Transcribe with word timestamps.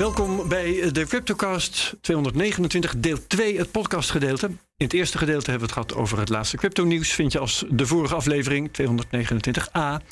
Welkom 0.00 0.48
bij 0.48 0.92
de 0.92 1.06
Cryptocast 1.06 1.96
229, 2.00 2.96
deel 2.96 3.26
2, 3.26 3.58
het 3.58 3.70
podcastgedeelte. 3.70 4.46
In 4.46 4.56
het 4.76 4.92
eerste 4.92 5.18
gedeelte 5.18 5.50
hebben 5.50 5.68
we 5.68 5.74
het 5.74 5.86
gehad 5.86 6.02
over 6.02 6.18
het 6.18 6.28
laatste 6.28 6.56
crypto-nieuws. 6.56 7.12
Vind 7.12 7.32
je 7.32 7.38
als 7.38 7.64
de 7.70 7.86
vorige 7.86 8.14
aflevering, 8.14 8.70
229a. 8.82 10.04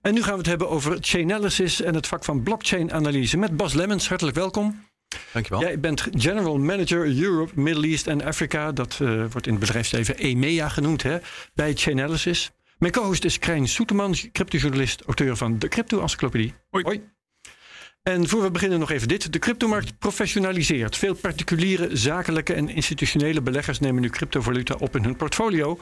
En 0.00 0.14
nu 0.14 0.22
gaan 0.22 0.32
we 0.32 0.38
het 0.38 0.46
hebben 0.46 0.68
over 0.68 0.96
Chainalysis 1.00 1.82
en 1.82 1.94
het 1.94 2.06
vak 2.06 2.24
van 2.24 2.42
blockchain-analyse. 2.42 3.36
Met 3.36 3.56
Bas 3.56 3.72
Lemmens, 3.72 4.08
hartelijk 4.08 4.36
welkom. 4.36 4.84
Dankjewel. 5.32 5.60
Jij 5.60 5.80
bent 5.80 6.06
General 6.12 6.58
Manager 6.58 7.20
Europe, 7.22 7.60
Middle 7.60 7.86
East 7.86 8.06
en 8.06 8.24
Africa. 8.24 8.72
Dat 8.72 8.98
uh, 9.02 9.24
wordt 9.30 9.46
in 9.46 9.52
het 9.52 9.60
bedrijfsleven 9.60 10.16
EMEA 10.16 10.68
genoemd 10.68 11.02
hè, 11.02 11.18
bij 11.54 11.72
Chainalysis. 11.74 12.50
Mijn 12.78 12.92
co-host 12.92 13.24
is 13.24 13.38
Krijn 13.38 13.68
Soeterman, 13.68 14.14
cryptojournalist, 14.32 15.02
auteur 15.02 15.36
van 15.36 15.58
de 15.58 15.68
Crypto-encyclopedie. 15.68 16.54
Hoi. 16.70 16.84
Hoi. 16.84 17.00
En 18.02 18.28
voor 18.28 18.42
we 18.42 18.50
beginnen 18.50 18.78
nog 18.78 18.90
even 18.90 19.08
dit. 19.08 19.32
De 19.32 19.38
cryptomarkt 19.38 19.98
professionaliseert. 19.98 20.96
Veel 20.96 21.14
particuliere, 21.14 21.96
zakelijke 21.96 22.54
en 22.54 22.68
institutionele 22.68 23.42
beleggers 23.42 23.80
nemen 23.80 24.02
nu 24.02 24.08
cryptovaluta 24.08 24.74
op 24.78 24.96
in 24.96 25.04
hun 25.04 25.16
portfolio. 25.16 25.78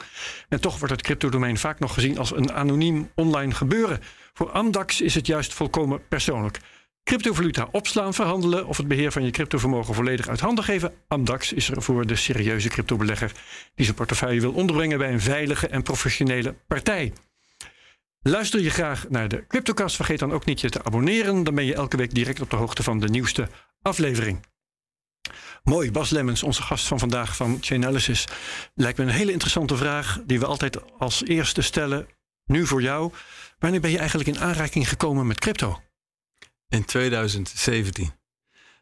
En 0.49 0.61
toch 0.61 0.77
wordt 0.77 0.93
het 0.93 1.01
cryptodomein 1.01 1.57
vaak 1.57 1.79
nog 1.79 1.93
gezien 1.93 2.17
als 2.17 2.35
een 2.35 2.51
anoniem 2.51 3.11
online 3.15 3.53
gebeuren. 3.53 3.99
Voor 4.33 4.51
Amdax 4.51 5.01
is 5.01 5.15
het 5.15 5.27
juist 5.27 5.53
volkomen 5.53 6.07
persoonlijk. 6.07 6.59
Cryptovaluta 7.03 7.67
opslaan, 7.71 8.13
verhandelen 8.13 8.67
of 8.67 8.77
het 8.77 8.87
beheer 8.87 9.11
van 9.11 9.23
je 9.23 9.31
cryptovermogen 9.31 9.93
volledig 9.93 10.27
uit 10.27 10.39
handen 10.39 10.63
geven. 10.63 10.93
Amdax 11.07 11.53
is 11.53 11.69
er 11.69 11.81
voor 11.81 12.05
de 12.05 12.15
serieuze 12.15 12.69
cryptobelegger 12.69 13.31
die 13.75 13.85
zijn 13.85 13.97
portefeuille 13.97 14.41
wil 14.41 14.51
onderbrengen 14.51 14.97
bij 14.97 15.11
een 15.11 15.21
veilige 15.21 15.67
en 15.67 15.83
professionele 15.83 16.55
partij. 16.67 17.13
Luister 18.21 18.59
je 18.59 18.69
graag 18.69 19.09
naar 19.09 19.27
de 19.27 19.47
Cryptocast, 19.47 19.95
vergeet 19.95 20.19
dan 20.19 20.31
ook 20.31 20.45
niet 20.45 20.61
je 20.61 20.69
te 20.69 20.83
abonneren. 20.83 21.43
Dan 21.43 21.55
ben 21.55 21.65
je 21.65 21.73
elke 21.73 21.97
week 21.97 22.13
direct 22.13 22.41
op 22.41 22.49
de 22.49 22.55
hoogte 22.55 22.83
van 22.83 22.99
de 22.99 23.09
nieuwste 23.09 23.49
aflevering. 23.81 24.45
Mooi, 25.63 25.91
Bas 25.91 26.09
Lemmens, 26.09 26.43
onze 26.43 26.61
gast 26.61 26.87
van 26.87 26.99
vandaag 26.99 27.35
van 27.35 27.57
Chainalysis. 27.61 28.27
Lijkt 28.73 28.97
me 28.97 29.03
een 29.03 29.09
hele 29.09 29.31
interessante 29.31 29.77
vraag 29.77 30.19
die 30.25 30.39
we 30.39 30.45
altijd 30.45 30.97
als 30.97 31.23
eerste 31.23 31.61
stellen. 31.61 32.07
Nu 32.45 32.65
voor 32.65 32.81
jou. 32.81 33.13
Wanneer 33.59 33.81
ben 33.81 33.91
je 33.91 33.97
eigenlijk 33.97 34.29
in 34.29 34.39
aanraking 34.39 34.89
gekomen 34.89 35.27
met 35.27 35.39
crypto? 35.39 35.81
In 36.67 36.85
2017. 36.85 38.18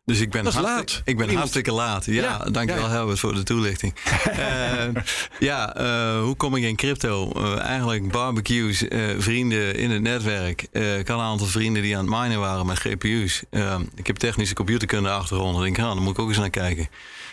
Dus 0.08 0.20
ik 0.20 0.30
ben, 0.32 0.44
Dat 0.44 0.54
laat. 0.60 1.02
ik 1.06 1.18
ben 1.18 1.36
hartstikke 1.36 1.72
laat. 1.72 2.06
Ja, 2.06 2.14
Ja, 2.14 2.38
dankjewel 2.38 2.84
ja, 2.84 2.90
ja. 2.90 2.96
Herbert 2.98 3.20
voor 3.20 3.34
de 3.34 3.44
toelichting. 3.44 3.94
Eh, 4.26 5.04
ja, 5.40 5.76
eh, 5.76 6.22
hoe 6.22 6.36
kom 6.36 6.56
ik 6.56 6.64
in 6.64 6.76
crypto? 6.76 7.32
Eh, 7.32 7.60
eigenlijk 7.60 8.12
barbecues, 8.12 8.84
vrienden 9.18 9.76
in 9.76 9.92
het 9.92 10.02
netwerk. 10.02 10.62
Ik 10.72 11.08
had 11.08 11.20
een 11.20 11.26
aantal 11.26 11.48
vrienden 11.48 11.82
die 11.82 11.98
aan 11.98 12.12
het 12.12 12.20
minen 12.22 12.40
waren 12.40 12.66
met 12.66 12.80
GPU's. 12.80 13.44
Eh, 13.50 13.80
ik 13.96 14.08
heb 14.08 14.16
technische 14.18 14.54
computerkunde 14.56 15.10
achtergrond. 15.10 15.58
Ik 15.58 15.64
denk, 15.64 15.78
ja, 15.78 15.84
daar 15.94 16.02
moet 16.02 16.14
ik 16.14 16.20
ook 16.20 16.28
eens 16.30 16.38
naar 16.38 16.50
kijken. 16.50 16.88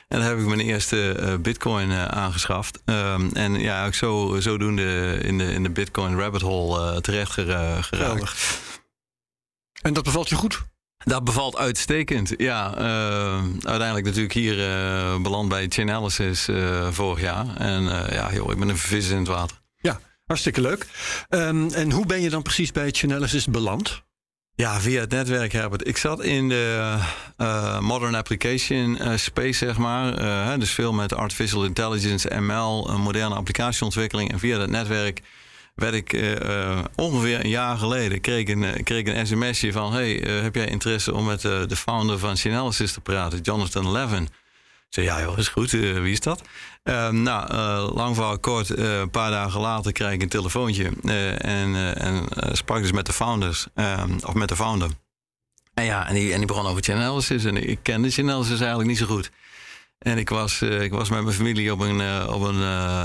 En 0.09 0.19
dan 0.19 0.29
heb 0.29 0.39
ik 0.39 0.47
mijn 0.47 0.61
eerste 0.61 1.39
bitcoin 1.43 1.93
aangeschaft. 1.93 2.83
Ehm, 2.85 3.29
en 3.33 3.61
ja, 3.61 3.87
ook 3.87 3.95
zo, 3.95 4.37
zodoende 4.41 5.19
in 5.23 5.39
de, 5.39 5.53
in 5.53 5.63
de 5.63 5.71
bitcoin 5.71 6.19
rabbit 6.19 6.41
hole 6.41 7.01
terecht 7.01 7.31
gera- 7.33 7.83
geraakt. 7.83 7.87
Geweldig. 7.87 8.37
En 9.83 9.93
dat 9.93 10.05
bevalt 10.05 10.29
je 10.29 10.35
goed? 10.35 10.63
Dat 11.05 11.25
bevalt 11.25 11.57
uitstekend. 11.57 12.33
Ja, 12.37 12.75
eh, 12.77 13.43
uiteindelijk 13.63 14.07
natuurlijk 14.07 14.35
hier 14.35 14.69
eh, 14.69 15.21
beland 15.21 15.49
bij 15.49 15.67
Chainalysis 15.69 16.49
eh 16.49 16.89
vorig 16.91 17.21
jaar. 17.21 17.57
En 17.57 17.83
ja, 18.11 18.33
joh, 18.33 18.51
ik 18.53 18.59
ben 18.59 18.69
een 18.69 18.79
vis 18.79 19.09
in 19.09 19.19
het 19.19 19.27
water. 19.27 19.61
Ja, 19.81 20.01
hartstikke 20.27 20.61
leuk. 20.61 20.87
Ehm, 21.29 21.69
en 21.73 21.91
hoe 21.91 22.07
ben 22.07 22.21
je 22.21 22.31
dan 22.31 22.43
precies 22.43 22.73
bij 22.73 22.91
Chainalysis 22.91 23.47
beland? 23.47 24.03
Ja, 24.57 24.81
via 24.81 25.01
het 25.01 25.11
netwerk, 25.11 25.53
Herbert. 25.53 25.87
Ik 25.87 25.97
zat 25.97 26.23
in 26.23 26.49
de 26.49 26.99
modern 27.81 28.15
application 28.15 28.99
space, 29.17 29.53
zeg 29.53 29.79
maar. 29.79 30.59
Dus 30.59 30.71
veel 30.71 30.93
met 30.93 31.15
artificial 31.15 31.65
intelligence, 31.65 32.41
ML, 32.41 32.99
moderne 32.99 33.35
applicatieontwikkeling. 33.35 34.33
En 34.33 34.39
via 34.39 34.59
dat 34.59 34.71
netwerk 34.71 35.23
werd 35.75 35.95
ik 35.95 36.13
eh, 36.13 36.71
eh, 36.71 36.85
ongeveer 36.95 37.41
een 37.45 37.51
jaar 37.51 37.77
geleden... 37.77 38.21
kreeg 38.21 38.49
een, 38.49 38.65
eh, 38.65 38.83
kreeg 38.83 39.07
een 39.07 39.27
sms'je 39.27 39.73
van... 39.73 39.93
hey, 39.93 40.13
heb 40.43 40.55
jij 40.55 40.67
interesse 40.67 41.15
om 41.15 41.25
met 41.25 41.41
de 41.41 41.77
founder 41.77 42.19
van 42.19 42.37
Chainalysis 42.37 42.93
te 42.93 43.01
praten, 43.01 43.41
Jonathan 43.41 43.91
Levin? 43.91 44.23
Ik 44.23 45.01
zei, 45.05 45.07
ja 45.07 45.21
joh, 45.21 45.39
is 45.39 45.49
goed. 45.49 45.71
Wie 45.71 46.13
is 46.13 46.21
dat? 46.21 46.43
Eh, 46.83 47.09
nou, 47.09 47.53
lang 47.95 48.15
verhaal 48.15 48.39
kort. 48.39 48.79
een 48.79 49.11
paar 49.11 49.31
dagen 49.31 49.61
later 49.61 49.93
krijg 49.93 50.13
ik 50.13 50.23
een 50.23 50.29
telefoontje. 50.29 50.91
en 51.39 51.97
en 51.97 52.27
sprak 52.53 52.81
dus 52.81 52.93
met 52.93 53.07
de 53.07 53.13
founders. 53.13 53.67
eh, 53.75 54.03
of 54.25 54.35
met 54.35 54.49
de 54.49 54.57
founder. 54.57 54.91
En 55.75 55.85
ja, 55.85 56.09
en 56.09 56.15
die, 56.15 56.33
en 56.33 56.39
die 56.39 56.47
begon 56.47 56.67
over 56.67 56.83
Chainalysis. 56.83 57.45
En 57.45 57.69
ik 57.69 57.79
kende 57.83 58.11
Chainalysis 58.11 58.59
eigenlijk 58.59 58.89
niet 58.89 58.99
zo 58.99 59.07
goed. 59.07 59.31
En 60.05 60.19
ik 60.19 60.29
was, 60.29 60.61
eh, 60.61 60.83
ik 60.83 60.93
was 60.93 61.09
met 61.09 61.23
mijn 61.23 61.35
familie 61.37 61.73
op 61.73 61.81
een, 61.81 62.01
eh, 62.01 62.35
op, 62.35 62.43
een, 62.43 62.63
eh, 62.63 63.05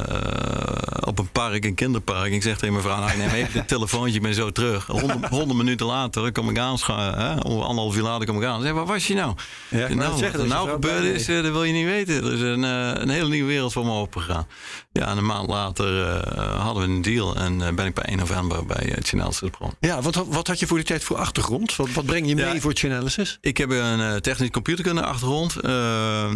op 1.04 1.20
een 1.20 1.30
park, 1.32 1.66
een 1.66 1.76
kinderpark. 1.76 2.32
Ik 2.32 2.44
zeg 2.44 2.58
tegen 2.58 2.74
mijn 2.74 2.86
vrouw, 2.86 3.00
nou, 3.00 3.18
neem 3.18 3.30
even 3.30 3.54
dit 3.54 3.68
telefoontje, 3.68 4.16
ik 4.16 4.22
ben 4.22 4.34
zo 4.34 4.52
terug. 4.52 4.86
Honderd, 4.86 5.26
honderd 5.26 5.58
minuten 5.58 5.86
later 5.86 6.32
kom 6.32 6.50
ik 6.50 6.58
aan, 6.58 6.78
hè, 6.88 7.34
om 7.36 7.62
anderhalf 7.62 7.96
uur 7.96 8.04
later 8.04 8.28
kom 8.28 8.42
ik 8.42 8.48
aan. 8.48 8.62
Zeg, 8.62 8.72
waar 8.72 8.86
was 8.86 9.08
je 9.08 9.14
nou? 9.14 9.34
Ja, 9.70 9.78
nou, 9.94 10.18
zeggen, 10.18 10.22
wat 10.22 10.32
dat 10.32 10.42
er 10.42 10.48
nou 10.48 10.70
gebeurd 10.70 11.04
is, 11.04 11.26
dat 11.26 11.44
wil 11.44 11.64
je 11.64 11.74
niet 11.74 11.86
weten. 11.86 12.16
Er 12.24 12.34
is 12.34 12.42
een, 12.42 12.64
een 13.02 13.10
hele 13.10 13.30
nieuwe 13.30 13.48
wereld 13.48 13.74
voor 13.74 13.86
me 13.86 13.92
opengegaan. 13.92 14.48
Ja, 14.92 15.08
en 15.08 15.18
een 15.18 15.26
maand 15.26 15.50
later 15.50 16.18
hadden 16.58 16.84
we 16.88 16.94
een 16.94 17.02
deal. 17.02 17.36
En 17.36 17.76
ben 17.76 17.86
ik 17.86 17.94
bij 17.94 18.04
1 18.04 18.18
november 18.18 18.66
bij 18.66 18.86
uh, 18.86 18.94
Chainalysis 19.02 19.50
begonnen. 19.50 19.78
Ja, 19.80 20.02
wat, 20.02 20.16
wat 20.16 20.48
had 20.48 20.60
je 20.60 20.68
voor 20.68 20.78
die 20.78 20.86
tijd 20.86 21.04
voor 21.04 21.18
achtergrond? 21.18 21.76
Wat, 21.76 21.90
wat 21.94 22.06
breng 22.06 22.28
je 22.28 22.36
mee 22.36 22.54
Ja. 22.54 22.60
voor 22.60 22.74
Chainalysis? 22.74 23.38
Ik 23.42 23.58
heb 23.58 23.70
een 23.70 24.22
technisch 24.22 24.50
computerkunde 24.50 25.04
achtergrond. 25.04 25.56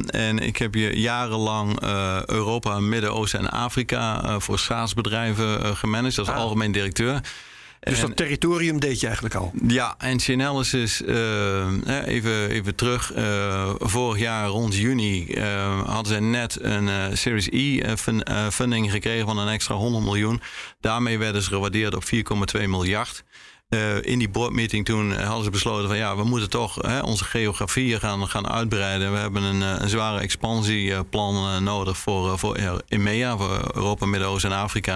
En 0.09 0.39
ik 0.39 0.52
heb 0.57 0.75
je 0.75 0.99
jarenlang 0.99 1.83
uh, 1.83 2.23
Europa, 2.25 2.79
Midden-Oosten 2.79 3.39
en 3.39 3.49
Afrika 3.49 4.23
uh, 4.23 4.35
voor 4.39 4.59
SaaS-bedrijven 4.59 5.77
gemanaged 5.77 6.19
als 6.19 6.27
Ah. 6.27 6.35
algemeen 6.35 6.71
directeur. 6.71 7.21
Dus 7.79 7.99
En- 8.01 8.07
dat 8.07 8.17
territorium 8.17 8.79
deed 8.79 8.99
je 8.99 9.05
eigenlijk 9.05 9.35
al. 9.35 9.51
Ja, 9.67 9.95
en 9.97 10.19
Chainalysis, 10.19 11.01
uh, 11.01 11.65
even, 12.05 12.49
even 12.49 12.75
terug. 12.75 13.15
Uh, 13.15 13.69
vorig 13.79 14.19
jaar 14.19 14.47
rond 14.47 14.75
juni 14.75 15.25
uh, 15.27 15.81
hadden 15.85 16.05
zij 16.11 16.19
net 16.19 16.57
een 16.61 17.17
Series 17.17 17.47
E 17.51 17.57
uh, 17.57 17.91
fun- 17.95 18.25
uh, 18.31 18.47
funding 18.49 18.91
gekregen 18.91 19.25
van 19.25 19.37
een 19.37 19.47
extra 19.47 19.75
100 19.75 20.03
miljoen. 20.03 20.41
Daarmee 20.81 21.17
werden 21.17 21.41
ze 21.41 21.49
gewaardeerd 21.49 21.95
op 21.95 22.03
4,2 22.05 22.67
miljard. 22.67 23.23
Uh, 23.73 24.01
in 24.01 24.19
die 24.19 24.29
boardmeeting 24.29 24.85
toen 24.85 25.11
hadden 25.11 25.43
ze 25.43 25.49
besloten 25.49 25.87
van 25.87 25.97
ja, 25.97 26.15
we 26.15 26.23
moeten 26.23 26.49
toch 26.49 26.75
hè, 26.75 26.99
onze 26.99 27.23
geografieën 27.23 27.99
gaan, 27.99 28.27
gaan 28.29 28.49
uitbreiden. 28.49 29.11
We 29.11 29.17
hebben 29.17 29.43
een, 29.43 29.61
uh, 29.61 29.75
een 29.77 29.89
zware 29.89 30.19
expansieplan 30.19 31.63
nodig 31.63 31.97
voor, 31.97 32.39
voor 32.39 32.57
EMEA, 32.87 33.37
voor 33.37 33.71
Europa, 33.73 34.05
Midden-Oosten 34.05 34.51
en 34.51 34.57
Afrika. 34.57 34.95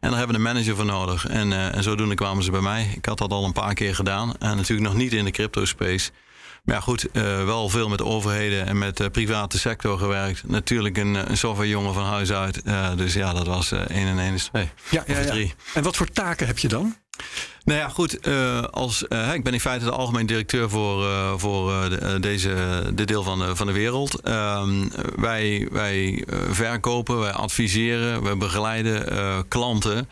En 0.00 0.08
daar 0.08 0.18
hebben 0.18 0.28
we 0.28 0.34
een 0.34 0.54
manager 0.54 0.76
voor 0.76 0.84
nodig. 0.84 1.26
En, 1.26 1.52
en 1.72 1.82
zodoende 1.82 2.14
kwamen 2.14 2.42
ze 2.42 2.50
bij 2.50 2.60
mij. 2.60 2.92
Ik 2.96 3.04
had 3.04 3.18
dat 3.18 3.30
al 3.30 3.44
een 3.44 3.52
paar 3.52 3.74
keer 3.74 3.94
gedaan. 3.94 4.34
En 4.38 4.56
natuurlijk 4.56 4.88
nog 4.88 4.96
niet 4.98 5.12
in 5.12 5.24
de 5.24 5.30
crypto 5.30 5.64
space. 5.64 6.10
Maar 6.64 6.74
ja, 6.74 6.80
goed, 6.80 7.06
uh, 7.12 7.44
wel 7.44 7.68
veel 7.68 7.88
met 7.88 8.02
overheden 8.02 8.66
en 8.66 8.78
met 8.78 8.96
de 8.96 9.10
private 9.10 9.58
sector 9.58 9.98
gewerkt. 9.98 10.42
Natuurlijk 10.46 10.96
een, 10.96 11.30
een 11.30 11.36
softwarejongen 11.36 11.94
van 11.94 12.04
huis 12.04 12.32
uit. 12.32 12.60
Uh, 12.64 12.96
dus 12.96 13.14
ja, 13.14 13.32
dat 13.32 13.46
was 13.46 13.72
1 13.72 13.88
en 13.88 14.18
1 14.18 14.34
is 14.34 14.44
2. 14.44 14.68
Ja, 14.90 15.04
ja, 15.06 15.18
ja. 15.18 15.26
drie. 15.26 15.54
En 15.74 15.82
wat 15.82 15.96
voor 15.96 16.08
taken 16.08 16.46
heb 16.46 16.58
je 16.58 16.68
dan? 16.68 16.96
Nou 17.64 17.78
ja, 17.78 17.88
goed. 17.88 18.26
Uh, 18.28 18.62
als, 18.62 19.04
uh, 19.08 19.34
ik 19.34 19.44
ben 19.44 19.52
in 19.52 19.60
feite 19.60 19.84
de 19.84 19.90
algemeen 19.90 20.26
directeur 20.26 20.70
voor, 20.70 21.02
uh, 21.02 21.32
voor 21.36 21.90
de, 21.90 22.16
deze, 22.20 22.82
dit 22.94 23.08
deel 23.08 23.22
van 23.22 23.38
de, 23.38 23.56
van 23.56 23.66
de 23.66 23.72
wereld. 23.72 24.28
Um, 24.28 24.90
wij 25.16 25.68
wij 25.70 26.24
verkopen, 26.50 27.18
wij 27.18 27.32
adviseren, 27.32 28.22
wij 28.22 28.36
begeleiden 28.36 29.48
klanten. 29.48 30.08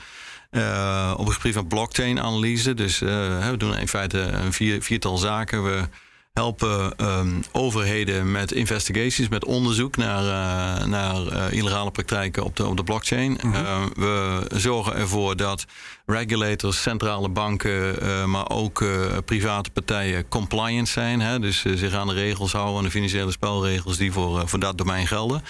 Op 1.17 1.27
het 1.27 1.35
gebied 1.35 1.55
van 1.55 1.67
blockchain-analyse. 1.67 2.75
Dus 2.75 2.99
we 2.99 3.55
doen 3.57 3.77
in 3.77 3.89
feite 3.89 4.19
een 4.19 4.53
vier, 4.53 4.83
viertal 4.83 5.17
zaken. 5.17 5.65
We 5.65 5.89
helpen 6.39 6.97
ehm, 6.97 7.41
overheden 7.53 8.31
met 8.31 8.53
investigaties, 8.53 9.29
met 9.29 9.45
onderzoek 9.45 9.97
naar, 9.97 10.23
uh, 10.23 10.87
naar 10.87 11.17
uh, 11.17 11.45
illegale 11.51 11.91
praktijken 11.91 12.45
op 12.45 12.57
de, 12.57 12.67
op 12.67 12.77
de 12.77 12.85
blockchain. 12.85 13.39
Mm 13.43 13.53
-hmm. 13.53 13.91
we 13.95 14.41
zorgen 14.55 14.95
ervoor 14.95 15.37
dat 15.37 15.65
regulators, 16.07 16.83
centrale 16.83 17.29
banken, 17.29 17.97
maar 18.31 18.51
ook 18.51 18.85
private 19.25 19.71
partijen 19.71 20.29
compliant 20.29 20.89
zijn. 20.89 21.21
Hè? 21.21 21.39
Dus 21.39 21.63
zich 21.63 21.95
aan 21.95 22.07
de 22.07 22.15
regels 22.15 22.53
houden, 22.53 22.77
aan 22.77 22.85
de 22.85 22.91
financiële 22.91 23.31
spelregels 23.31 23.97
die 23.97 24.13
voor, 24.13 24.49
voor 24.49 24.59
dat 24.59 24.79
domein 24.79 25.07
gelden. 25.07 25.43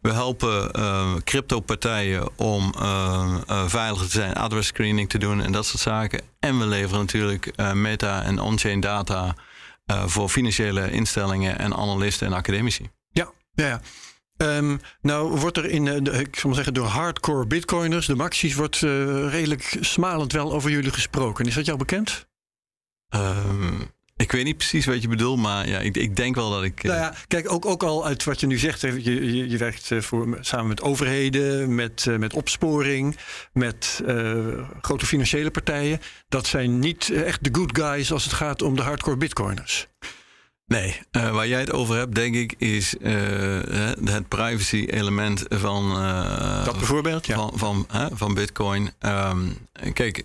We 0.00 0.12
helpen 0.12 0.70
crypto-partijen 1.24 2.28
om 2.36 2.74
veiliger 3.66 4.06
te 4.06 4.12
zijn, 4.12 4.34
adress 4.34 4.68
screening 4.68 5.08
te 5.08 5.18
doen 5.18 5.42
en 5.42 5.52
dat 5.52 5.66
soort 5.66 5.82
zaken. 5.82 6.20
En 6.40 6.58
we 6.58 6.66
leveren 6.66 6.98
natuurlijk 6.98 7.52
meta- 7.74 8.22
en 8.22 8.40
on-chain 8.40 8.80
data 8.80 9.34
uh, 9.90 10.06
voor 10.06 10.28
financiële 10.28 10.90
instellingen 10.90 11.58
en 11.58 11.74
analisten 11.74 12.26
en 12.26 12.32
academici. 12.32 12.90
Ja, 13.10 13.30
ja, 13.52 13.66
ja. 13.66 13.80
Um, 14.36 14.80
nou 15.00 15.38
wordt 15.38 15.56
er 15.56 15.64
in, 15.64 15.84
de, 15.84 16.10
ik 16.10 16.36
zal 16.36 16.44
maar 16.44 16.54
zeggen, 16.54 16.74
door 16.74 16.86
hardcore 16.86 17.46
bitcoiners, 17.46 18.06
de 18.06 18.14
maxies, 18.14 18.54
wordt 18.54 18.80
uh, 18.80 19.30
redelijk 19.30 19.76
smalend 19.80 20.32
wel 20.32 20.52
over 20.52 20.70
jullie 20.70 20.90
gesproken. 20.90 21.46
Is 21.46 21.54
dat 21.54 21.64
jou 21.64 21.78
bekend? 21.78 22.26
Um, 23.14 23.90
ik 24.16 24.32
weet 24.32 24.44
niet 24.44 24.56
precies 24.56 24.86
wat 24.86 25.02
je 25.02 25.08
bedoelt, 25.08 25.38
maar 25.38 25.68
ja, 25.68 25.78
ik, 25.78 25.96
ik 25.96 26.16
denk 26.16 26.34
wel 26.34 26.50
dat 26.50 26.62
ik. 26.62 26.82
Nou 26.82 26.98
ja, 26.98 27.14
kijk, 27.28 27.52
ook, 27.52 27.66
ook 27.66 27.82
al 27.82 28.06
uit 28.06 28.24
wat 28.24 28.40
je 28.40 28.46
nu 28.46 28.58
zegt. 28.58 28.80
Je, 28.80 29.02
je, 29.02 29.48
je 29.48 29.56
werkt 29.56 29.90
voor, 29.98 30.38
samen 30.40 30.66
met 30.66 30.82
overheden, 30.82 31.74
met, 31.74 32.06
met 32.18 32.34
opsporing, 32.34 33.16
met 33.52 34.02
uh, 34.06 34.68
grote 34.80 35.06
financiële 35.06 35.50
partijen. 35.50 36.00
Dat 36.28 36.46
zijn 36.46 36.78
niet 36.78 37.10
echt 37.10 37.44
de 37.44 37.50
good 37.52 37.78
guys 37.78 38.12
als 38.12 38.24
het 38.24 38.32
gaat 38.32 38.62
om 38.62 38.76
de 38.76 38.82
hardcore 38.82 39.16
bitcoiners. 39.16 39.86
Nee, 40.66 41.00
uh, 41.12 41.30
waar 41.30 41.48
jij 41.48 41.60
het 41.60 41.72
over 41.72 41.96
hebt, 41.96 42.14
denk 42.14 42.34
ik, 42.34 42.54
is 42.58 42.94
uh, 43.00 43.10
het 44.04 44.28
privacy-element 44.28 45.44
van. 45.48 45.94
dat 46.64 46.78
bijvoorbeeld, 46.78 47.26
ja. 47.26 47.36
Van, 47.36 47.52
van, 47.54 47.86
van 48.12 48.34
Bitcoin. 48.34 48.90
Um, 49.00 49.68
kijk, 49.92 50.24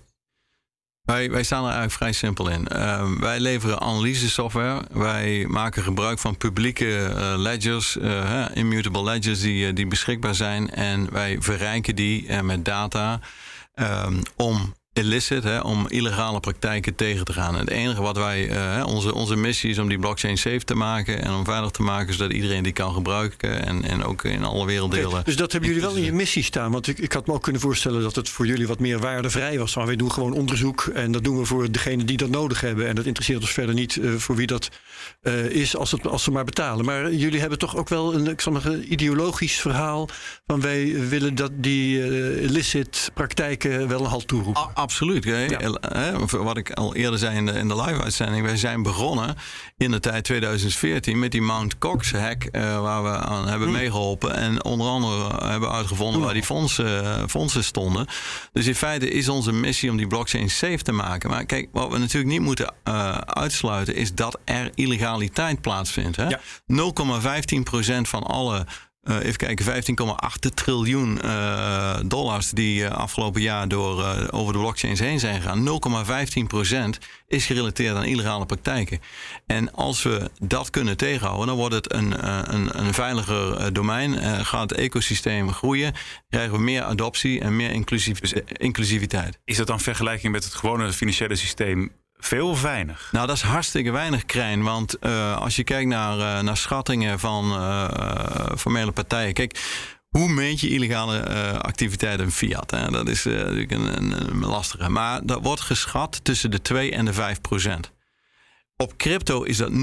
wij, 1.08 1.32
wij 1.32 1.44
staan 1.44 1.60
er 1.60 1.66
eigenlijk 1.66 1.94
vrij 1.94 2.12
simpel 2.12 2.50
in. 2.50 2.68
Uh, 2.72 3.12
wij 3.20 3.40
leveren 3.40 3.82
analysesoftware. 3.82 4.84
Wij 4.92 5.46
maken 5.48 5.84
gebruik 5.84 6.20
van 6.20 6.38
publieke 6.38 6.86
uh, 6.86 7.34
ledgers, 7.38 7.96
uh, 7.96 8.46
immutable 8.54 9.04
ledgers 9.04 9.40
die, 9.40 9.74
die 9.74 9.88
beschikbaar 9.88 10.36
zijn. 10.36 10.70
En 10.70 11.12
wij 11.12 11.38
verrijken 11.40 11.96
die 11.96 12.44
met 12.44 12.66
data 12.66 13.20
um, 13.76 14.22
om 14.36 14.74
illicit, 14.98 15.44
hè, 15.44 15.60
om 15.60 15.86
illegale 15.88 16.40
praktijken 16.40 16.96
tegen 16.96 17.26
te 17.26 17.34
gaan. 17.34 17.56
het 17.56 17.70
enige 17.70 18.02
wat 18.02 18.18
wij, 18.18 18.50
uh, 18.78 18.86
onze, 18.88 19.14
onze 19.14 19.36
missie 19.36 19.70
is 19.70 19.80
om 19.80 19.88
die 19.88 20.00
blockchain 20.00 20.38
safe 20.38 20.64
te 20.64 20.76
maken 20.76 21.24
en 21.24 21.34
om 21.34 21.46
veilig 21.46 21.72
te 21.72 21.82
maken 21.82 22.14
zodat 22.14 22.32
iedereen 22.32 22.64
die 22.64 22.74
kan 22.74 22.94
gebruiken 22.94 23.66
en, 23.66 23.84
en 23.84 24.04
ook 24.04 24.24
in 24.24 24.44
alle 24.44 24.66
werelddelen. 24.66 25.10
Okay, 25.10 25.24
dus 25.24 25.36
dat 25.36 25.52
hebben 25.52 25.70
jullie 25.70 25.86
wel 25.86 25.96
in 25.96 26.04
je 26.04 26.14
missie 26.14 26.44
staan. 26.44 26.72
Want 26.72 26.88
ik, 26.88 27.00
ik 27.00 27.14
had 27.14 27.28
me 27.28 27.34
ook 27.34 27.44
kunnen 27.44 27.62
voorstellen 27.62 28.02
dat 28.02 28.16
het 28.16 28.30
voor 28.30 28.46
jullie 28.48 28.68
wat 28.68 28.80
meer 28.80 29.00
waardevrij 29.00 29.60
was. 29.60 29.76
Maar 29.76 29.86
wij 29.86 29.96
doen 29.96 30.12
gewoon 30.12 30.34
onderzoek 30.34 30.86
en 30.94 31.12
dat 31.12 31.24
doen 31.24 31.38
we 31.38 31.46
voor 31.46 31.72
degene 31.72 32.04
die 32.04 32.18
dat 32.18 32.30
nodig 32.30 32.62
hebben. 32.62 32.88
En 32.88 32.96
dat 32.96 33.06
interesseert 33.06 33.42
ons 33.42 33.52
verder 33.52 33.76
niet 33.76 33.96
uh, 33.96 34.14
voor 34.14 34.36
wie 34.36 34.48
dat 34.48 34.70
uh, 35.24 35.46
is 35.46 35.76
als, 35.76 35.92
het, 35.92 36.08
als 36.08 36.24
ze 36.24 36.32
maar 36.32 36.46
betalen. 36.46 36.86
Maar 36.86 37.14
jullie 37.14 37.40
hebben 37.40 37.60
toch 37.60 37.76
ook 37.78 37.90
wel 37.90 38.14
een, 38.14 38.28
ik 38.28 38.42
zal 38.42 38.56
ideologisch 38.90 39.60
verhaal 39.60 40.10
van 40.46 40.62
wij 40.62 41.08
willen 41.10 41.36
dat 41.36 41.52
die 41.56 42.06
illicit 42.42 43.12
praktijken 43.14 43.88
wel 43.88 44.00
een 44.00 44.10
halt 44.10 44.28
toeroepen. 44.28 44.62
A 44.78 44.87
absoluut. 44.88 45.24
Ja. 45.24 46.44
Wat 46.44 46.58
ik 46.58 46.72
al 46.72 46.96
eerder 46.96 47.20
zei 47.20 47.36
in 47.36 47.46
de, 47.46 47.52
in 47.52 47.68
de 47.68 47.76
live-uitzending. 47.76 48.46
Wij 48.46 48.58
zijn 48.58 48.84
begonnen 48.84 49.36
in 49.78 49.92
de 49.92 50.00
tijd 50.00 50.24
2014 50.24 51.20
met 51.20 51.32
die 51.32 51.42
Mount 51.42 51.78
Cox 51.78 52.12
hack. 52.12 52.48
Uh, 52.52 52.82
waar 52.82 53.04
we 53.04 53.10
aan 53.10 53.48
hebben 53.48 53.68
hmm. 53.68 53.78
meegeholpen. 53.78 54.36
En 54.36 54.64
onder 54.64 54.88
andere 54.88 55.46
hebben 55.46 55.72
uitgevonden 55.72 56.22
waar 56.22 56.34
die 56.34 56.44
fondsen, 56.44 57.30
fondsen 57.30 57.64
stonden. 57.64 58.08
Dus 58.52 58.68
in 58.68 58.76
feite 58.76 59.10
is 59.10 59.30
onze 59.30 59.52
missie 59.52 59.90
om 59.90 59.98
die 59.98 60.08
blockchain 60.08 60.50
safe 60.50 60.82
te 60.82 60.92
maken. 60.92 61.30
Maar 61.30 61.46
kijk, 61.46 61.70
wat 61.72 61.92
we 61.92 61.98
natuurlijk 61.98 62.32
niet 62.32 62.42
moeten 62.42 62.74
uh, 62.84 63.18
uitsluiten 63.18 63.96
is 63.96 64.14
dat 64.14 64.40
er 64.44 64.70
illegaliteit 64.74 65.62
plaatsvindt. 65.62 66.18
Ja. 66.18 66.40
0,15% 66.40 68.02
van 68.02 68.24
alle 68.24 68.66
uh, 69.08 69.16
even 69.16 69.38
kijken, 69.38 69.84
15,8 70.46 70.54
triljoen 70.54 71.20
uh, 71.24 72.00
dollars 72.06 72.50
die 72.50 72.82
uh, 72.82 72.92
afgelopen 72.92 73.42
jaar 73.42 73.68
door, 73.68 74.30
over 74.32 74.54
de 74.54 74.60
blockchains 74.60 75.00
heen 75.00 75.20
zijn 75.20 75.42
gegaan. 75.42 75.68
0,15% 76.96 77.04
is 77.28 77.46
gerelateerd 77.46 77.96
aan 77.96 78.04
illegale 78.04 78.46
praktijken. 78.46 79.00
En 79.46 79.74
als 79.74 80.04
we 80.04 80.32
dat 80.40 80.70
kunnen 80.70 80.98
tegenhouden, 80.98 81.48
dan 81.48 81.56
wordt 81.56 81.76
het 81.76 81.94
een, 81.94 82.28
een, 82.54 82.86
een 82.86 82.94
veiliger 82.94 83.74
domein. 83.74 84.46
gaat 84.46 84.70
het 84.70 84.80
ecosysteem 84.80 85.52
groeien, 85.52 85.94
krijgen 86.30 86.54
we 86.54 86.60
meer 86.60 86.84
adoptie 86.84 87.40
en 87.40 87.56
meer 87.56 87.72
inclusiviteit. 88.58 89.40
Is 89.46 89.58
dat 89.58 89.68
dan 89.68 89.80
vergelijking 89.80 90.32
met 90.32 90.44
het 90.44 90.54
gewone 90.54 90.94
financiële 90.94 91.36
systeem 91.36 91.92
veel 92.18 92.50
of 92.50 92.62
weinig? 92.62 93.10
Nou, 93.12 93.28
dat 93.28 93.36
is 93.36 93.42
hartstikke 93.42 93.92
weinig, 93.92 94.26
Krijn. 94.26 94.64
Want 94.64 94.96
uh, 95.02 95.38
als 95.38 95.56
je 95.56 95.64
kijkt 95.64 95.90
naar, 95.90 96.18
uh, 96.18 96.40
naar 96.40 96.58
schattingen 96.58 97.20
van 97.20 97.52
uh, 97.52 97.90
formele 98.58 98.92
partijen. 98.92 99.34
Kijk, 99.34 99.60
hoe 100.10 100.30
meet 100.30 100.60
je 100.60 100.70
illegale 100.70 101.22
activiteiten 101.62 102.26
in 102.26 102.32
fiat? 102.32 102.72
Hè? 102.72 102.92
Dat 102.92 103.08
is 103.08 103.24
natuurlijk 103.24 103.72
een, 103.72 103.98
een, 103.98 104.30
een, 104.30 104.46
lastige. 104.46 104.90
Maar 104.90 105.20
dat 105.24 105.40
wordt 105.42 105.62
geschat 105.62 106.20
tussen 106.24 106.52
de 106.52 106.62
2 106.62 106.92
en 106.92 107.06
de 107.06 107.14
5 107.14 107.42
procent. 107.42 107.92
Op 108.78 108.98
crypto 108.98 109.44
is 109.44 109.58
dat 109.58 109.72
0,15 109.72 109.78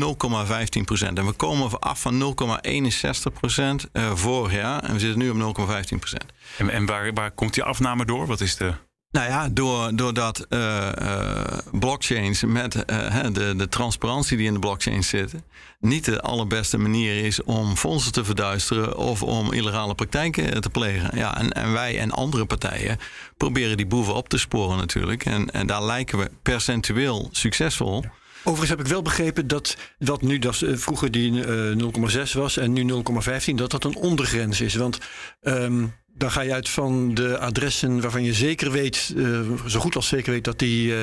procent. 0.85 1.19
En 1.19 1.27
we 1.27 1.33
komen 1.33 1.81
af 1.81 2.01
van 2.01 2.37
0,61 2.67 3.33
procent 3.41 3.87
vorig 4.15 4.53
jaar. 4.53 4.83
En 4.83 4.93
we 4.93 4.99
zitten 4.99 5.19
nu 5.19 5.31
op 5.31 5.59
0,15 5.59 5.99
procent. 5.99 6.25
En, 6.59 6.71
en 6.71 6.87
waar, 6.87 7.13
waar 7.13 7.31
komt 7.31 7.55
die 7.55 7.63
afname 7.63 8.05
door? 8.05 8.27
Wat 8.27 8.41
is 8.41 8.57
de... 8.57 8.75
Nou 9.15 9.29
ja, 9.29 9.49
door, 9.49 9.97
doordat 9.97 10.47
uh, 10.49 10.89
uh, 11.03 11.43
blockchains 11.73 12.45
met 12.45 12.75
uh, 12.75 13.25
de, 13.33 13.55
de 13.57 13.69
transparantie 13.69 14.37
die 14.37 14.47
in 14.47 14.53
de 14.53 14.59
blockchains 14.59 15.09
zitten, 15.09 15.45
niet 15.81 16.05
de 16.05 16.21
allerbeste 16.21 16.79
manier 16.79 17.25
is 17.25 17.43
om 17.43 17.77
fondsen 17.77 18.13
te 18.13 18.25
verduisteren 18.25 18.97
of 18.97 19.23
om 19.23 19.53
illegale 19.53 19.95
praktijken 19.95 20.61
te 20.61 20.71
plegen. 20.71 21.19
Ja, 21.19 21.39
en, 21.39 21.53
en 21.53 21.73
wij 21.73 21.99
en 21.99 22.11
andere 22.11 22.45
partijen 22.45 22.99
proberen 23.37 23.77
die 23.77 23.87
boeven 23.87 24.15
op 24.15 24.29
te 24.29 24.39
sporen 24.39 24.77
natuurlijk. 24.77 25.25
En, 25.25 25.51
en 25.51 25.67
daar 25.67 25.85
lijken 25.85 26.19
we 26.19 26.31
percentueel 26.43 27.29
succesvol. 27.33 28.05
Overigens 28.39 28.71
heb 28.71 28.81
ik 28.81 28.93
wel 28.93 29.03
begrepen 29.03 29.47
dat 29.47 29.77
wat 29.99 30.23
nu 30.23 30.39
dat 30.39 30.57
vroeger 30.73 31.11
die 31.11 31.31
uh, 31.31 32.25
0,6 32.27 32.33
was 32.33 32.57
en 32.57 32.73
nu 32.73 32.93
0,15, 32.93 33.55
dat 33.55 33.71
dat 33.71 33.85
een 33.85 33.97
ondergrens 33.97 34.61
is. 34.61 34.75
Want 34.75 34.99
um, 35.43 35.95
dan 36.15 36.31
ga 36.31 36.41
je 36.41 36.53
uit 36.53 36.69
van 36.69 37.15
de 37.15 37.39
adressen 37.39 38.01
waarvan 38.01 38.23
je 38.23 38.35
zeker 38.35 38.71
weet, 38.71 39.13
uh, 39.17 39.41
zo 39.67 39.81
goed 39.81 39.97
als 39.97 40.09
zeker 40.09 40.33
weet, 40.33 40.45
dat 40.45 40.59
die 40.59 40.89
uh, 40.89 40.97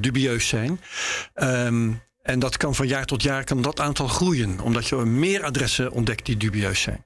dubieus 0.00 0.48
zijn. 0.48 0.80
Um, 1.34 2.00
en 2.22 2.38
dat 2.38 2.56
kan 2.56 2.74
van 2.74 2.86
jaar 2.86 3.04
tot 3.04 3.22
jaar 3.22 3.44
kan 3.44 3.62
dat 3.62 3.80
aantal 3.80 4.08
groeien, 4.08 4.60
omdat 4.60 4.88
je 4.88 4.96
meer 4.96 5.44
adressen 5.44 5.92
ontdekt 5.92 6.26
die 6.26 6.36
dubieus 6.36 6.80
zijn. 6.80 7.04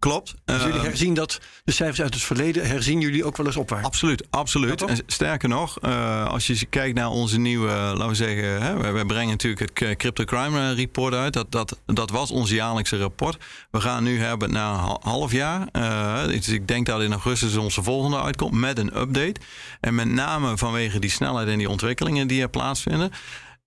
Klopt. 0.00 0.34
Dus 0.44 0.56
jullie 0.56 0.74
ehm, 0.74 0.84
herzien 0.84 1.14
dat, 1.14 1.40
de 1.64 1.72
cijfers 1.72 2.00
uit 2.00 2.14
het 2.14 2.22
verleden, 2.22 2.66
herzien 2.66 3.00
jullie 3.00 3.24
ook 3.24 3.36
wel 3.36 3.46
eens 3.46 3.56
opwaarts? 3.56 3.86
Absoluut, 3.86 4.26
absoluut. 4.30 4.82
En 4.82 4.98
sterker 5.06 5.48
nog, 5.48 5.78
uh, 5.84 6.26
als 6.26 6.46
je 6.46 6.66
kijkt 6.66 6.94
naar 6.94 7.08
onze 7.08 7.38
nieuwe, 7.38 7.66
laten 7.68 8.08
we 8.08 8.14
zeggen, 8.14 8.62
hè, 8.62 8.92
we, 8.92 9.06
brengen 9.06 9.30
natuurlijk 9.30 9.60
het 9.60 9.96
Crypto 9.96 10.24
Crime 10.24 10.74
Report 10.74 11.14
uit. 11.14 11.32
Dat, 11.32 11.52
dat, 11.52 11.78
dat 11.86 12.10
was 12.10 12.30
ons 12.30 12.50
jaarlijkse 12.50 12.98
rapport. 12.98 13.38
We 13.70 13.80
gaan 13.80 14.02
nu 14.02 14.20
hebben 14.20 14.52
na 14.52 14.72
een 14.72 14.96
half 15.00 15.32
jaar. 15.32 15.68
Uh, 15.72 16.24
dus 16.24 16.48
ik 16.48 16.68
denk 16.68 16.86
dat 16.86 17.02
in 17.02 17.12
augustus 17.12 17.56
onze 17.56 17.82
volgende 17.82 18.22
uitkomt 18.22 18.54
met 18.54 18.78
een 18.78 19.00
update. 19.00 19.40
En 19.80 19.94
met 19.94 20.08
name 20.08 20.58
vanwege 20.58 20.98
die 20.98 21.10
snelheid 21.10 21.48
en 21.48 21.58
die 21.58 21.70
ontwikkelingen 21.70 22.26
die 22.26 22.42
er 22.42 22.48
plaatsvinden. 22.48 23.10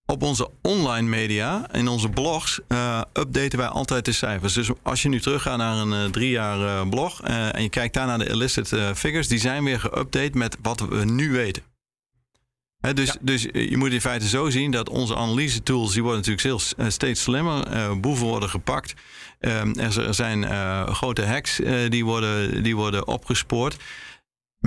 Op 0.06 0.24
onze 0.24 0.50
online 0.62 1.08
media, 1.08 1.74
in 1.74 1.88
onze 1.88 2.10
blogs, 2.10 2.60
uh, 2.68 3.02
updaten 3.14 3.58
wij 3.58 3.68
altijd 3.68 4.06
de 4.06 4.12
cijfers. 4.12 4.54
Dus 4.54 4.70
als 4.82 5.02
je 5.02 5.10
nu 5.10 5.20
teruggaat 5.20 5.58
naar 5.58 5.78
een 5.78 6.06
uh, 6.06 6.12
drie 6.12 6.30
jaar 6.30 6.60
uh, 6.60 6.90
blog 6.90 7.22
en 7.22 7.62
je 7.62 7.70
kijkt 7.70 7.94
daar 7.94 8.08
naar 8.08 8.18
de 8.18 8.30
illicit 8.30 8.68
figures, 8.96 9.28
die 9.28 9.40
zijn 9.40 9.64
weer 9.64 9.80
geüpdate 9.80 10.38
met 10.38 10.58
wat 10.62 10.80
we 10.80 11.06
nu 11.06 11.32
weten. 11.32 11.64
He, 12.80 12.94
dus, 12.94 13.08
ja. 13.08 13.16
dus 13.22 13.42
je 13.52 13.78
moet 13.78 13.92
in 13.92 14.02
feite 14.02 14.28
zo 14.28 14.50
zien 14.50 14.72
dat 14.72 14.90
onze 14.90 15.16
analyse 15.16 15.64
tools, 15.64 15.94
die 15.94 16.04
worden 16.04 16.20
natuurlijk 16.20 16.78
heel, 16.78 16.90
steeds 16.90 17.22
slimmer. 17.22 18.00
boeven 18.00 18.28
worden 18.28 18.50
gepakt. 18.50 18.94
Ehm, 19.40 19.74
er 19.80 20.14
zijn 20.14 20.46
grote 20.96 21.26
hacks 21.26 21.62
die, 21.90 22.06
worden, 22.06 22.64
die 22.64 22.76
worden 22.76 23.08
opgespoord 23.08 23.78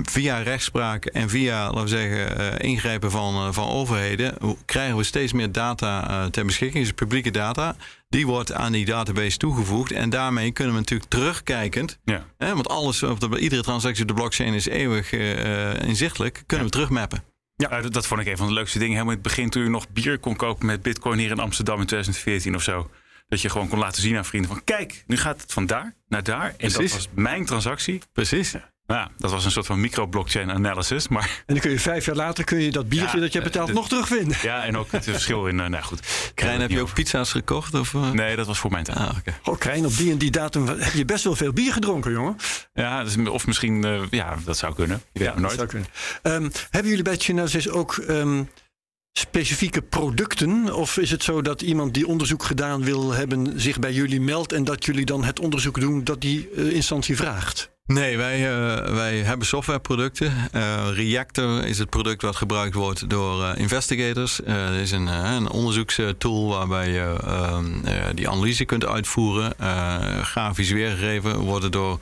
via 0.03 0.41
rechtspraak 0.41 1.05
en 1.05 1.29
via, 1.29 1.63
laten 1.63 1.81
we 1.81 1.87
zeggen, 1.87 2.39
uh, 2.39 2.69
ingrijpen 2.69 3.11
van, 3.11 3.35
uh, 3.35 3.53
van 3.53 3.67
overheden, 3.67 4.37
krijgen 4.65 4.97
we 4.97 5.03
steeds 5.03 5.33
meer 5.33 5.51
data 5.51 6.09
uh, 6.09 6.25
ter 6.25 6.45
beschikking, 6.45 6.83
dus 6.83 6.93
publieke 6.93 7.31
data. 7.31 7.75
Die 8.09 8.25
wordt 8.25 8.53
aan 8.53 8.71
die 8.71 8.85
database 8.85 9.37
toegevoegd 9.37 9.91
en 9.91 10.09
daarmee 10.09 10.51
kunnen 10.51 10.73
we 10.73 10.79
natuurlijk 10.79 11.09
terugkijkend, 11.09 11.99
ja. 12.05 12.25
hè, 12.37 12.53
want 12.53 12.69
alles, 12.69 13.03
of 13.03 13.19
de, 13.19 13.39
iedere 13.39 13.61
transactie 13.61 14.01
op 14.01 14.07
de 14.07 14.13
blockchain 14.13 14.53
is 14.53 14.67
eeuwig 14.67 15.11
inzichtelijk, 15.81 16.43
kunnen 16.45 16.65
ja. 16.65 16.71
we 16.71 16.77
terugmappen. 16.77 17.23
Ja. 17.25 17.67
Ja. 17.69 17.81
dat, 17.81 17.93
dat 17.93 18.07
vond 18.07 18.21
ik 18.21 18.27
een 18.27 18.37
van 18.37 18.47
de 18.47 18.53
leukste 18.53 18.79
dingen. 18.79 18.93
Helemaal 18.93 19.15
in 19.15 19.19
het 19.23 19.27
begin 19.27 19.49
toen 19.49 19.63
je 19.63 19.69
nog 19.69 19.89
bier 19.89 20.19
kon 20.19 20.35
kopen 20.35 20.65
met 20.65 20.81
bitcoin 20.81 21.19
hier 21.19 21.31
in 21.31 21.39
Amsterdam 21.39 21.79
in 21.79 21.85
2014 21.85 22.55
of 22.55 22.63
zo. 22.63 22.89
Dat 23.27 23.41
je 23.41 23.49
gewoon 23.49 23.67
kon 23.67 23.79
laten 23.79 24.01
zien 24.01 24.17
aan 24.17 24.25
vrienden 24.25 24.51
van 24.51 24.63
kijk, 24.63 25.03
nu 25.07 25.17
gaat 25.17 25.41
het 25.41 25.53
van 25.53 25.65
daar 25.65 25.95
naar 26.07 26.23
daar. 26.23 26.53
En 26.57 26.71
dat 26.71 26.91
was 26.91 27.07
mijn 27.13 27.45
transactie. 27.45 28.01
Precies. 28.13 28.51
Nou, 28.51 28.65
ja, 28.87 29.09
dat 29.17 29.31
was 29.31 29.45
een 29.45 29.51
soort 29.51 29.65
van 29.65 29.79
micro-blockchain 29.79 30.51
analysis. 30.51 31.07
Maar 31.07 31.23
En 31.45 31.53
dan 31.53 31.59
kun 31.59 31.71
je 31.71 31.79
vijf 31.79 32.05
jaar 32.05 32.15
later 32.15 32.43
kun 32.43 32.59
je 32.61 32.71
dat 32.71 32.89
biertje 32.89 33.15
Ja, 33.17 33.21
dat 33.23 33.33
je 33.33 33.39
hebt 33.39 33.51
betaald 33.51 33.69
eh, 33.69 33.75
nog 33.75 33.87
terugvinden. 33.87 34.37
ja, 34.41 34.63
en 34.63 34.77
ook 34.77 34.91
het 34.91 35.03
verschil 35.03 35.47
in, 35.47 35.59
eh, 35.59 35.67
nou 35.67 35.83
goed. 35.83 36.31
Krijn, 36.33 36.61
heb 36.61 36.69
je 36.69 36.81
ook 36.81 36.93
pizza's 36.93 37.31
gekocht? 37.31 37.73
Of, 37.73 37.93
eh? 37.93 38.11
Nee, 38.11 38.35
dat 38.35 38.47
was 38.47 38.59
voor 38.59 38.71
mijn 38.71 38.83
tijd. 38.83 38.97
Ah, 38.97 39.09
oké. 39.17 39.35
Oh, 39.43 39.57
Krijn, 39.59 39.85
op 39.85 39.97
die 39.97 40.11
en 40.11 40.17
die 40.17 40.31
datum 40.31 40.67
heb 40.67 40.93
je 40.93 41.05
best 41.05 41.23
wel 41.23 41.35
veel 41.35 41.53
bier 41.53 41.73
gedronken, 41.73 42.11
jongen. 42.11 42.35
Ja, 42.73 43.03
dus, 43.03 43.17
of 43.17 43.47
misschien, 43.47 43.83
eh, 43.83 44.01
ja, 44.09 44.35
dat 44.45 44.57
zou 44.57 44.73
kunnen. 44.75 45.01
Weet 45.13 45.23
Ja, 45.23 45.29
nooit. 45.39 45.41
dat 45.41 45.51
zou 45.53 45.67
kunnen. 45.67 45.87
Ehm, 46.21 46.49
hebben 46.69 46.89
jullie 46.89 47.03
bij 47.05 47.17
Genesis 47.19 47.69
ook 47.69 47.95
ehm, 47.97 48.43
specifieke 49.17 49.81
producten? 49.81 50.75
Of 50.75 50.97
is 50.97 51.11
het 51.11 51.23
zo 51.23 51.41
dat 51.41 51.61
iemand 51.61 51.93
die 51.93 52.07
onderzoek 52.07 52.43
gedaan 52.43 52.83
wil 52.83 53.13
hebben 53.13 53.59
zich 53.59 53.79
bij 53.79 53.93
jullie 53.93 54.21
meldt 54.21 54.51
en 54.51 54.63
dat 54.63 54.85
jullie 54.85 55.05
dan 55.05 55.23
het 55.23 55.39
onderzoek 55.39 55.79
doen 55.79 56.03
dat 56.03 56.21
die 56.21 56.49
eh, 56.49 56.71
instantie 56.71 57.15
vraagt? 57.15 57.69
Nee, 57.87 58.17
wij, 58.17 58.35
eh, 58.35 58.93
wij 58.93 59.17
hebben 59.17 59.47
softwareproducten. 59.47 60.33
Eh, 60.51 60.87
Reactor 60.93 61.65
is 61.65 61.77
het 61.77 61.89
product 61.89 62.21
wat 62.21 62.35
gebruikt 62.35 62.73
wordt 62.73 63.09
door 63.09 63.53
investigators. 63.57 64.43
Er 64.45 64.73
is 64.73 64.91
een, 64.91 65.07
een 65.07 65.49
onderzoekstool 65.49 66.47
waarbij 66.47 66.89
je 66.89 67.15
ehm, 67.23 67.85
eh, 67.85 68.05
die 68.13 68.29
analyse 68.29 68.65
kunt 68.65 68.85
uitvoeren. 68.85 69.53
Grafisch 70.25 70.71
weergegeven 70.71 71.39
worden 71.39 71.71
door 71.71 71.99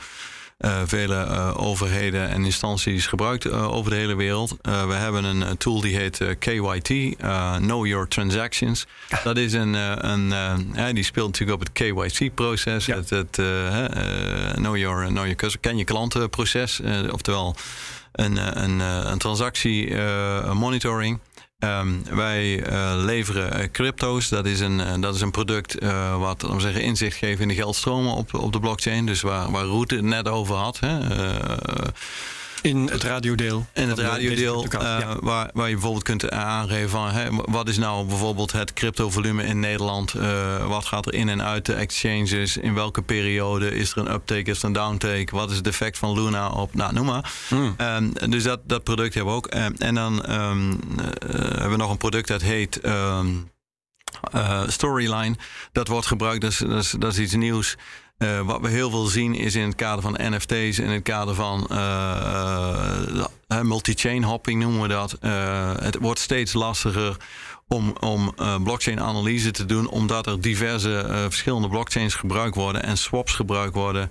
eh, 0.57 0.81
vele 0.85 1.15
eh, 1.15 1.61
overheden 1.61 2.29
en 2.29 2.45
instanties 2.45 3.07
gebruikt 3.07 3.45
eh, 3.45 3.73
over 3.73 3.91
de 3.91 3.97
hele 3.97 4.15
wereld. 4.15 4.57
We 4.61 4.93
hebben 4.93 5.23
een 5.23 5.57
tool 5.57 5.81
die 5.81 5.95
heet 5.95 6.21
KYT, 6.39 7.15
Know 7.57 7.85
Your 7.85 8.07
Transactions. 8.07 8.85
Dat 9.23 9.37
is 9.37 9.53
een, 9.53 9.73
een 10.09 10.95
die 10.95 11.03
speelt 11.03 11.27
natuurlijk 11.27 11.61
op 11.61 11.67
het 11.67 11.71
KYC-proces, 11.73 12.85
Ja. 12.85 12.95
het, 12.95 13.41
Know 14.55 14.77
Your, 14.77 15.05
know 15.05 15.15
your 15.15 15.35
customer, 15.35 15.67
ken 15.69 15.77
je 15.77 15.83
klantenproces, 15.83 16.81
oftewel 17.11 17.55
een, 18.11 18.63
een, 18.63 18.79
een 18.79 19.17
transactie 19.17 19.95
monitoring. 20.53 21.19
Ehm, 21.65 22.15
wij 22.15 22.63
eh, 22.63 22.93
leveren 22.95 23.51
eh, 23.51 23.67
crypto's. 23.71 24.29
Dat 24.29 24.45
is 24.45 24.59
een, 24.59 24.79
eh, 24.79 24.93
dat 24.99 25.15
is 25.15 25.21
een 25.21 25.31
product 25.31 25.77
wat 26.19 26.41
we 26.41 26.59
zeggen, 26.59 26.81
inzicht 26.81 27.17
geeft 27.17 27.39
in 27.39 27.47
de 27.47 27.53
geldstromen 27.53 28.13
op, 28.13 28.33
op 28.33 28.53
de 28.53 28.59
blockchain. 28.59 29.05
Dus 29.05 29.21
waar, 29.21 29.51
waar 29.51 29.63
Roet 29.63 29.91
het 29.91 30.01
net 30.01 30.27
over 30.27 30.55
had. 30.55 30.79
Hè. 30.79 30.97
Eh, 32.65 32.71
In 32.71 32.87
het 32.87 33.03
radiodeel. 33.03 33.65
en 33.73 33.89
het 33.89 33.99
radiodeel, 33.99 34.63
eh, 34.63 34.79
ja. 34.81 35.17
waar, 35.19 35.49
waar 35.53 35.67
je 35.67 35.73
bijvoorbeeld 35.73 36.03
kunt 36.03 36.29
aangeven 36.31 36.89
van 36.89 37.09
hè, 37.09 37.29
wat 37.31 37.67
is 37.67 37.77
nou 37.77 38.05
bijvoorbeeld 38.05 38.51
het 38.51 38.73
cryptovolume 38.73 39.43
in 39.43 39.59
Nederland? 39.59 40.13
Eh, 40.13 40.67
wat 40.67 40.85
gaat 40.85 41.05
er 41.05 41.13
in 41.13 41.29
en 41.29 41.43
uit 41.43 41.65
de 41.65 41.73
exchanges? 41.73 42.57
In 42.57 42.73
welke 42.73 43.01
periode 43.01 43.75
is 43.75 43.91
er 43.91 43.97
een 43.97 44.11
uptake, 44.11 44.51
is 44.51 44.59
er 44.59 44.65
een 44.65 44.73
downtake? 44.73 45.27
Wat 45.31 45.51
is 45.51 45.57
het 45.57 45.67
effect 45.67 45.97
van 45.97 46.21
Luna 46.21 46.49
op? 46.49 46.75
Nou, 46.75 46.93
noem 46.93 47.05
maar. 47.05 47.31
Hmm. 47.47 47.73
Ehm, 47.77 48.09
dus 48.29 48.43
dat, 48.43 48.59
dat 48.63 48.83
product 48.83 49.13
hebben 49.13 49.33
we 49.33 49.37
ook. 49.37 49.47
Ehm, 49.47 49.73
en 49.77 49.95
dan 49.95 50.25
ehm, 50.25 50.71
eh, 50.71 50.77
hebben 51.29 51.69
we 51.69 51.77
nog 51.77 51.91
een 51.91 51.97
product 51.97 52.27
dat 52.27 52.41
heet 52.41 52.79
eh, 54.31 54.63
Storyline. 54.67 55.35
Dat 55.71 55.87
wordt 55.87 56.07
gebruikt, 56.07 56.41
dat 56.41 56.51
is, 56.51 56.57
dat 56.57 56.83
is, 56.83 56.95
dat 56.99 57.11
is 57.11 57.19
iets 57.19 57.33
nieuws. 57.33 57.75
Eh, 58.17 58.41
wat 58.41 58.61
we 58.61 58.69
heel 58.69 58.89
veel 58.89 59.05
zien 59.05 59.35
is 59.35 59.55
in 59.55 59.65
het 59.65 59.75
kader 59.75 60.01
van 60.01 60.17
NFT's, 60.21 60.79
in 60.79 60.89
het 60.89 61.03
kader 61.03 61.35
van 61.35 61.67
eh, 61.67 63.25
multi-chain 63.61 64.23
hopping 64.23 64.61
noemen 64.61 64.81
we 64.81 64.87
dat. 64.87 65.17
Het 65.81 65.97
wordt 65.99 66.19
steeds 66.19 66.53
lastiger 66.53 67.17
om, 67.67 67.95
om 67.99 68.33
eh, 68.35 68.55
blockchain 68.63 68.99
analyse 68.99 69.51
te 69.51 69.65
doen, 69.65 69.89
omdat 69.89 70.27
er 70.27 70.41
diverse 70.41 71.05
verschillende 71.29 71.67
blockchains 71.67 72.15
gebruikt 72.15 72.55
worden 72.55 72.83
en 72.83 72.97
swaps 72.97 73.33
gebruikt 73.33 73.73
worden. 73.73 74.09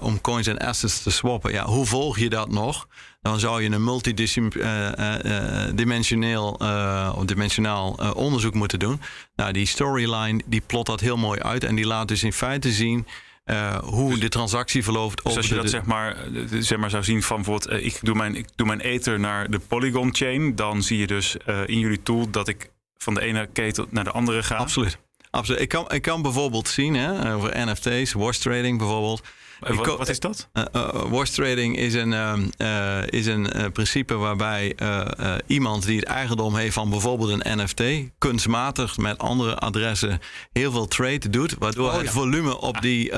om 0.00 0.20
coins 0.20 0.46
en 0.46 0.58
assets 0.58 1.02
te 1.02 1.10
swappen. 1.10 1.52
Ja, 1.52 1.64
hoe 1.64 1.86
volg 1.86 2.18
je 2.18 2.28
dat 2.28 2.50
nog? 2.50 2.88
Dan 3.22 3.40
zou 3.40 3.62
je 3.62 3.70
een 3.70 3.84
multidimensioneel 3.84 6.58
uh, 6.62 7.12
of 7.16 7.24
dimensionaal 7.24 7.96
uh, 8.00 8.10
onderzoek 8.14 8.54
moeten 8.54 8.78
doen. 8.78 9.00
Nou, 9.36 9.52
die 9.52 9.66
storyline 9.66 10.42
die 10.46 10.62
plot 10.66 10.86
dat 10.86 11.00
heel 11.00 11.16
mooi 11.16 11.40
uit 11.40 11.64
en 11.64 11.74
die 11.74 11.86
laat 11.86 12.08
dus 12.08 12.22
in 12.22 12.32
feite 12.32 12.72
zien 12.72 13.06
uh, 13.50 13.78
hoe 13.78 14.18
de 14.18 14.28
transactie 14.28 14.84
verloopt. 14.84 15.24
Dus 15.24 15.36
als 15.36 15.48
je 15.48 15.54
dat 15.54 15.70
zeg 15.70 15.84
maar, 15.84 16.16
zeg 16.60 16.78
maar 16.78 16.90
zou 16.90 17.04
zien 17.04 17.22
van 17.22 17.36
bijvoorbeeld, 17.36 17.72
uh, 17.72 17.86
ik, 17.86 17.98
doe 18.02 18.14
mijn, 18.14 18.34
ik 18.34 18.46
doe 18.54 18.66
mijn 18.66 18.80
ether 18.80 19.20
naar 19.20 19.50
de 19.50 19.58
Polygon 19.58 20.14
chain, 20.14 20.54
dan 20.54 20.82
zie 20.82 20.98
je 20.98 21.06
dus 21.06 21.36
uh, 21.46 21.60
in 21.66 21.78
jullie 21.78 22.02
tool 22.02 22.30
dat 22.30 22.48
ik 22.48 22.70
van 22.96 23.14
de 23.14 23.20
ene 23.20 23.48
ketel 23.52 23.86
naar 23.90 24.04
de 24.04 24.10
andere 24.10 24.42
ga. 24.42 24.56
Absoluut. 24.56 24.98
Absoluut. 25.30 25.60
Ik, 25.60 25.68
kan, 25.68 25.90
ik 25.90 26.02
kan 26.02 26.22
bijvoorbeeld 26.22 26.68
zien 26.68 26.94
hè, 26.94 27.34
over 27.34 27.66
NFT's, 27.66 28.12
wash 28.12 28.38
trading 28.38 28.78
bijvoorbeeld. 28.78 29.22
Wat, 29.60 29.96
wat, 29.98 30.08
is 30.08 30.20
dat? 30.20 30.48
Uh, 30.52 30.64
uh, 30.72 30.88
wash 31.10 31.30
trading 31.30 31.76
is 31.76 31.94
een, 31.94 32.12
uh, 32.58 33.02
is 33.06 33.26
een 33.26 33.72
principe 33.72 34.14
waarbij 34.14 34.76
iemand 35.46 35.86
die 35.86 35.98
het 35.98 36.08
eigendom 36.08 36.56
heeft 36.56 36.74
van 36.74 36.90
bijvoorbeeld 36.90 37.30
een 37.30 37.62
NFT, 37.62 37.82
kunstmatig 38.18 38.96
met 38.96 39.18
andere 39.18 39.56
adressen 39.56 40.20
heel 40.52 40.72
veel 40.72 40.86
trade 40.86 41.30
doet, 41.30 41.54
waardoor 41.58 41.88
oh, 41.88 41.94
ja. 41.94 42.00
het 42.00 42.10
volume 42.10 42.60
op 42.60 42.80
die, 42.80 43.12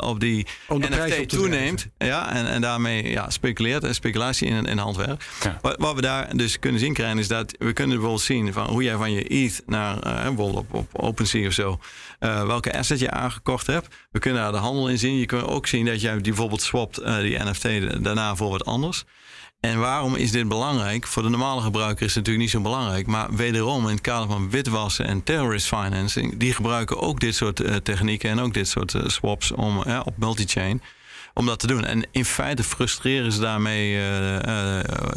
op 0.00 0.20
die 0.20 0.46
NFT 0.68 1.28
toeneemt. 1.28 1.88
Ja, 1.98 2.32
en, 2.32 2.46
en 2.46 2.60
daarmee 2.60 3.10
ja, 3.10 3.30
speculeert 3.30 3.84
en 3.84 3.94
speculatie 3.94 4.48
in, 4.48 4.64
in 4.66 4.78
handwerk. 4.78 5.24
Ja. 5.42 5.58
Wat, 5.62 5.76
wat, 5.78 5.94
we 5.94 6.00
daar 6.00 6.36
dus 6.36 6.58
kunnen 6.58 6.80
zien 6.80 6.92
krijgen 6.92 7.18
is 7.18 7.28
dat 7.28 7.54
we 7.58 7.72
kunnen 7.72 7.96
bijvoorbeeld 7.96 8.26
zien 8.26 8.52
van 8.52 8.66
hoe 8.66 8.82
jij 8.82 8.96
van 8.96 9.12
je 9.12 9.22
ETH 9.22 9.62
naar 9.66 9.98
bijvoorbeeld 10.00 10.56
op, 10.56 10.74
op 10.74 10.88
OpenSea 10.92 11.46
of 11.46 11.52
zo, 11.52 11.78
welke 12.18 12.78
asset 12.78 12.98
je 12.98 13.10
aangekocht 13.10 13.66
hebt. 13.66 13.88
We 14.10 14.18
kunnen 14.18 14.42
daar 14.42 14.52
de 14.52 14.58
handel 14.58 14.88
in 14.88 14.98
zien. 14.98 15.16
Je 15.16 15.26
kunt 15.26 15.44
ook 15.44 15.66
zien 15.66 15.79
dat 15.84 16.00
jij 16.00 16.12
die 16.12 16.22
bijvoorbeeld 16.22 16.62
swapt 16.62 17.00
uh, 17.00 17.18
die 17.18 17.38
NFT 17.38 18.04
daarna 18.04 18.36
voor 18.36 18.50
wat 18.50 18.64
anders. 18.64 19.04
En 19.60 19.78
waarom 19.78 20.14
is 20.14 20.30
dit 20.30 20.48
belangrijk? 20.48 21.06
Voor 21.06 21.22
de 21.22 21.28
normale 21.28 21.60
gebruiker 21.60 22.06
is 22.06 22.14
het 22.14 22.16
natuurlijk 22.16 22.44
niet 22.44 22.50
zo 22.50 22.60
belangrijk. 22.60 23.06
Maar 23.06 23.34
wederom 23.34 23.84
in 23.84 23.92
het 23.94 24.00
kader 24.00 24.28
van 24.28 24.50
witwassen 24.50 25.06
en 25.06 25.22
terrorist 25.22 25.66
financing, 25.66 26.36
die 26.36 26.54
gebruiken 26.54 27.00
ook 27.00 27.20
dit 27.20 27.34
soort 27.34 27.60
uh, 27.60 27.74
technieken 27.74 28.30
en 28.30 28.40
ook 28.40 28.54
dit 28.54 28.68
soort 28.68 28.94
uh, 28.94 29.02
swaps 29.06 29.52
om, 29.52 29.82
uh, 29.86 30.00
op 30.04 30.16
multi-chain 30.16 30.82
om 31.34 31.46
dat 31.46 31.58
te 31.58 31.66
doen. 31.66 31.84
En 31.84 32.06
in 32.10 32.24
feite 32.24 32.64
frustreren 32.64 33.32
ze 33.32 33.40
daarmee 33.40 33.98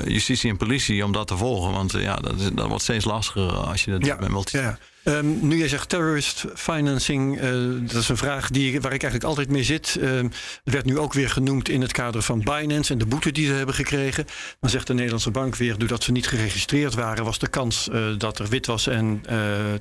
justitie 0.06 0.50
en 0.50 0.58
politie 0.58 1.06
om 1.06 1.12
dat 1.12 1.28
te 1.28 1.38
volgen. 1.38 1.72
Want 1.72 1.92
ja, 1.92 2.16
dat, 2.16 2.40
is, 2.40 2.50
dat 2.54 2.68
wordt 2.68 2.84
steeds 2.84 3.06
lastiger 3.06 3.52
als 3.52 3.84
je 3.84 3.92
dat 3.92 4.06
ja, 4.06 4.12
doet 4.12 4.20
bij 4.20 4.30
multi-chain. 4.30 4.66
Ja. 4.66 4.78
Um, 5.06 5.48
nu 5.48 5.58
jij 5.58 5.68
zegt 5.68 5.90
terrorist 5.90 6.46
financing, 6.56 7.42
uh, 7.42 7.88
dat 7.88 8.02
is 8.02 8.10
een 8.10 8.18
vraag 8.18 8.50
die, 8.50 8.82
waar 8.82 8.94
ik 8.94 9.02
eigenlijk 9.02 9.24
altijd 9.24 9.50
mee 9.50 9.64
zit. 9.64 9.98
Uh, 10.00 10.24
werd 10.64 10.86
nu 10.86 10.98
ook 10.98 11.14
weer 11.14 11.30
genoemd 11.30 11.70
in 11.70 11.82
het 11.82 11.92
kader 11.92 12.22
van 12.22 12.40
Binance 12.40 12.92
en 12.94 13.00
de 13.00 13.06
boete 13.06 13.32
die 13.32 13.46
ze 13.46 13.54
hebben 13.54 13.76
gekregen. 13.76 14.26
Dan 14.60 14.70
zegt 14.70 14.88
de 14.88 14.94
Nederlandse 14.94 15.32
bank 15.32 15.56
weer, 15.56 15.78
doordat 15.78 16.04
ze 16.04 16.12
niet 16.12 16.28
geregistreerd 16.28 16.94
waren, 16.94 17.26
was 17.26 17.40
de 17.40 17.48
kans 17.48 17.90
uh, 17.92 18.18
dat 18.18 18.40
er 18.40 18.48
witwas 18.48 18.88
en 18.88 19.24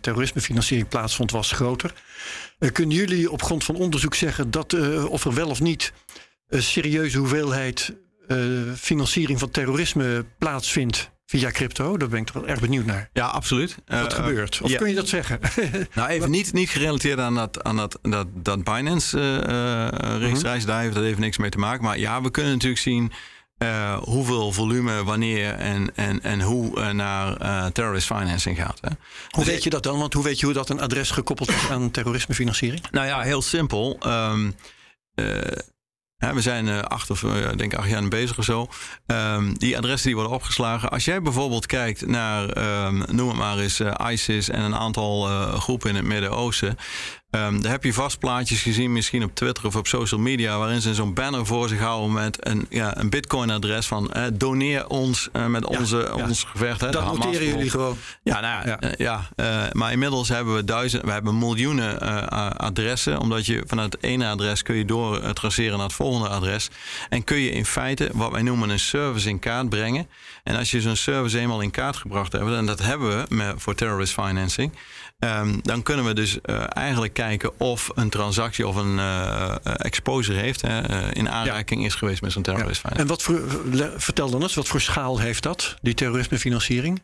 terrorismefinanciering 0.00 0.88
plaatsvond, 0.88 1.30
was 1.30 1.52
groter. 1.52 1.92
kunnen 2.72 2.96
jullie 2.96 3.30
op 3.30 3.42
grond 3.42 3.64
van 3.64 3.76
onderzoek 3.76 4.14
zeggen 4.14 4.50
dat 4.50 4.74
of 5.08 5.24
er 5.24 5.34
wel 5.34 5.48
of 5.48 5.60
niet 5.60 5.92
een 6.48 6.62
serieuze 6.62 7.18
hoeveelheid 7.18 7.94
financiering 8.76 9.38
van 9.38 9.50
terrorisme 9.50 10.24
plaatsvindt? 10.38 11.11
Via 11.38 11.50
crypto? 11.50 11.96
Daar 11.96 12.08
ben 12.08 12.18
ik 12.18 12.26
toch 12.26 12.34
wel 12.34 12.46
erg 12.46 12.60
benieuwd 12.60 12.84
naar. 12.84 13.10
Ja, 13.12 13.26
absoluut. 13.26 13.76
Wat 13.86 14.12
uh, 14.12 14.24
gebeurt? 14.24 14.60
Of 14.62 14.70
ja. 14.70 14.78
kun 14.78 14.88
je 14.88 14.94
dat 14.94 15.08
zeggen? 15.08 15.40
nou, 15.94 16.08
even 16.08 16.30
niet, 16.30 16.52
niet 16.52 16.70
gerelateerd 16.70 17.18
aan 17.18 17.34
dat, 17.34 17.64
aan 17.64 17.76
dat, 17.76 17.98
dat, 18.02 18.26
dat 18.34 18.64
Binance-registratie. 18.64 20.44
Uh, 20.44 20.60
uh, 20.60 20.66
daar 20.66 20.80
heeft 20.82 20.94
dat 20.94 21.04
even 21.04 21.20
niks 21.20 21.36
mee 21.36 21.50
te 21.50 21.58
maken. 21.58 21.84
Maar 21.84 21.98
ja, 21.98 22.22
we 22.22 22.30
kunnen 22.30 22.52
natuurlijk 22.52 22.80
zien 22.80 23.12
hoeveel 24.00 24.52
volume, 24.52 25.04
wanneer 25.04 25.54
en, 25.54 25.96
en, 25.96 26.22
en 26.22 26.40
hoe 26.40 26.92
naar 26.92 27.36
terrorist 27.72 28.06
financing 28.06 28.56
gaat. 28.56 28.78
Hè. 28.80 28.88
Hoe 29.30 29.44
weet 29.44 29.62
je 29.62 29.70
dat 29.70 29.82
dan? 29.82 29.98
Want 29.98 30.12
hoe 30.12 30.24
weet 30.24 30.40
je 30.40 30.44
hoe 30.44 30.54
dat 30.54 30.68
een 30.68 30.80
adres 30.80 31.10
gekoppeld 31.10 31.48
is 31.48 31.68
aan 31.70 31.90
terrorismefinanciering? 31.90 32.84
Nou 32.90 33.06
ja, 33.06 33.20
heel 33.20 33.42
simpel. 33.42 33.98
Um, 34.06 34.54
Ja, 35.14 35.71
we 36.30 36.40
zijn 36.40 36.66
uh, 36.66 36.78
acht 36.78 37.10
of 37.10 37.22
uh, 37.22 37.48
denk 37.56 37.74
acht 37.74 37.88
jaar 37.88 38.08
bezig 38.08 38.38
of 38.38 38.44
zo. 38.44 38.66
Um, 39.06 39.58
die 39.58 39.76
adressen 39.76 40.06
die 40.06 40.16
worden 40.16 40.34
opgeslagen. 40.34 40.90
Als 40.90 41.04
jij 41.04 41.22
bijvoorbeeld 41.22 41.66
kijkt 41.66 42.06
naar, 42.06 42.56
um, 42.86 43.04
noem 43.10 43.28
het 43.28 43.36
maar 43.36 43.58
eens, 43.58 43.80
uh, 43.80 43.94
ISIS 44.10 44.48
en 44.48 44.60
een 44.60 44.76
aantal 44.76 45.24
groepen 45.58 45.90
in 45.90 45.96
het 45.96 46.04
Midden-Oosten. 46.04 46.76
Um, 47.34 47.62
daar 47.62 47.70
heb 47.70 47.84
je 47.84 47.92
vast 47.92 48.18
plaatjes 48.18 48.62
gezien, 48.62 48.92
misschien 48.92 49.24
op 49.24 49.34
Twitter 49.34 49.66
of 49.66 49.76
op 49.76 49.86
social 49.86 50.20
media, 50.20 50.58
waarin 50.58 50.80
ze 50.80 50.94
zo'n 50.94 51.14
banner 51.14 51.46
voor 51.46 51.68
zich 51.68 51.78
houden 51.78 52.12
met 52.12 52.46
een, 52.46 52.66
ja, 52.70 52.98
een 52.98 53.10
Bitcoin-adres 53.10 53.86
van 53.86 54.10
uh, 54.16 54.24
doneer 54.32 54.88
ons 54.88 55.28
uh, 55.32 55.46
met 55.46 55.66
onze, 55.66 56.12
ja. 56.16 56.26
ons 56.26 56.44
gevecht. 56.44 56.80
Hè, 56.80 56.90
dat 56.90 57.04
noteren 57.04 57.46
jullie 57.46 57.70
gewoon. 57.70 57.96
Ja, 58.22 58.40
nou 58.40 58.68
ja, 58.68 58.78
ja. 58.96 59.28
Uh, 59.36 59.72
maar 59.72 59.92
inmiddels 59.92 60.28
hebben 60.28 60.54
we 60.54 60.64
duizend, 60.64 61.02
we 61.02 61.10
hebben 61.10 61.38
miljoenen 61.38 62.00
adressen, 62.58 63.18
omdat 63.18 63.46
je 63.46 63.62
vanuit 63.66 63.92
het 63.92 64.02
ene 64.02 64.26
adres 64.26 64.62
kun 64.62 64.76
je 64.76 64.84
door 64.84 65.32
traceren 65.32 65.76
naar 65.76 65.86
het 65.86 65.96
volgende 65.96 66.28
adres. 66.28 66.68
En 67.08 67.24
kun 67.24 67.38
je 67.38 67.50
in 67.50 67.66
feite 67.66 68.10
wat 68.12 68.30
wij 68.30 68.42
noemen 68.42 68.70
een 68.70 68.78
service 68.78 69.28
in 69.28 69.38
kaart 69.38 69.68
brengen. 69.68 70.08
En 70.42 70.56
als 70.56 70.70
je 70.70 70.80
zo'n 70.80 70.96
service 70.96 71.38
eenmaal 71.38 71.60
in 71.60 71.70
kaart 71.70 71.96
gebracht 71.96 72.32
hebt, 72.32 72.50
en 72.50 72.66
dat 72.66 72.82
hebben 72.82 73.18
we 73.18 73.34
met, 73.34 73.54
voor 73.56 73.74
terrorist 73.74 74.12
financing. 74.12 74.72
Um, 75.24 75.60
dan 75.62 75.82
kunnen 75.82 76.04
we 76.04 76.14
dus 76.14 76.38
uh, 76.44 76.64
eigenlijk 76.68 77.12
kijken 77.12 77.60
of 77.60 77.90
een 77.94 78.10
transactie 78.10 78.66
of 78.66 78.76
een 78.76 78.96
uh, 78.96 79.54
exposure 79.62 80.38
heeft, 80.38 80.64
uh, 80.64 80.80
in 81.12 81.30
aanraking 81.30 81.80
ja. 81.80 81.86
is 81.86 81.94
geweest 81.94 82.22
met 82.22 82.32
zo'n 82.32 82.42
terrorist. 82.42 82.82
Ja. 82.82 82.96
En 82.96 83.06
wat 83.06 83.22
voor, 83.22 83.40
vertel 83.96 84.30
dan 84.30 84.42
eens, 84.42 84.54
wat 84.54 84.68
voor 84.68 84.80
schaal 84.80 85.18
heeft 85.18 85.42
dat, 85.42 85.76
die 85.82 85.94
terrorismefinanciering? 85.94 87.02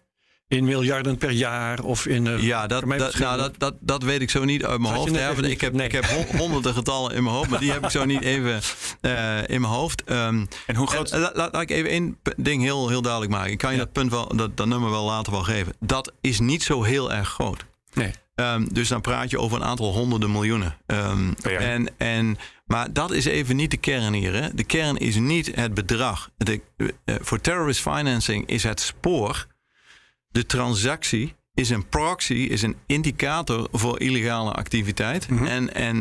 In 0.48 0.64
miljarden 0.64 1.18
per 1.18 1.30
jaar 1.30 1.82
of 1.82 2.06
in. 2.06 2.26
Uh, 2.26 2.42
ja, 2.42 2.66
dat, 2.66 2.84
dat, 2.98 3.18
nou, 3.18 3.38
dat, 3.38 3.54
dat, 3.58 3.74
dat 3.80 4.02
weet 4.02 4.20
ik 4.20 4.30
zo 4.30 4.44
niet 4.44 4.64
uit 4.64 4.80
mijn 4.80 4.94
hoofd. 4.94 5.14
Ja, 5.14 5.28
ik, 5.30 5.60
heb, 5.60 5.72
nee. 5.72 5.86
ik 5.86 5.92
heb 5.92 6.04
honderden 6.36 6.74
getallen 6.74 7.14
in 7.14 7.22
mijn 7.22 7.34
hoofd, 7.34 7.48
maar 7.48 7.60
die 7.60 7.72
heb 7.72 7.84
ik 7.84 7.90
zo 7.90 8.04
niet 8.04 8.22
even 8.22 8.60
uh, 9.00 9.48
in 9.48 9.60
mijn 9.60 9.72
hoofd. 9.72 10.10
Um, 10.10 10.48
en 10.66 10.76
hoe 10.76 10.86
groot. 10.86 11.10
En, 11.10 11.20
laat, 11.20 11.36
laat, 11.36 11.60
ik 11.60 11.70
even 11.70 11.90
één 11.90 12.18
ding 12.36 12.62
heel, 12.62 12.88
heel 12.88 13.02
duidelijk 13.02 13.32
maken. 13.32 13.52
Ik 13.52 13.58
kan 13.58 13.70
je 13.70 13.78
ja. 13.78 13.84
dat 13.84 13.92
punt 13.92 14.10
wel, 14.10 14.36
dat, 14.36 14.56
dat 14.56 14.66
nummer 14.66 14.90
wel 14.90 15.04
later 15.04 15.32
wel 15.32 15.42
geven. 15.42 15.72
Dat 15.80 16.12
is 16.20 16.40
niet 16.40 16.62
zo 16.62 16.82
heel 16.82 17.12
erg 17.12 17.28
groot. 17.28 17.64
Nee. 17.98 18.12
Um, 18.40 18.72
dus 18.72 18.88
dan 18.88 19.00
praat 19.00 19.30
je 19.30 19.38
over 19.38 19.56
een 19.56 19.64
aantal 19.64 19.92
honderden 19.92 20.30
miljoenen. 20.32 20.76
Um, 20.86 21.34
en, 21.42 21.88
en, 21.96 22.38
maar 22.66 22.92
dat 22.92 23.10
is 23.10 23.24
even 23.24 23.56
niet 23.56 23.70
de 23.70 23.76
kern 23.76 24.12
hier. 24.12 24.34
Hè. 24.34 24.54
De 24.54 24.64
kern 24.64 24.96
is 24.96 25.16
niet 25.16 25.54
het 25.54 25.74
bedrag. 25.74 26.30
De, 26.36 26.60
uh, 26.76 26.90
voor 27.20 27.40
terrorist 27.40 27.80
financing 27.80 28.46
is 28.46 28.62
het 28.62 28.80
spoor. 28.80 29.46
De 30.30 30.46
transactie 30.46 31.34
is 31.54 31.70
een 31.70 31.88
proxy, 31.88 32.32
is 32.32 32.62
een 32.62 32.76
indicator 32.86 33.68
voor 33.72 34.00
illegale 34.00 34.52
activiteit. 34.52 35.28
Mm 35.28 35.38
-hmm. 35.38 35.46
En, 35.46 35.74
en 35.74 35.96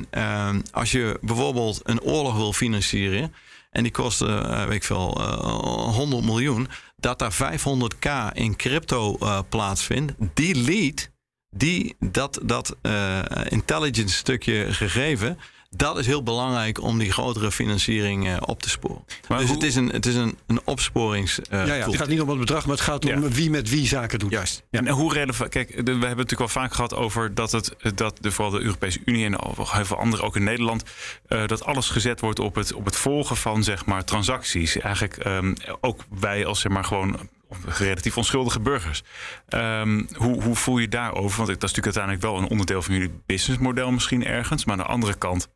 um, 0.50 0.62
als 0.72 0.92
je 0.92 1.18
bijvoorbeeld 1.22 1.80
een 1.84 2.02
oorlog 2.02 2.36
wil 2.36 2.54
financieren. 2.54 3.34
En 3.72 3.84
die 3.84 3.92
kost, 3.92 4.22
uh, 4.22 4.64
weet 4.66 4.76
ik 4.76 4.84
veel, 4.84 5.22
uh, 5.22 5.94
100 5.94 6.24
miljoen. 6.24 6.68
Dat 6.96 7.20
daar 7.20 7.34
500k 7.34 8.34
in 8.34 8.56
crypto 8.56 9.18
plaatsvindt. 9.50 10.14
Die 10.34 10.56
lead 10.56 11.10
die, 11.58 11.96
dat, 12.00 12.40
dat 12.44 12.76
uh, 12.82 13.20
intelligence 13.48 14.16
stukje 14.16 14.74
gegeven, 14.74 15.38
dat 15.70 15.98
is 15.98 16.06
heel 16.06 16.24
belangrijk 16.24 16.82
om 16.82 16.98
die 16.98 17.12
grotere 17.12 17.52
financiering 17.52 18.28
uh, 18.28 18.38
op 18.46 18.62
te 18.62 18.70
sporen. 18.70 19.04
Maar 19.28 19.38
dus 19.38 19.48
hoe... 19.48 19.56
het 19.56 19.66
is 19.66 19.76
een, 19.76 19.90
het 19.90 20.06
is 20.06 20.16
een, 20.16 20.38
een 20.48 20.60
opsporings. 20.64 21.40
Uh, 21.40 21.68
ja, 21.68 21.74
ja, 21.74 21.86
het 21.86 21.96
gaat 21.96 22.08
niet 22.08 22.22
om 22.22 22.30
het 22.30 22.40
bedrag, 22.40 22.66
maar 22.66 22.76
het 22.76 22.84
gaat 22.84 23.06
om 23.06 23.22
ja. 23.22 23.30
wie 23.30 23.50
met 23.50 23.70
wie 23.70 23.88
zaken 23.88 24.20
doet. 24.20 24.32
Juist. 24.32 24.64
Ja. 24.70 24.80
En 24.80 24.90
hoe 24.90 25.14
relevant. 25.14 25.50
Kijk, 25.50 25.68
de, 25.68 25.76
we 25.76 25.90
hebben 25.90 26.02
het 26.02 26.18
natuurlijk 26.18 26.54
wel 26.54 26.64
vaak 26.64 26.74
gehad 26.74 26.96
over 26.96 27.34
dat 27.34 27.52
het 27.52 27.76
dat 27.96 28.18
de, 28.22 28.32
vooral 28.32 28.54
de 28.54 28.62
Europese 28.62 29.00
Unie 29.06 29.26
en 29.26 29.40
heel 29.56 29.86
veel 29.86 29.98
anderen, 29.98 30.26
ook 30.26 30.36
in 30.36 30.44
Nederland, 30.44 30.84
uh, 31.28 31.48
dat 31.48 31.64
alles 31.64 31.90
gezet 31.90 32.20
wordt 32.20 32.40
op 32.40 32.56
het, 32.56 32.74
op 32.74 32.86
het 32.86 32.96
volgen 32.96 33.38
van 33.38 33.64
zeg 33.64 33.86
maar 33.86 34.04
transacties. 34.04 34.78
Eigenlijk 34.78 35.26
um, 35.26 35.54
ook 35.82 36.04
wij 36.20 36.46
als 36.46 36.60
zeg 36.60 36.72
maar 36.72 36.86
gewoon 36.86 37.30
relatief 37.66 38.18
onschuldige 38.18 38.60
burgers. 38.60 39.04
Um, 39.50 40.08
hoe, 40.14 40.44
hoe 40.44 40.56
voel 40.56 40.78
je 40.78 40.88
daarover? 40.88 41.38
Want 41.38 41.48
dat 41.60 41.70
is 41.70 41.76
natuurlijk 41.76 41.98
uiteindelijk 41.98 42.24
wel 42.24 42.38
een 42.38 42.50
onderdeel 42.50 42.82
van 42.82 42.94
jullie 42.94 43.22
businessmodel 43.26 43.92
misschien 43.92 44.26
ergens. 44.26 44.66
Maar 44.66 44.78
aan 44.78 44.84
de 44.84 44.90
andere 44.90 45.14
kant 45.14 45.48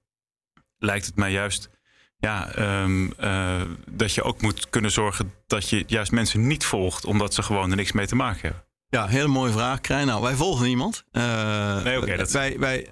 lijkt 0.77 1.05
het 1.05 1.15
mij 1.15 1.31
juist 1.31 1.69
ja, 2.17 2.57
um, 2.83 3.13
uh, 3.19 3.61
dat 3.89 4.13
je 4.13 4.23
ook 4.23 4.41
moet 4.41 4.69
kunnen 4.69 4.91
zorgen 4.91 5.33
dat 5.47 5.69
je 5.69 5.83
juist 5.87 6.11
mensen 6.11 6.47
niet 6.47 6.65
volgt 6.65 7.05
omdat 7.05 7.33
ze 7.33 7.43
gewoon 7.43 7.69
er 7.69 7.75
niks 7.75 7.91
mee 7.91 8.07
te 8.07 8.15
maken 8.15 8.41
hebben. 8.41 8.63
Ja, 8.87 9.07
hele 9.07 9.27
mooie 9.27 9.51
vraag, 9.51 9.81
Krijn. 9.81 10.07
Nou, 10.07 10.21
wij 10.21 10.35
volgen 10.35 10.65
niemand. 10.65 11.03
Uh, 11.11 11.83
nee, 11.83 11.97
oké. 11.97 12.11
Okay, 12.11 12.25
wij, 12.25 12.59
wij, 12.59 12.87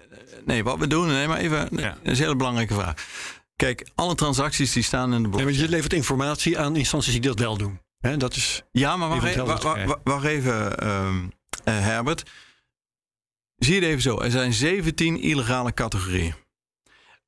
nee, 0.46 0.64
wat 0.64 0.78
we 0.78 0.88
doen, 0.88 1.08
nee, 1.08 1.28
maar 1.28 1.38
even, 1.38 1.68
nee, 1.72 1.86
ja. 1.86 1.98
dat 2.04 2.12
is 2.12 2.18
een 2.18 2.24
hele 2.24 2.36
belangrijke 2.36 2.74
vraag. 2.74 2.94
Kijk, 3.56 3.88
alle 3.96 4.16
transacties 4.16 4.72
die 4.72 4.84
staan 4.84 5.14
in 5.14 5.22
de 5.22 5.30
blockchain. 5.30 5.56
Nee, 5.56 5.62
je 5.62 5.70
levert 5.70 5.94
informatie 5.94 6.60
aan 6.60 6.76
instanties 6.76 7.12
die 7.12 7.22
dat 7.22 7.40
wel 7.40 7.58
doen. 7.58 7.80
Dat 8.00 8.36
is 8.36 8.64
ja, 8.72 8.98
maar 8.98 9.10
wacht 9.10 9.24
even, 9.24 9.46
wacht, 9.46 9.98
wacht 10.04 10.26
even 10.26 10.88
um, 10.88 11.32
uh, 11.66 11.80
Herbert. 11.80 12.30
Zie 13.56 13.76
het 13.76 13.84
even 13.84 14.02
zo. 14.02 14.20
Er 14.20 14.32
zijn 14.32 14.54
17 14.54 15.22
illegale 15.22 15.74
categorieën. 15.74 16.36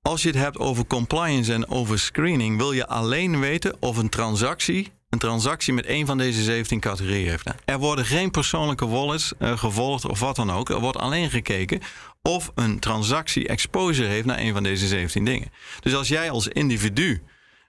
Als 0.02 0.22
je 0.22 0.28
het 0.28 0.38
hebt 0.38 0.58
over 0.58 0.86
compliance 0.86 1.54
en 1.54 1.68
over 1.68 2.00
screening, 2.00 2.58
wil 2.58 2.72
je 2.72 2.88
alleen 2.88 3.40
weten 3.40 3.76
of 3.80 3.98
een 3.98 4.10
transactie 4.10 4.92
een 5.12 5.20
transactie 5.20 5.74
met 5.74 5.88
een 5.88 6.06
van 6.06 6.18
deze 6.18 6.44
17 6.44 6.80
categorieën 6.80 7.30
heeft. 7.30 7.46
Er 7.66 7.80
worden 7.80 8.06
geen 8.06 8.32
persoonlijke 8.32 8.88
wallets 8.88 9.34
uh, 9.40 9.58
gevolgd 9.58 10.06
of 10.06 10.20
wat 10.20 10.36
dan 10.36 10.52
ook. 10.52 10.70
Er 10.70 10.80
wordt 10.80 10.98
alleen 10.98 11.30
gekeken 11.30 11.80
of 12.22 12.52
een 12.56 12.80
transactie 12.80 13.48
exposure 13.48 14.08
heeft 14.08 14.26
naar 14.26 14.40
een 14.40 14.54
van 14.54 14.64
deze 14.64 14.88
17 14.88 15.26
dingen. 15.26 15.52
Dus 15.80 15.96
als 15.96 16.08
jij 16.08 16.30
als 16.30 16.48
individu 16.48 17.22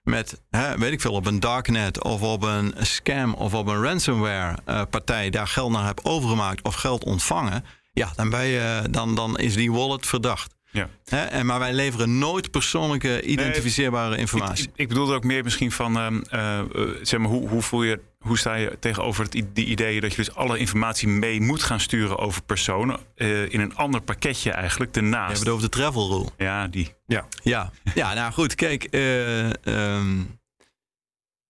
met, 0.03 0.43
hè, 0.51 0.79
weet 0.79 0.93
ik 0.93 1.01
veel, 1.01 1.13
op 1.13 1.27
een 1.27 1.41
darknet 1.41 2.03
of 2.03 2.23
op 2.23 2.43
een 2.43 2.75
scam 2.79 3.35
of 3.35 3.55
op 3.55 3.67
een 3.67 3.83
ransomware 3.83 4.59
uh, 4.69 4.83
partij 4.91 5.31
daar 5.31 5.49
geld 5.49 5.73
naar 5.73 5.85
hebt 5.85 6.05
overgemaakt 6.05 6.63
of 6.63 6.75
geld 6.75 7.05
ontvangen, 7.05 7.65
ja, 7.93 8.13
dan, 8.17 8.31
ben 8.31 8.45
je, 8.45 8.83
dan, 8.91 9.15
dan 9.15 9.39
is 9.39 9.55
die 9.55 9.73
wallet 9.73 10.07
verdacht. 10.07 10.55
Ja. 10.73 10.89
Hè? 11.05 11.25
En, 11.25 11.47
maar 11.47 11.59
wij 11.59 11.73
leveren 11.73 12.19
nooit 12.19 12.51
persoonlijke 12.51 13.23
identificeerbare 13.23 14.11
nee, 14.11 14.19
informatie. 14.19 14.65
Ik, 14.65 14.73
ik, 14.75 14.89
bedoel 14.89 15.15
ook 15.15 15.25
meer 15.25 15.45
misschien 15.45 15.73
van, 15.73 15.97
uh, 15.97 16.09
uh, 16.33 16.61
zeg 17.03 17.21
maar, 17.21 17.29
hoe, 17.29 17.49
hoe 17.49 17.63
voel 17.63 17.83
je 17.83 18.01
hoe 18.23 18.39
sta 18.39 18.55
je 18.55 18.77
tegenover 18.79 19.25
het, 19.25 19.33
die 19.53 19.67
idee 19.67 20.01
dat 20.01 20.11
je 20.11 20.17
dus 20.17 20.35
alle 20.35 20.59
informatie 20.59 21.09
mee 21.09 21.41
moet 21.41 21.63
gaan 21.63 21.81
sturen 21.81 22.19
over 22.19 22.43
personen 22.43 23.01
uh, 23.17 23.53
in 23.53 23.61
een 23.61 23.77
ander 23.77 24.01
pakketje 24.01 24.51
eigenlijk 24.51 24.93
daarnaast? 24.93 25.23
Je 25.23 25.27
hebt 25.27 25.39
het 25.39 25.49
over 25.49 25.63
de 25.63 25.77
travel 25.77 26.09
rule. 26.09 26.29
Ja, 26.37 26.69
die. 26.69 26.95
Ja, 27.07 27.27
ja. 27.43 27.71
ja 27.95 28.15
nou 28.15 28.33
goed, 28.33 28.55
kijk. 28.55 28.87
Uh, 28.91 29.51
um, 29.97 30.41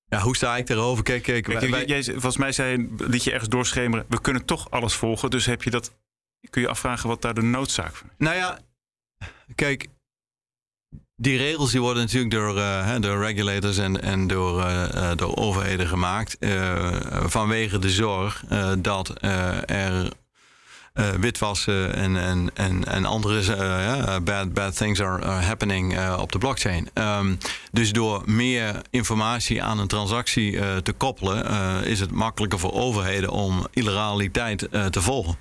ja, 0.04 0.20
hoe 0.20 0.36
sta 0.36 0.56
ik 0.56 0.66
daarover? 0.66 1.04
Kijk, 1.04 1.22
kijk, 1.22 1.44
kijk 1.44 1.70
wij, 1.70 1.84
jij, 1.84 2.02
volgens 2.04 2.36
mij 2.36 2.52
zei, 2.52 2.88
liet 2.98 3.24
je 3.24 3.30
ergens 3.30 3.48
doorschemeren. 3.48 4.06
We 4.08 4.20
kunnen 4.20 4.44
toch 4.44 4.70
alles 4.70 4.94
volgen. 4.94 5.30
Dus 5.30 5.46
heb 5.46 5.62
je 5.62 5.70
dat. 5.70 5.92
Kun 6.50 6.62
je 6.62 6.68
afvragen 6.68 7.08
wat 7.08 7.22
daar 7.22 7.34
de 7.34 7.42
noodzaak 7.42 7.96
van 7.96 8.08
is? 8.08 8.14
Nou 8.18 8.36
ja, 8.36 8.58
kijk, 9.54 9.86
die 11.16 11.36
regels 11.36 11.70
die 11.70 11.80
worden 11.80 12.02
natuurlijk 12.02 12.32
door, 12.32 12.56
uh, 12.56 12.96
regulators 13.00 13.78
en, 13.78 14.02
en 14.02 14.26
door, 14.26 14.60
uh, 14.60 15.12
overheden 15.18 15.86
gemaakt. 15.86 16.36
Vanwege 17.26 17.78
de 17.78 17.90
zorg 17.90 18.44
dat 18.78 19.12
er 19.66 20.12
witwassen 21.20 21.94
en, 21.94 22.16
en, 22.16 22.50
en, 22.54 22.84
en 22.84 23.04
andere 23.04 24.20
bad, 24.22 24.52
bad 24.52 24.76
things 24.76 25.00
are, 25.00 25.24
happening 25.24 26.10
op 26.18 26.32
de 26.32 26.38
blockchain. 26.38 26.88
Um, 26.94 27.38
dus 27.72 27.92
door 27.92 28.22
meer 28.24 28.82
informatie 28.90 29.62
aan 29.62 29.78
een 29.78 29.86
transactie 29.86 30.82
te 30.82 30.92
koppelen, 30.92 31.44
is 31.84 32.00
het 32.00 32.10
makkelijker 32.10 32.58
voor 32.58 32.72
overheden 32.72 33.30
om 33.30 33.66
illegaliteit 33.70 34.68
te 34.90 35.02
volgen. 35.02 35.36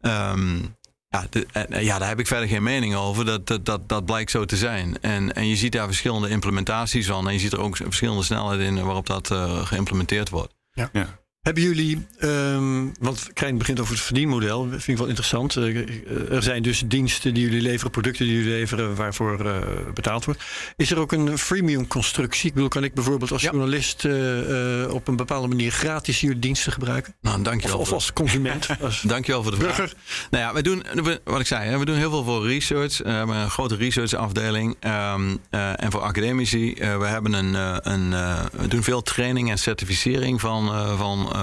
Um, 0.00 0.76
ja, 1.20 1.26
de, 1.30 1.84
ja, 1.84 1.98
daar 1.98 2.08
heb 2.08 2.18
ik 2.18 2.26
verder 2.26 2.48
geen 2.48 2.62
mening 2.62 2.94
over. 2.94 3.24
Dat, 3.24 3.46
dat, 3.46 3.64
dat, 3.64 3.88
dat 3.88 4.04
blijkt 4.04 4.30
zo 4.30 4.44
te 4.44 4.56
zijn. 4.56 5.00
En, 5.00 5.32
en 5.32 5.48
je 5.48 5.56
ziet 5.56 5.72
daar 5.72 5.86
verschillende 5.86 6.28
implementaties 6.28 7.06
van. 7.06 7.26
En 7.26 7.32
je 7.32 7.38
ziet 7.38 7.52
er 7.52 7.60
ook 7.60 7.76
verschillende 7.76 8.22
snelheden 8.22 8.66
in 8.66 8.84
waarop 8.84 9.06
dat 9.06 9.30
uh, 9.30 9.66
geïmplementeerd 9.66 10.28
wordt. 10.28 10.54
Ja. 10.72 10.88
ja. 10.92 11.18
Hebben 11.46 11.64
jullie, 11.64 12.06
um, 12.20 12.92
want 13.00 13.32
Krijn 13.32 13.58
begint 13.58 13.80
over 13.80 13.92
het 13.92 14.02
verdienmodel, 14.02 14.68
vind 14.68 14.88
ik 14.88 14.96
wel 14.96 15.06
interessant. 15.06 15.56
Uh, 15.56 16.32
er 16.32 16.42
zijn 16.42 16.62
dus 16.62 16.82
diensten 16.86 17.34
die 17.34 17.44
jullie 17.44 17.62
leveren, 17.62 17.90
producten 17.90 18.26
die 18.26 18.34
jullie 18.34 18.50
leveren, 18.50 18.94
waarvoor 18.94 19.46
uh, 19.46 19.56
betaald 19.94 20.24
wordt. 20.24 20.42
Is 20.76 20.90
er 20.90 20.98
ook 20.98 21.12
een 21.12 21.38
freemium 21.38 21.86
constructie? 21.86 22.48
Ik 22.48 22.54
bedoel, 22.54 22.68
kan 22.68 22.84
ik 22.84 22.94
bijvoorbeeld 22.94 23.32
als 23.32 23.42
ja. 23.42 23.50
journalist 23.50 24.04
uh, 24.04 24.92
op 24.94 25.08
een 25.08 25.16
bepaalde 25.16 25.48
manier 25.48 25.70
gratis 25.70 26.20
jullie 26.20 26.38
diensten 26.38 26.72
gebruiken? 26.72 27.14
Nou, 27.20 27.42
dankjewel. 27.42 27.78
Of, 27.78 27.88
of 27.88 27.92
als 27.92 28.12
consument? 28.12 28.68
als 28.80 29.00
dankjewel 29.00 29.42
voor 29.42 29.52
de 29.52 29.58
burger. 29.58 29.74
vraag. 29.74 30.28
Nou 30.30 30.44
ja, 30.44 30.54
we 30.54 30.62
doen, 30.62 30.84
wat 31.24 31.40
ik 31.40 31.46
zei, 31.46 31.76
we 31.76 31.84
doen 31.84 31.96
heel 31.96 32.10
veel 32.10 32.24
voor 32.24 32.46
research. 32.46 32.98
We 32.98 33.10
hebben 33.10 33.36
een 33.36 33.50
grote 33.50 33.76
researchafdeling. 33.76 34.76
Um, 34.80 35.40
en 35.50 35.90
voor 35.90 36.00
academici, 36.00 36.74
we 36.74 37.06
hebben 37.06 37.32
een, 37.32 37.54
een 37.90 38.10
we 38.52 38.68
doen 38.68 38.82
veel 38.82 39.02
training 39.02 39.50
en 39.50 39.58
certificering 39.58 40.40
van, 40.40 40.96
van 40.98 41.34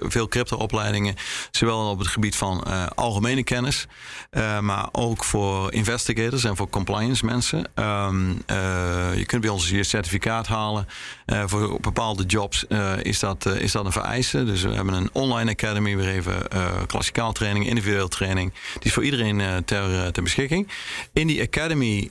veel 0.00 0.28
crypto-opleidingen, 0.28 1.14
zowel 1.50 1.90
op 1.90 1.98
het 1.98 2.08
gebied 2.08 2.36
van 2.36 2.64
algemene 2.94 3.44
kennis, 3.44 3.86
maar 4.60 4.88
ook 4.92 5.24
voor 5.24 5.72
investigators 5.72 6.44
en 6.44 6.56
voor 6.56 6.68
compliance 6.68 7.24
mensen. 7.24 7.70
Ehm, 7.74 8.28
je 9.16 9.24
kunt 9.26 9.42
bij 9.42 9.50
ons 9.50 9.68
je 9.68 9.84
certificaat 9.84 10.46
halen. 10.46 10.86
voor 11.46 11.80
bepaalde 11.80 12.24
jobs 12.24 12.64
is, 13.02 13.18
dat, 13.18 13.46
is 13.46 13.72
dat 13.72 13.84
een 13.84 13.92
vereiste. 13.92 14.44
Dus 14.44 14.62
we 14.62 14.74
hebben 14.74 14.94
een 14.94 15.10
online 15.12 15.50
academy. 15.50 15.96
We 15.96 16.02
geven 16.02 16.48
klassikaal 16.86 17.32
training, 17.32 17.66
individueel 17.66 18.08
training. 18.08 18.52
Die 18.52 18.82
is 18.82 18.92
voor 18.92 19.04
iedereen 19.04 19.64
ter, 19.64 20.12
ter 20.12 20.22
beschikking. 20.22 20.68
In 21.12 21.26
die 21.26 21.42
academy 21.42 22.10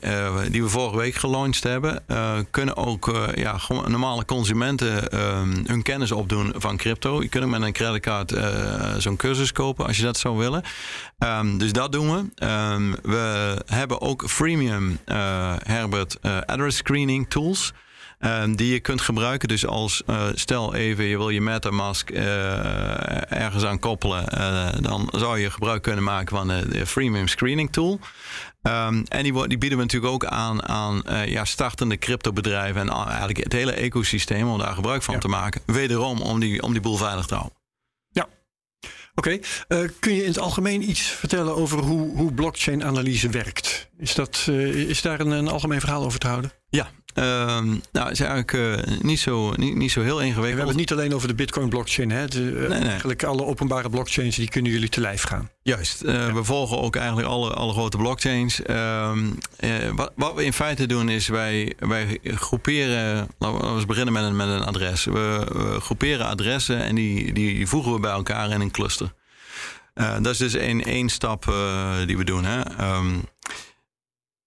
die 0.51 0.63
we 0.63 0.69
vorige 0.69 0.97
week 0.97 1.15
gelanceerd 1.15 1.63
hebben, 1.63 2.03
kunnen 2.51 2.77
ook 2.77 3.31
ja, 3.35 3.59
normale 3.87 4.25
consumenten 4.25 5.09
ehm, 5.09 5.63
hun 5.65 5.81
kennis 5.81 6.11
opdoen 6.11 6.53
van 6.55 6.77
crypto. 6.77 7.19
Kunt 7.31 7.49
met 7.49 7.61
een 7.61 7.73
creditcard 7.73 8.31
uh, 8.31 8.95
zo'n 8.97 9.15
cursus 9.15 9.51
kopen 9.51 9.85
als 9.85 9.97
je 9.97 10.03
dat 10.03 10.17
zou 10.17 10.37
willen. 10.37 10.63
Um, 11.19 11.57
dus 11.57 11.71
dat 11.71 11.91
doen 11.91 12.11
we. 12.11 12.45
Um, 12.47 12.95
we 13.01 13.57
hebben 13.65 14.01
ook 14.01 14.29
freemium 14.29 14.99
uh, 15.05 15.53
Herbert 15.63 16.17
uh, 16.21 16.37
address 16.45 16.77
screening 16.77 17.29
tools. 17.29 17.73
Um, 18.19 18.55
die 18.55 18.73
je 18.73 18.79
kunt 18.79 19.01
gebruiken. 19.01 19.47
Dus 19.47 19.65
als 19.65 20.03
stel 20.33 20.75
even 20.75 21.03
je 21.05 21.17
wil 21.17 21.29
je 21.29 21.41
MetaMask 21.41 22.09
ergens 22.09 23.63
aan 23.63 23.79
koppelen, 23.79 24.25
dan 24.81 25.09
zou 25.11 25.39
je 25.39 25.51
gebruik 25.51 25.81
kunnen 25.81 26.03
maken 26.03 26.37
van 26.37 26.47
de 26.47 26.85
freemium 26.85 27.27
screening 27.27 27.71
tool. 27.71 27.99
Um, 28.61 29.03
en 29.07 29.23
die, 29.23 29.47
die, 29.47 29.57
bieden 29.57 29.77
we 29.77 29.83
natuurlijk 29.83 30.13
ook 30.13 30.25
aan 30.25 30.67
aan 30.67 31.03
ja, 31.25 31.45
startende 31.45 31.97
cryptobedrijven 31.97 32.81
en 32.81 32.89
eigenlijk 32.89 33.37
het 33.37 33.53
hele 33.53 33.71
ecosysteem 33.71 34.47
om 34.47 34.57
daar 34.57 34.73
gebruik 34.73 35.03
van 35.03 35.13
ja. 35.13 35.19
te 35.19 35.27
maken. 35.27 35.61
Wederom 35.65 36.21
om 36.21 36.39
die, 36.39 36.61
om 36.61 36.71
die 36.71 36.81
boel 36.81 36.97
veilig 36.97 37.25
te 37.25 37.35
houden. 37.35 37.57
Ja. 38.09 38.27
Oké, 39.15 39.39
okay. 39.67 39.89
kun 39.99 40.13
je 40.13 40.21
in 40.21 40.27
het 40.27 40.39
algemeen 40.39 40.89
iets 40.89 41.01
vertellen 41.01 41.55
over 41.55 41.79
hoe, 41.79 42.15
hoe 42.15 42.33
blockchain-analyse 42.33 43.29
werkt? 43.29 43.89
Is, 43.97 44.15
dat, 44.15 44.47
is 44.47 45.01
daar 45.01 45.19
een, 45.19 45.31
een 45.31 45.47
algemeen 45.47 45.79
verhaal 45.79 46.03
over 46.03 46.19
te 46.19 46.27
houden? 46.27 46.51
Ja, 46.69 46.89
Uh, 47.15 47.23
nou, 47.91 48.07
het 48.07 48.11
is 48.11 48.19
eigenlijk 48.19 48.51
uh, 48.53 48.97
niet, 49.01 49.19
zo, 49.19 49.53
niet, 49.55 49.75
niet 49.75 49.91
zo 49.91 50.01
heel 50.01 50.19
ingewikkeld. 50.19 50.41
We 50.41 50.47
hebben 50.47 50.67
het 50.67 50.77
niet 50.77 50.91
alleen 50.91 51.15
over 51.15 51.27
de 51.27 51.33
Bitcoin-blockchain. 51.33 52.11
Hè? 52.11 52.27
De, 52.27 52.39
nee, 52.39 52.79
nee. 52.79 52.89
Eigenlijk 52.89 53.23
alle 53.23 53.45
openbare 53.45 53.89
blockchains 53.89 54.35
die 54.35 54.49
kunnen 54.49 54.71
jullie 54.71 54.89
te 54.89 55.01
lijf 55.01 55.23
gaan. 55.23 55.49
Juist. 55.61 56.03
Uh, 56.03 56.13
ja. 56.13 56.33
We 56.33 56.43
volgen 56.43 56.79
ook 56.79 56.95
eigenlijk 56.95 57.27
alle, 57.27 57.53
alle 57.53 57.73
grote 57.73 57.97
blockchains. 57.97 58.59
Uh, 58.65 59.17
wat, 59.95 60.11
wat, 60.15 60.35
we 60.35 60.45
in 60.45 60.53
feite 60.53 60.85
doen 60.85 61.09
is 61.09 61.27
wij, 61.27 61.73
wij 61.79 62.19
groeperen. 62.23 63.27
Laten 63.37 63.59
we 63.59 63.75
eens 63.75 63.85
beginnen 63.85 64.13
met 64.13 64.23
een, 64.23 64.35
met 64.35 64.47
een 64.47 64.63
adres. 64.63 65.05
We, 65.05 65.47
we 65.53 65.77
groeperen 65.81 66.25
adressen 66.25 66.83
en 66.83 66.95
die, 66.95 67.33
die 67.33 67.67
voegen 67.67 67.93
we 67.93 67.99
bij 67.99 68.11
elkaar 68.11 68.51
in 68.51 68.61
een 68.61 68.71
cluster. 68.71 69.13
dat 69.93 70.27
is 70.27 70.37
dus 70.37 70.53
één, 70.53 70.83
één 70.83 71.09
stap 71.09 71.43
die 72.05 72.17
we 72.17 72.23
doen. 72.23 72.43
Hè? 72.45 72.59
Um, 72.95 73.23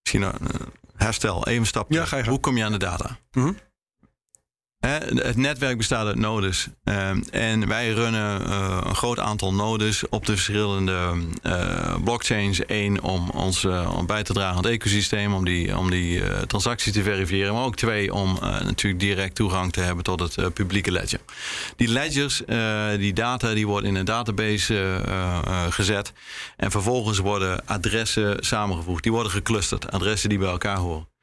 misschien 0.03 0.25
herstel, 1.05 1.47
even 1.47 1.61
een 1.61 1.67
stapje. 1.67 2.07
Ja, 2.11 2.23
Hoe 2.23 2.41
kom 2.41 2.57
je 2.57 2.65
aan 2.65 2.73
de 2.73 2.79
data? 2.79 3.19
Mm 3.33 3.43
-hmm. 3.43 3.57
Het 4.85 5.37
netwerk 5.37 5.77
bestaat 5.77 6.07
uit 6.07 6.19
nodes. 6.19 6.69
Um, 6.85 7.25
en 7.31 7.69
wij 7.69 7.93
runnen 7.93 8.43
uh, 8.43 8.79
een 8.85 8.95
groot 8.95 9.19
aantal 9.19 9.55
nodes 9.55 10.09
op 10.09 10.27
de 10.27 10.33
verschillende 10.33 11.15
uh, 11.43 11.95
blockchains. 12.05 12.61
Eén, 12.67 13.03
om 13.03 13.31
ons 13.31 13.65
uh, 13.65 13.95
om 13.97 14.07
bij 14.07 14.23
te 14.23 14.33
dragen 14.33 14.57
aan 14.57 14.63
het 14.63 14.73
ecosysteem, 14.73 15.35
om 15.35 15.45
die, 15.45 15.77
om 15.77 15.91
die 15.91 16.47
transacties 16.47 16.93
te 16.93 17.03
verifiëren. 17.03 17.55
Maar 17.55 17.65
ook 17.65 17.77
twee, 17.77 18.15
om 18.15 18.39
natuurlijk 18.41 19.01
direct 19.01 19.35
toegang 19.35 19.73
te 19.73 19.81
hebben 19.81 20.05
tot 20.05 20.21
het 20.21 20.55
publieke 20.55 20.93
ledger. 20.93 21.21
Die 21.77 21.89
ledgers, 21.89 22.43
die 22.99 23.13
data, 23.13 23.55
die 23.55 23.67
worden 23.67 23.89
in 23.89 23.97
een 23.97 24.05
database 24.05 25.01
gezet. 25.71 26.13
En 26.57 26.71
vervolgens 26.71 27.19
worden 27.19 27.67
adressen 27.67 28.45
samengevoegd. 28.45 29.03
Die 29.03 29.13
worden 29.13 29.33
geclusterd, 29.33 29.91
adressen 29.91 30.29
die 30.29 30.39
bij 30.39 30.49
elkaar 30.49 30.79
horen. 30.79 31.14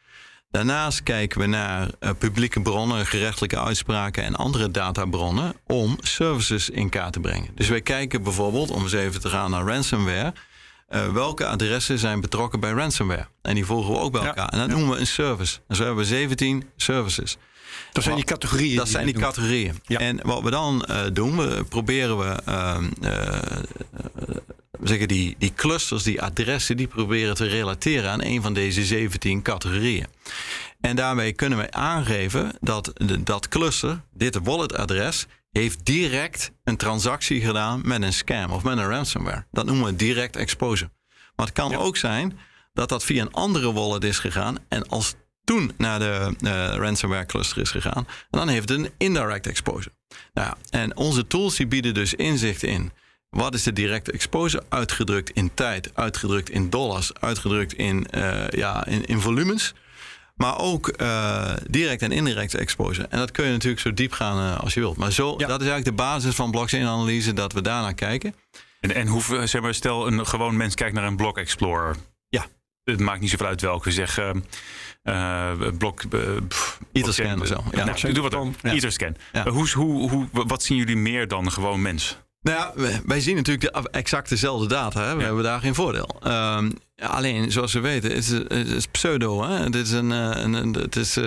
Daarnaast 0.52 1.04
kijken 1.04 1.40
we 1.40 1.46
naar 1.46 1.90
uh, 2.00 2.10
publieke 2.18 2.62
bronnen, 2.62 3.06
gerechtelijke 3.06 3.60
uitspraken 3.60 4.24
en 4.24 4.36
andere 4.36 4.72
databronnen 4.72 5.54
om 5.68 5.98
services 6.00 6.70
in 6.70 6.90
kaart 6.90 7.14
te 7.14 7.20
brengen. 7.20 7.50
Dus 7.56 7.70
wij 7.70 7.82
kijken 7.82 8.24
bijvoorbeeld, 8.24 8.72
om 8.72 8.82
eens 8.82 8.92
even 8.92 9.22
te 9.22 9.30
gaan 9.30 9.52
naar 9.52 9.66
ransomware, 9.66 10.34
uh, 10.90 11.14
welke 11.14 11.48
adressen 11.48 12.00
zijn 12.00 12.22
betrokken 12.22 12.60
bij 12.60 12.72
ransomware. 12.72 13.28
En 13.42 13.56
die 13.56 13.66
volgen 13.66 13.94
we 13.94 14.00
ook 14.00 14.12
bij 14.12 14.22
elkaar. 14.22 14.44
Ja. 14.44 14.52
En 14.52 14.60
dat 14.60 14.68
noemen 14.68 14.90
we 14.90 15.00
een 15.00 15.08
service. 15.08 15.60
En 15.68 15.76
zo 15.76 15.84
hebben 15.84 16.04
we 16.04 16.10
17 16.10 16.70
services. 16.76 17.38
Dat 17.92 18.04
zijn 18.04 18.16
die 18.16 18.26
categorieën. 18.26 18.76
Dat 18.76 18.90
zijn 18.90 19.06
die 19.06 19.14
doen. 19.14 19.24
categorieën. 19.24 19.82
Ja. 19.86 20.00
En 20.00 20.20
wat 20.24 20.42
we 20.42 20.50
dan 20.50 20.86
uh, 20.90 21.02
doen, 21.14 21.38
we 21.38 21.64
proberen 21.70 22.18
we 22.18 22.42
we 23.00 24.01
zeggen 24.84 25.08
die, 25.08 25.36
die 25.38 25.54
clusters, 25.54 26.04
die 26.04 26.22
adressen, 26.22 26.78
die 26.78 26.88
proberen 26.88 27.36
te 27.36 27.46
relateren 27.46 28.12
aan 28.12 28.24
een 28.24 28.42
van 28.42 28.54
deze 28.54 28.86
17 28.86 29.42
categorieën. 29.42 30.06
En 30.82 30.96
daarmee 30.96 31.34
kunnen 31.34 31.58
wij 31.58 31.72
aangeven 31.72 32.52
dat 32.60 32.92
de, 32.94 33.24
dat 33.24 33.48
cluster, 33.48 34.02
dit 34.14 34.40
walletadres, 34.44 35.26
heeft 35.52 35.86
direct 35.86 36.52
een 36.64 36.78
transactie 36.78 37.42
gedaan 37.42 37.82
met 37.84 38.02
een 38.02 38.14
scam 38.14 38.52
of 38.52 38.64
met 38.64 38.78
een 38.78 38.90
ransomware. 38.90 39.46
Dat 39.52 39.66
noemen 39.66 39.86
we 39.86 39.96
direct 39.96 40.36
exposure. 40.36 40.92
Maar 41.36 41.46
het 41.46 41.56
kan 41.56 41.72
ja. 41.72 41.78
ook 41.78 41.98
zijn 41.98 42.40
dat 42.74 42.90
dat 42.90 43.04
via 43.04 43.22
een 43.22 43.34
andere 43.34 43.74
wallet 43.74 44.04
is 44.04 44.20
gegaan 44.20 44.58
en 44.68 44.88
als 44.88 45.16
toen 45.44 45.72
naar 45.78 46.00
de 46.00 46.34
uh, 46.42 46.76
ransomware 46.76 47.26
cluster 47.26 47.62
is 47.62 47.72
gegaan, 47.72 48.08
dan 48.30 48.48
heeft 48.48 48.70
het 48.70 48.80
een 48.80 48.92
indirect 48.98 49.48
exposure. 49.48 49.96
Nou, 50.34 50.56
en 50.70 50.98
onze 50.98 51.28
tools 51.28 51.56
die 51.56 51.68
bieden 51.68 51.94
dus 51.94 52.14
inzicht 52.14 52.64
in 52.64 52.92
wat 53.38 53.54
is 53.54 53.64
de 53.64 53.74
directe 53.74 54.12
exposure? 54.12 54.64
Uitgedrukt 54.70 55.30
in 55.30 55.52
tijd, 55.54 55.92
uitgedrukt 55.94 56.50
in 56.50 56.70
dollars, 56.70 57.14
uitgedrukt 57.14 57.74
in, 57.74 58.08
uh, 58.16 58.50
ja, 58.50 58.86
in, 58.86 59.06
in 59.06 59.20
volumes. 59.20 59.74
Maar 60.36 60.60
ook 60.60 60.94
uh, 61.02 61.54
direct 61.70 62.02
en 62.02 62.12
indirect 62.12 62.54
exposure. 62.54 63.08
En 63.08 63.18
dat 63.18 63.32
kun 63.32 63.46
je 63.46 63.52
natuurlijk 63.52 63.82
zo 63.82 63.94
diep 63.94 64.12
gaan 64.12 64.38
uh, 64.38 64.60
als 64.60 64.74
je 64.74 64.80
wilt. 64.80 64.98
Maar 64.98 65.12
zo, 65.12 65.34
ja. 65.38 65.48
dat 65.48 65.62
is 65.62 65.68
eigenlijk 65.68 65.98
de 65.98 66.04
basis 66.04 66.36
van 66.36 66.52
blockchain-analyse, 66.52 67.34
dat 67.34 67.54
we 67.54 67.62
daarnaar 67.62 67.94
kijken. 67.94 68.36
En, 68.80 68.96
en 68.96 69.08
hoe, 69.08 69.48
zeg 69.48 69.62
maar, 69.62 69.74
stel 69.74 70.08
een 70.08 70.28
gewoon 70.28 70.58
mens 70.58 70.76
kijkt 70.76 70.96
naar 70.96 71.04
een 71.04 71.16
block 71.16 71.38
explorer. 71.38 71.96
Ja. 72.30 72.46
Het 72.84 73.00
maakt 73.00 73.22
niet 73.22 73.30
zoveel 73.30 73.46
uit 73.46 73.62
welke. 73.62 73.92
Zeg, 73.92 74.20
uh, 75.04 75.52
blok. 75.78 76.04
Uh, 76.14 76.20
Etherscan 76.92 77.42
of 77.42 77.48
zo. 77.48 77.64
Ja, 77.72 77.86
nou, 77.86 78.14
doe 78.14 78.24
wat 78.24 78.32
dan. 78.32 78.56
Ja. 78.62 78.72
Etherscan. 78.72 79.16
Ja. 79.32 79.50
hoe, 79.50 79.70
hoe, 79.70 80.10
hoe, 80.10 80.28
wat 80.32 80.64
zien 80.64 80.78
jullie 80.78 80.98
meer 80.98 81.28
dan 81.28 81.52
gewoon 81.52 81.82
mens? 81.82 82.18
Nou 82.42 82.58
ja, 82.58 83.02
wij 83.06 83.22
zien 83.22 83.36
natuurlijk 83.36 83.74
de 83.74 83.90
exact 83.90 84.30
dezelfde 84.30 84.68
data. 84.68 85.02
Hè? 85.02 85.14
We 85.14 85.20
ja. 85.20 85.26
hebben 85.26 85.44
daar 85.44 85.60
geen 85.60 85.76
voordeel. 85.76 86.10
Um, 86.28 86.74
alleen, 86.96 87.52
zoals 87.52 87.74
we 87.74 87.80
weten, 87.80 88.10
het 88.10 88.20
is, 88.20 88.30
het 88.30 88.68
is 88.68 88.88
pseudo. 88.88 89.44
Hè? 89.44 89.64
Het 89.64 89.76
is 89.76 89.92
een, 89.92 90.10
een, 90.10 90.54
een 90.54 90.74
het 90.74 90.96
is, 90.96 91.18
uh, 91.18 91.24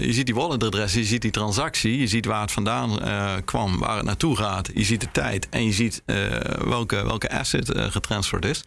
je 0.00 0.12
ziet 0.12 0.26
die 0.26 0.34
walletadres, 0.34 0.94
je 0.94 1.04
ziet 1.04 1.22
die 1.22 1.30
transactie, 1.30 1.98
je 1.98 2.06
ziet 2.06 2.26
waar 2.26 2.40
het 2.40 2.52
vandaan 2.52 3.02
uh, 3.02 3.34
kwam, 3.44 3.78
waar 3.78 3.96
het 3.96 4.04
naartoe 4.04 4.36
gaat. 4.36 4.70
Je 4.74 4.84
ziet 4.84 5.00
de 5.00 5.10
tijd 5.12 5.48
en 5.48 5.64
je 5.64 5.72
ziet 5.72 6.02
uh, 6.06 6.16
welke, 6.64 7.04
welke 7.04 7.30
asset 7.30 7.72
getransferd 7.74 8.44
is. 8.44 8.64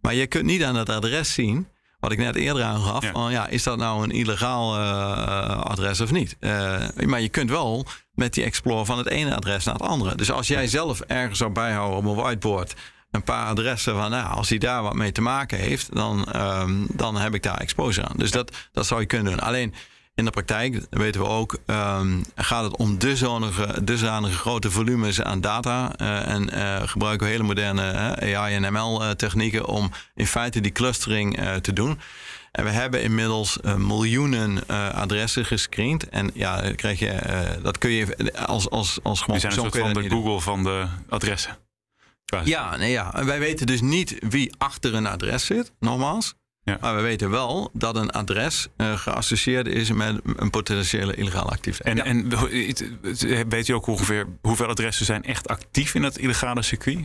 Maar 0.00 0.14
je 0.14 0.26
kunt 0.26 0.44
niet 0.44 0.62
aan 0.62 0.74
dat 0.74 0.88
adres 0.88 1.34
zien 1.34 1.66
wat 2.04 2.12
ik 2.12 2.18
net 2.18 2.36
eerder 2.36 2.62
aangaf. 2.62 3.02
Ja. 3.02 3.12
Van, 3.12 3.32
ja, 3.32 3.46
is 3.46 3.62
dat 3.62 3.78
nou 3.78 4.02
een 4.02 4.10
illegaal 4.10 4.78
uh, 4.78 5.60
adres 5.60 6.00
of 6.00 6.10
niet? 6.10 6.36
Uh, 6.40 6.76
maar 7.04 7.20
je 7.20 7.28
kunt 7.28 7.50
wel 7.50 7.86
met 8.14 8.34
die 8.34 8.44
Explorer 8.44 8.84
van 8.84 8.98
het 8.98 9.08
ene 9.08 9.34
adres 9.34 9.64
naar 9.64 9.74
het 9.74 9.82
andere. 9.82 10.14
Dus 10.14 10.30
als 10.30 10.48
jij 10.48 10.66
zelf 10.66 11.00
ergens 11.00 11.38
zou 11.38 11.50
bijhouden 11.50 11.98
op 11.98 12.04
een 12.04 12.22
whiteboard 12.22 12.74
een 13.10 13.22
paar 13.22 13.46
adressen 13.46 13.94
van, 13.94 14.10
nou, 14.10 14.34
als 14.34 14.48
hij 14.48 14.58
daar 14.58 14.82
wat 14.82 14.94
mee 14.94 15.12
te 15.12 15.20
maken 15.20 15.58
heeft, 15.58 15.94
dan, 15.94 16.28
um, 16.36 16.86
dan 16.92 17.16
heb 17.16 17.34
ik 17.34 17.42
daar 17.42 17.58
exposure 17.58 18.06
aan. 18.08 18.16
Dus 18.16 18.30
dat, 18.30 18.56
dat 18.72 18.86
zou 18.86 19.00
je 19.00 19.06
kunnen 19.06 19.32
doen. 19.32 19.40
Alleen 19.40 19.74
in 20.14 20.24
de 20.24 20.30
praktijk 20.30 20.86
weten 20.90 21.20
we 21.20 21.26
ook, 21.26 21.58
um, 21.66 22.24
gaat 22.34 22.64
het 22.64 22.76
om 22.76 22.98
dusdanige, 22.98 23.84
dusdanige 23.84 24.38
grote 24.38 24.70
volumes 24.70 25.22
aan 25.22 25.40
data. 25.40 25.92
Uh, 26.00 26.28
en 26.28 26.54
uh, 26.54 26.88
gebruiken 26.88 27.26
we 27.26 27.32
hele 27.32 27.44
moderne 27.44 28.16
uh, 28.22 28.38
AI 28.38 28.54
en 28.54 28.72
ML 28.72 29.16
technieken 29.16 29.66
om 29.66 29.90
in 30.14 30.26
feite 30.26 30.60
die 30.60 30.72
clustering 30.72 31.38
te 31.60 31.72
doen. 31.72 32.00
En 32.52 32.64
we 32.64 32.70
hebben 32.70 33.02
inmiddels 33.02 33.58
miljoenen 33.76 34.66
adressen 34.94 35.44
gescreend. 35.44 36.08
En 36.08 36.30
ja, 36.34 36.72
krijg 36.76 36.98
je, 36.98 37.18
dat 37.62 37.78
kun 37.78 37.90
je 37.90 38.32
als, 38.46 38.70
als, 38.70 38.98
als 39.02 39.20
gewoon. 39.20 39.40
Die 39.40 39.50
zijn 39.50 39.64
een 39.64 39.70
soort 39.70 39.94
van 39.94 40.02
de 40.02 40.08
Google 40.10 40.40
van 40.40 40.62
de 40.62 40.86
adressen. 41.08 41.58
Ja, 42.44 42.76
nee, 42.76 42.90
ja, 42.90 43.14
en 43.14 43.26
wij 43.26 43.38
weten 43.38 43.66
dus 43.66 43.80
niet 43.80 44.16
wie 44.28 44.54
achter 44.58 44.94
een 44.94 45.06
adres 45.06 45.46
zit, 45.46 45.72
nogmaals. 45.80 46.34
Ja. 46.64 46.78
Maar 46.80 46.96
we 46.96 47.02
weten 47.02 47.30
wel 47.30 47.70
dat 47.72 47.96
een 47.96 48.10
adres 48.10 48.68
uh, 48.76 48.98
geassocieerd 48.98 49.66
is 49.66 49.92
met 49.92 50.20
een 50.36 50.50
potentiële 50.50 51.14
illegale 51.14 51.50
activiteit. 51.50 51.98
En, 51.98 52.28
ja. 52.28 52.46
en 53.36 53.48
weet 53.48 53.66
je 53.66 53.74
ook 53.74 53.86
ongeveer 53.86 54.26
hoeveel 54.42 54.66
adressen 54.66 55.06
zijn 55.06 55.24
echt 55.24 55.48
actief 55.48 55.94
in 55.94 56.02
dat 56.02 56.18
illegale 56.18 56.62
circuit? 56.62 56.98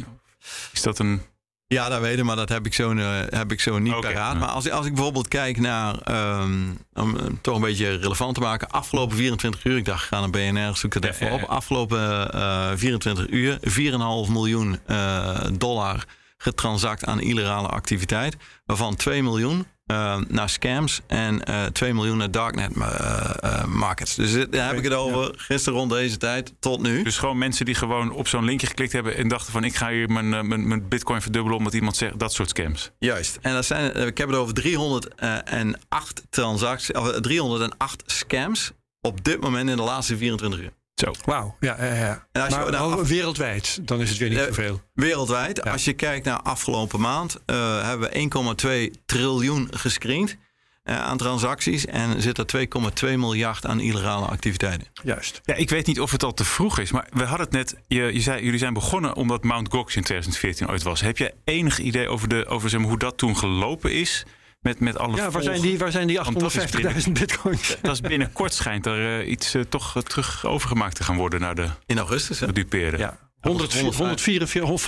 Is 0.74 0.82
dat 0.82 1.00
een 1.00 1.22
Ja, 1.68 1.90
dat 1.90 2.02
weet 2.02 2.18
ik, 2.18 2.24
maar 2.24 2.36
dat 2.36 2.50
heb 2.50 2.66
ik 2.66 2.74
zo, 2.74 2.92
eh, 2.96 3.20
heb 3.30 3.52
ik 3.52 3.60
zo 3.60 3.80
niet 3.80 3.94
Oké, 3.94 4.02
paraat. 4.12 4.34
ja. 4.34 4.40
Maar 4.40 4.50
als, 4.50 4.70
als 4.70 4.86
ik 4.86 4.94
bijvoorbeeld 4.94 5.28
kijk 5.28 5.58
naar, 5.60 5.98
ehm, 6.02 6.54
om 6.94 7.16
het 7.16 7.44
toch 7.44 7.56
een 7.56 7.62
beetje 7.62 7.96
relevant 7.96 8.36
te 8.36 8.42
maken, 8.42 8.70
afgelopen 8.70 9.18
24 9.18 9.64
uur, 9.64 9.78
ik 9.78 9.86
dacht, 9.86 10.04
ik 10.04 10.08
ga 10.08 10.20
naar 10.20 10.30
BNR, 10.30 10.78
zoek 10.78 10.94
het 10.94 11.06
even 11.06 11.32
op. 11.32 11.44
Afgelopen 11.44 12.34
eh 12.34 12.72
24 12.76 13.30
uur, 13.30 13.58
4,5 13.62 14.30
miljoen 14.30 14.80
eh, 14.86 15.40
dollar 15.54 16.06
getransact 16.42 17.06
aan 17.06 17.22
illegale 17.22 17.68
activiteit, 17.68 18.36
waarvan 18.66 18.96
2 18.96 19.24
miljoen 19.24 19.66
eh, 19.86 20.18
naar 20.28 20.50
scams 20.50 21.02
en 21.08 21.44
eh 21.44 21.66
2 21.66 21.94
miljoen 21.94 22.18
naar 22.18 22.32
darknet 22.32 22.72
eh, 22.76 23.66
markets. 23.66 24.16
Dus 24.16 24.32
daar 24.50 24.68
heb 24.68 24.78
ik 24.78 24.84
het 24.84 24.94
over 24.94 25.34
gisteren 25.38 25.80
rond 25.80 25.92
deze 25.92 26.18
tijd 26.18 26.54
tot 26.60 26.82
nu. 26.82 27.04
Dus 27.04 27.18
gewoon 27.18 27.38
mensen 27.38 27.66
die 27.66 27.76
gewoon 27.76 28.12
op 28.12 28.28
zo'n 28.28 28.46
linkje 28.46 28.68
geklikt 28.68 28.94
hebben 28.94 29.18
en 29.18 29.28
dachten 29.28 29.52
van 29.52 29.64
ik 29.64 29.76
ga 29.76 29.90
hier 29.90 30.10
mijn, 30.10 30.30
mijn, 30.30 30.68
mijn 30.68 30.88
bitcoin 30.88 31.22
verdubbelen 31.22 31.58
omdat 31.58 31.74
iemand 31.74 31.98
zegt 31.98 32.20
dat 32.20 32.34
soort 32.34 32.50
scams. 32.50 32.92
Juist. 33.00 33.38
En 33.42 33.54
dat 33.54 33.66
zijn, 33.66 33.96
ik 33.96 34.18
heb 34.18 34.28
het 34.28 34.38
over 34.38 34.54
308 34.54 36.24
transacties, 36.30 36.92
of 36.92 37.12
eh, 37.12 37.20
308 37.20 38.04
scams 38.06 38.72
op 39.02 39.24
dit 39.24 39.42
moment 39.42 39.70
in 39.70 39.76
de 39.76 39.84
laatste 39.84 40.18
24 40.18 40.60
uur. 40.60 40.72
Zo. 41.00 41.14
Wauw, 41.26 41.56
ja, 41.60 41.76
ja, 41.86 41.94
ja. 41.94 42.28
En 42.32 42.42
als 42.42 42.54
je 42.54 42.60
maar 42.60 42.72
nou 42.72 43.00
af- 43.02 43.08
wereldwijd, 43.08 43.80
dan 43.88 44.02
is 44.02 44.10
het 44.10 44.18
weer 44.18 44.30
niet 44.30 44.38
Eh, 44.38 44.46
zoveel. 44.46 44.82
Wereldwijd, 44.94 45.64
als 45.66 45.86
je 45.86 45.94
kijkt 45.94 46.26
naar 46.26 46.42
afgelopen 46.42 47.00
maand, 47.00 47.38
eh, 47.46 47.84
hebben 47.88 48.10
we 48.10 48.18
1,2 48.18 48.92
triljoen 49.06 49.68
gescreend 49.72 50.38
eh, 50.84 51.00
aan 51.02 51.18
transacties 51.18 51.86
en 51.86 52.22
zit 52.22 52.38
er 52.38 52.46
2,2 52.46 53.18
miljard 53.18 53.66
aan 53.66 53.80
illegale 53.80 54.26
activiteiten. 54.26 54.88
Juist. 55.04 55.42
Ja, 55.44 55.54
ik 55.56 55.70
weet 55.70 55.86
niet 55.88 56.00
of 56.00 56.12
het 56.12 56.24
al 56.24 56.34
te 56.34 56.44
vroeg 56.46 56.80
is, 56.80 56.92
maar 56.92 57.08
we 57.12 57.24
hadden 57.24 57.46
het 57.46 57.56
net. 57.56 57.76
Je, 57.88 58.02
je 58.14 58.22
zei, 58.22 58.44
jullie 58.44 58.60
zijn 58.60 58.74
begonnen 58.74 59.16
omdat 59.16 59.44
Mount 59.44 59.70
Gox 59.72 59.96
in 59.96 60.04
2014 60.04 60.70
ooit 60.70 60.84
was. 60.84 61.02
Heb 61.02 61.18
je 61.18 61.34
enig 61.44 61.80
idee 61.80 62.08
over, 62.10 62.28
de, 62.28 62.46
over 62.46 62.70
zeg 62.70 62.80
maar, 62.80 62.90
hoe 62.90 62.98
dat 63.00 63.18
toen 63.18 63.38
gelopen 63.38 63.92
is? 63.94 64.26
Met, 64.60 64.80
met 64.80 64.98
alle 64.98 65.16
Ja, 65.16 65.32
waar 65.32 65.44
zijn 65.44 65.62
die, 65.62 65.78
waar 65.78 65.92
zijn 65.92 66.08
die 66.08 66.20
Want 66.22 66.40
dat 66.40 66.56
is 66.56 67.06
850.000 67.06 67.12
bitcoins? 67.12 67.76
Dat 67.82 67.92
is 67.94 68.02
binnenkort 68.02 68.54
schijnt 68.54 68.86
er 68.86 69.20
eh, 69.20 69.30
iets 69.30 69.54
eh, 69.54 69.62
toch 69.62 69.96
eh, 69.96 70.02
terug 70.02 70.46
overgemaakt 70.46 70.96
te 70.96 71.04
gaan 71.04 71.16
worden 71.18 71.40
naar 71.40 71.56
de 71.56 71.70
In 71.86 71.98
augustus, 71.98 72.40
hè? 72.40 72.46
geduperen. 72.46 73.00
Ja. 73.00 73.18
100 73.40 73.74
144 73.80 74.64
of 74.64 74.88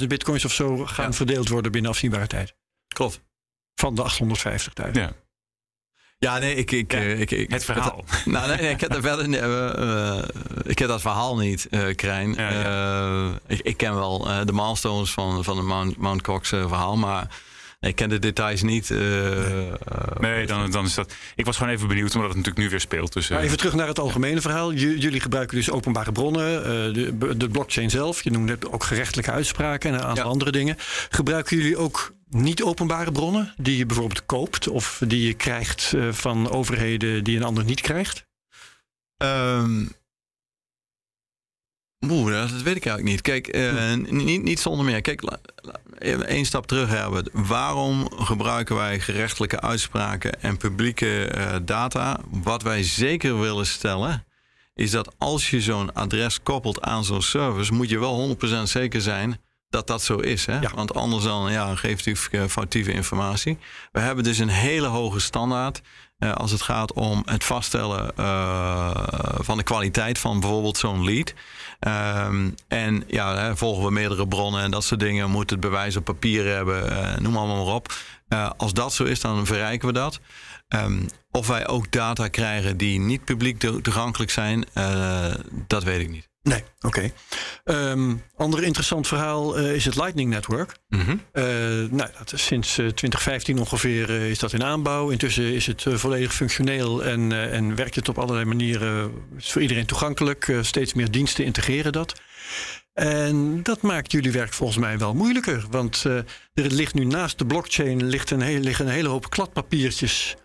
140.000 0.00 0.06
bitcoins 0.06 0.44
of 0.44 0.52
zo 0.52 0.86
gaan 0.86 1.04
Ja. 1.04 1.12
verdeeld 1.12 1.48
worden 1.48 1.72
binnen 1.72 1.90
afzienbare 1.90 2.26
tijd. 2.26 2.54
Klopt. 2.88 3.20
Van 3.74 3.94
de 3.94 4.02
850.000. 4.02 4.90
Ja, 4.92 5.12
Ja, 6.18 6.38
nee, 6.38 6.54
ik... 6.54 6.70
ik, 6.70 6.92
Ja, 6.92 6.98
eh, 6.98 7.20
ik, 7.20 7.30
ik 7.30 7.50
het 7.50 7.64
verhaal. 7.64 8.04
Nou, 8.24 8.48
nee, 8.48 8.56
nee, 8.56 8.70
ik 8.70 8.80
heb, 8.80 8.94
er 8.94 9.02
verder, 9.02 9.32
eh, 9.34 10.22
ik 10.64 10.78
heb 10.78 10.88
dat 10.88 11.00
verhaal 11.00 11.36
niet, 11.36 11.66
eh 11.70 11.94
Krijn. 11.94 12.34
Ja, 12.34 12.50
Eh, 12.50 13.34
ik, 13.46 13.60
ik 13.60 13.76
ken 13.76 13.94
wel 13.94 14.28
eh, 14.30 14.44
de 14.46 14.52
milestones 14.52 15.10
van, 15.10 15.44
van 15.44 15.56
het 15.56 15.66
Mount, 15.66 15.96
Mount 15.96 16.22
Cox 16.22 16.48
verhaal, 16.48 16.96
maar 16.96 17.28
ik 17.80 17.94
ken 17.96 18.08
de 18.08 18.18
details 18.18 18.62
niet. 18.62 18.90
eh, 18.90 19.68
eh, 19.68 19.74
Nee, 20.18 20.46
dan, 20.46 20.70
dan 20.70 20.84
is 20.84 20.94
dat. 20.94 21.14
Ik 21.34 21.44
was 21.44 21.56
gewoon 21.56 21.72
even 21.72 21.88
benieuwd, 21.88 22.14
omdat 22.14 22.28
het 22.28 22.36
natuurlijk 22.36 22.64
nu 22.64 22.70
weer 22.70 22.80
speelt. 22.80 23.12
Dus, 23.12 23.24
eh, 23.30 23.36
Maar 23.36 23.44
even 23.44 23.56
terug 23.58 23.74
naar 23.74 23.86
het 23.86 23.98
algemene 23.98 24.40
verhaal. 24.40 24.72
J- 24.72 24.96
jullie 24.98 25.20
gebruiken 25.20 25.56
dus 25.56 25.70
openbare 25.70 26.12
bronnen, 26.12 26.56
eh, 26.64 26.70
de, 26.94 27.36
de 27.36 27.48
blockchain 27.48 27.90
zelf. 27.90 28.22
Je 28.24 28.30
noemde 28.30 28.52
het 28.52 28.70
ook 28.72 28.84
gerechtelijke 28.84 29.30
uitspraken 29.30 29.90
en 29.90 29.96
een 29.98 30.04
aantal 30.04 30.24
Ja. 30.24 30.30
andere 30.30 30.50
dingen. 30.52 30.76
Gebruiken 31.08 31.56
jullie 31.56 31.76
ook 31.76 32.12
niet 32.28 32.62
openbare 32.62 33.12
bronnen 33.12 33.54
die 33.56 33.76
je 33.76 33.86
bijvoorbeeld 33.86 34.26
koopt 34.26 34.68
of 34.68 35.00
die 35.06 35.26
je 35.26 35.34
krijgt 35.34 35.92
eh, 35.96 36.08
van 36.12 36.50
overheden 36.50 37.24
die 37.24 37.36
een 37.36 37.44
ander 37.44 37.64
niet 37.64 37.80
krijgt? 37.80 38.26
Ehm 39.16 39.84
Oeh, 42.06 42.32
dat 42.32 42.50
weet 42.50 42.76
ik 42.76 42.86
eigenlijk 42.86 43.02
niet. 43.02 43.20
Kijk, 43.20 43.46
eh, 43.46 43.94
niet, 44.10 44.42
niet 44.42 44.60
zonder 44.60 44.84
meer. 44.84 45.00
Kijk, 45.00 45.22
één 46.26 46.44
stap 46.44 46.66
terug 46.66 46.88
hebben. 46.88 47.28
Waarom 47.32 48.08
gebruiken 48.18 48.76
wij 48.76 49.00
gerechtelijke 49.00 49.60
uitspraken 49.60 50.42
en 50.42 50.56
publieke 50.56 51.24
eh, 51.24 51.56
data? 51.62 52.20
Wat 52.30 52.62
wij 52.62 52.82
zeker 52.82 53.40
willen 53.40 53.66
stellen, 53.66 54.24
is 54.74 54.90
dat 54.90 55.14
als 55.18 55.50
je 55.50 55.60
zo'n 55.60 55.94
adres 55.94 56.42
koppelt 56.42 56.80
aan 56.80 57.04
zo'n 57.04 57.22
service, 57.22 57.72
moet 57.72 57.88
je 57.88 57.98
wel 57.98 58.36
100% 58.62 58.62
zeker 58.62 59.00
zijn 59.00 59.40
dat 59.70 59.86
dat 59.86 60.02
zo 60.02 60.16
is. 60.16 60.46
Hè? 60.46 60.58
Ja. 60.58 60.70
Want 60.74 60.94
anders 60.94 61.24
dan 61.24 61.52
ja, 61.52 61.74
geeft 61.74 62.06
u 62.06 62.16
eh, 62.30 62.44
foutieve 62.44 62.92
informatie. 62.92 63.58
We 63.92 64.00
hebben 64.00 64.24
dus 64.24 64.38
een 64.38 64.48
hele 64.48 64.86
hoge 64.86 65.20
standaard 65.20 65.80
eh, 66.18 66.32
als 66.32 66.50
het 66.50 66.62
gaat 66.62 66.92
om 66.92 67.22
het 67.24 67.44
vaststellen 67.44 68.16
eh, 68.16 68.90
van 69.38 69.56
de 69.56 69.62
kwaliteit 69.62 70.18
van 70.18 70.40
bijvoorbeeld 70.40 70.76
zo'n 70.78 71.04
lead. 71.04 71.34
Ehm, 71.80 72.50
en 72.68 73.04
ja, 73.06 73.36
hè, 73.36 73.56
volgen 73.56 73.84
we 73.84 73.90
meerdere 73.90 74.28
bronnen 74.28 74.62
en 74.62 74.70
dat 74.70 74.84
soort 74.84 75.00
dingen. 75.00 75.30
Moet 75.30 75.50
het 75.50 75.60
bewijs 75.60 75.96
op 75.96 76.04
papier 76.04 76.46
hebben, 76.46 76.90
eh, 76.90 77.18
noem 77.18 77.36
allemaal 77.36 77.64
maar 77.64 77.74
op. 77.74 77.92
Als 78.56 78.72
dat 78.72 78.92
zo 78.92 79.04
is, 79.04 79.20
dan 79.20 79.46
verrijken 79.46 79.88
we 79.88 79.94
dat. 79.94 80.20
Ehm, 80.68 80.98
of 81.30 81.46
wij 81.46 81.68
ook 81.68 81.92
data 81.92 82.28
krijgen 82.28 82.76
die 82.76 82.98
niet 82.98 83.24
publiek 83.24 83.58
to- 83.58 83.80
toegankelijk 83.80 84.30
zijn, 84.30 84.64
dat 85.66 85.84
weet 85.84 86.00
ik 86.00 86.10
niet. 86.10 86.27
Nee, 86.48 86.64
oké. 86.80 87.12
Ehm, 87.64 88.14
ander 88.36 88.62
interessant 88.64 89.06
verhaal 89.06 89.58
eh, 89.58 89.74
is 89.74 89.84
het 89.84 89.96
Lightning 89.96 90.30
Network. 90.30 90.76
Mhm. 90.88 91.16
Eh, 91.32 91.44
nou, 91.90 92.08
dat 92.18 92.32
is 92.32 92.44
sinds 92.44 92.78
eh, 92.78 92.86
2015 92.86 93.58
ongeveer 93.58 94.10
eh, 94.10 94.30
is 94.30 94.38
dat 94.38 94.52
in 94.52 94.64
aanbouw. 94.64 95.10
Intussen 95.10 95.54
is 95.54 95.66
het 95.66 95.84
volledig 95.88 96.34
functioneel 96.34 97.04
en, 97.04 97.32
en 97.52 97.74
werkt 97.74 97.94
het 97.94 98.08
op 98.08 98.18
allerlei 98.18 98.44
manieren. 98.44 99.12
is 99.38 99.52
voor 99.52 99.62
iedereen 99.62 99.86
toegankelijk. 99.86 100.52
Steeds 100.60 100.94
meer 100.94 101.10
diensten 101.10 101.44
integreren 101.44 101.92
dat. 101.92 102.20
En 102.94 103.62
dat 103.62 103.82
maakt 103.82 104.12
jullie 104.12 104.32
werk 104.32 104.52
volgens 104.52 104.78
mij 104.78 104.98
wel 104.98 105.14
moeilijker. 105.14 105.64
Want 105.70 106.02
er 106.02 106.24
ligt 106.54 106.94
nu 106.94 107.04
naast 107.04 107.38
de 107.38 107.46
blockchain 107.46 108.06
ligt 108.06 108.30
een, 108.30 108.40
heel, 108.40 108.60
liggen 108.60 108.86
een 108.86 108.92
hele 108.92 109.08
hoop 109.08 109.30
kladpapiertjes. 109.30 110.36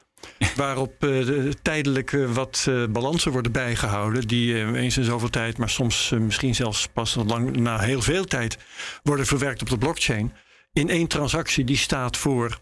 Waarop 0.55 0.93
eh, 0.93 1.09
de- 1.09 1.53
tijdelijk 1.61 2.13
eh, 2.13 2.31
wat 2.31 2.65
eh, 2.69 2.85
balansen 2.89 3.31
worden 3.31 3.51
bijgehouden. 3.51 4.27
Die 4.27 4.75
eens 4.75 4.97
in 4.97 5.03
zoveel 5.03 5.29
tijd, 5.29 5.57
maar 5.57 5.69
soms 5.69 6.09
misschien 6.09 6.55
zelfs 6.55 6.87
pas 6.87 7.15
lang, 7.15 7.57
na 7.57 7.79
heel 7.79 8.01
veel 8.01 8.25
tijd, 8.25 8.57
worden 9.03 9.25
verwerkt 9.25 9.61
op 9.61 9.69
de 9.69 9.77
blockchain. 9.77 10.33
In 10.73 10.89
één 10.89 11.07
transactie 11.07 11.63
die 11.63 11.77
staat 11.77 12.17
voor 12.17 12.59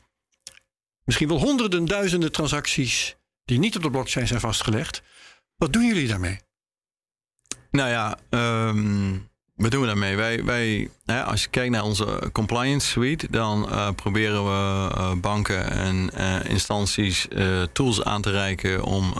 misschien 1.03 1.27
wel 1.27 1.39
honderden, 1.39 1.85
duizenden 1.85 2.31
transacties 2.31 3.15
die 3.45 3.59
niet 3.59 3.75
op 3.75 3.81
de 3.81 3.89
blockchain 3.89 4.27
zijn 4.27 4.39
vastgelegd. 4.39 5.01
Wat 5.55 5.73
doen 5.73 5.85
jullie 5.85 6.07
daarmee? 6.07 6.39
Nou 7.71 7.89
ja, 7.89 8.17
ehm, 8.29 9.17
wat 9.61 9.71
doen 9.71 9.81
we 9.81 9.87
daarmee? 9.87 10.15
Wij, 10.15 10.43
wij, 10.43 10.89
hè, 11.05 11.23
als 11.23 11.41
je 11.41 11.49
kijkt 11.49 11.71
naar 11.71 11.83
onze 11.83 12.29
compliance 12.31 12.87
suite, 12.87 13.27
dan 13.29 13.69
eh, 13.69 13.89
proberen 13.95 14.43
we 14.43 14.89
eh, 14.95 15.11
banken 15.13 15.71
en 15.71 16.09
eh, 16.13 16.49
instanties 16.49 17.27
tools 17.71 18.03
aan 18.03 18.21
te 18.21 18.31
reiken 18.31 18.83
om 18.83 19.13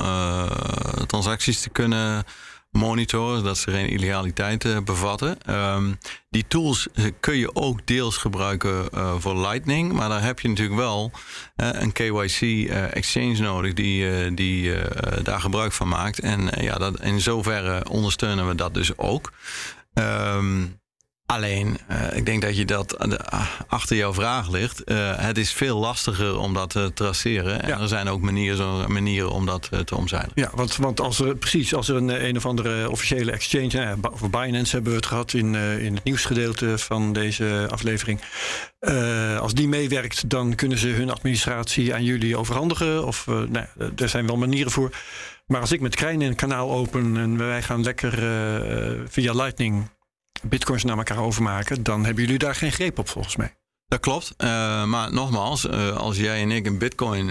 transacties 1.07 1.61
te 1.61 1.69
kunnen 1.69 2.25
monitoren, 2.71 3.43
dat 3.43 3.57
ze 3.57 3.71
geen 3.71 3.89
illegaliteit 3.89 4.65
eh, 4.65 4.77
bevatten. 4.85 5.37
Ehm, 5.41 5.93
die 6.29 6.45
tools 6.47 6.87
kun 7.19 7.37
je 7.37 7.55
ook 7.55 7.79
deels 7.85 8.17
gebruiken 8.17 8.89
voor 9.21 9.37
Lightning, 9.37 9.91
maar 9.91 10.09
daar 10.09 10.23
heb 10.23 10.39
je 10.39 10.47
natuurlijk 10.47 10.79
wel 10.79 11.11
een 11.55 11.91
KYC 11.91 12.69
exchange 12.69 13.37
nodig 13.37 13.73
die, 13.73 14.33
die 14.33 14.73
daar 15.23 15.41
gebruik 15.41 15.71
van 15.71 15.87
maakt. 15.87 16.19
En 16.19 16.49
ja, 16.61 16.77
dat, 16.77 17.01
in 17.01 17.21
zoverre 17.21 17.89
ondersteunen 17.89 18.47
we 18.47 18.55
dat 18.55 18.73
dus 18.73 18.97
ook. 18.97 19.31
Ehm, 19.93 20.65
alleen, 21.25 21.77
eh, 21.87 22.17
ik 22.17 22.25
denk 22.25 22.41
dat 22.41 22.57
je 22.57 22.65
dat 22.65 22.93
eh, 22.93 23.47
achter 23.67 23.95
jouw 23.95 24.13
vraag 24.13 24.49
ligt. 24.49 24.83
Eh, 24.83 25.17
het 25.17 25.37
is 25.37 25.53
veel 25.53 25.77
lastiger 25.77 26.37
om 26.37 26.53
dat 26.53 26.69
te 26.69 26.91
traceren. 26.93 27.63
En 27.63 27.79
er 27.79 27.87
zijn 27.87 28.07
ook 28.07 28.21
manieren, 28.21 28.91
manieren 28.91 29.31
om 29.31 29.45
dat 29.45 29.67
eh, 29.71 29.79
te 29.79 29.95
omzeilen. 29.95 30.31
Ja, 30.35 30.51
want, 30.53 30.75
want 30.75 30.99
als 30.99 31.19
er 31.19 31.35
precies 31.35 31.73
als 31.73 31.89
er 31.89 31.95
een, 31.95 32.25
een 32.25 32.37
of 32.37 32.45
andere 32.45 32.89
officiële 32.89 33.31
exchange, 33.31 33.67
nou 33.67 33.97
ja, 34.21 34.29
Binance 34.29 34.71
hebben 34.71 34.91
we 34.91 34.97
het 34.97 35.07
gehad 35.07 35.33
in, 35.33 35.55
in 35.55 35.93
het 35.93 36.03
nieuwsgedeelte 36.03 36.77
van 36.77 37.13
deze 37.13 37.67
aflevering. 37.69 38.21
Als 39.39 39.53
die 39.53 39.67
meewerkt, 39.67 40.29
dan 40.29 40.55
kunnen 40.55 40.77
ze 40.77 40.87
hun 40.87 41.09
administratie 41.09 41.93
aan 41.93 42.03
jullie 42.03 42.37
overhandigen. 42.37 43.05
Of 43.05 43.25
nou, 43.27 43.65
er 43.95 44.09
zijn 44.09 44.27
wel 44.27 44.37
manieren 44.37 44.71
voor. 44.71 44.91
Maar 45.51 45.61
als 45.61 45.71
ik 45.71 45.81
met 45.81 45.95
Krijn 45.95 46.21
een 46.21 46.35
kanaal 46.35 46.71
open 46.71 47.17
en 47.17 47.37
wij 47.37 47.61
gaan 47.61 47.83
lekker 47.83 48.13
eh, 48.13 49.01
via 49.07 49.33
Lightning 49.33 49.89
bitcoins 50.43 50.83
naar 50.83 50.97
elkaar 50.97 51.19
overmaken, 51.19 51.83
dan 51.83 52.05
hebben 52.05 52.23
jullie 52.23 52.39
daar 52.39 52.55
geen 52.55 52.71
greep 52.71 52.99
op 52.99 53.09
volgens 53.09 53.35
mij. 53.35 53.53
Dat 53.87 53.99
klopt. 53.99 54.33
Eh, 54.37 54.47
maar 54.83 55.13
nogmaals, 55.13 55.67
eh, 55.67 55.97
als 55.97 56.17
jij 56.17 56.41
en 56.41 56.51
ik 56.51 56.65
een 56.65 56.77
bitcoin 56.77 57.29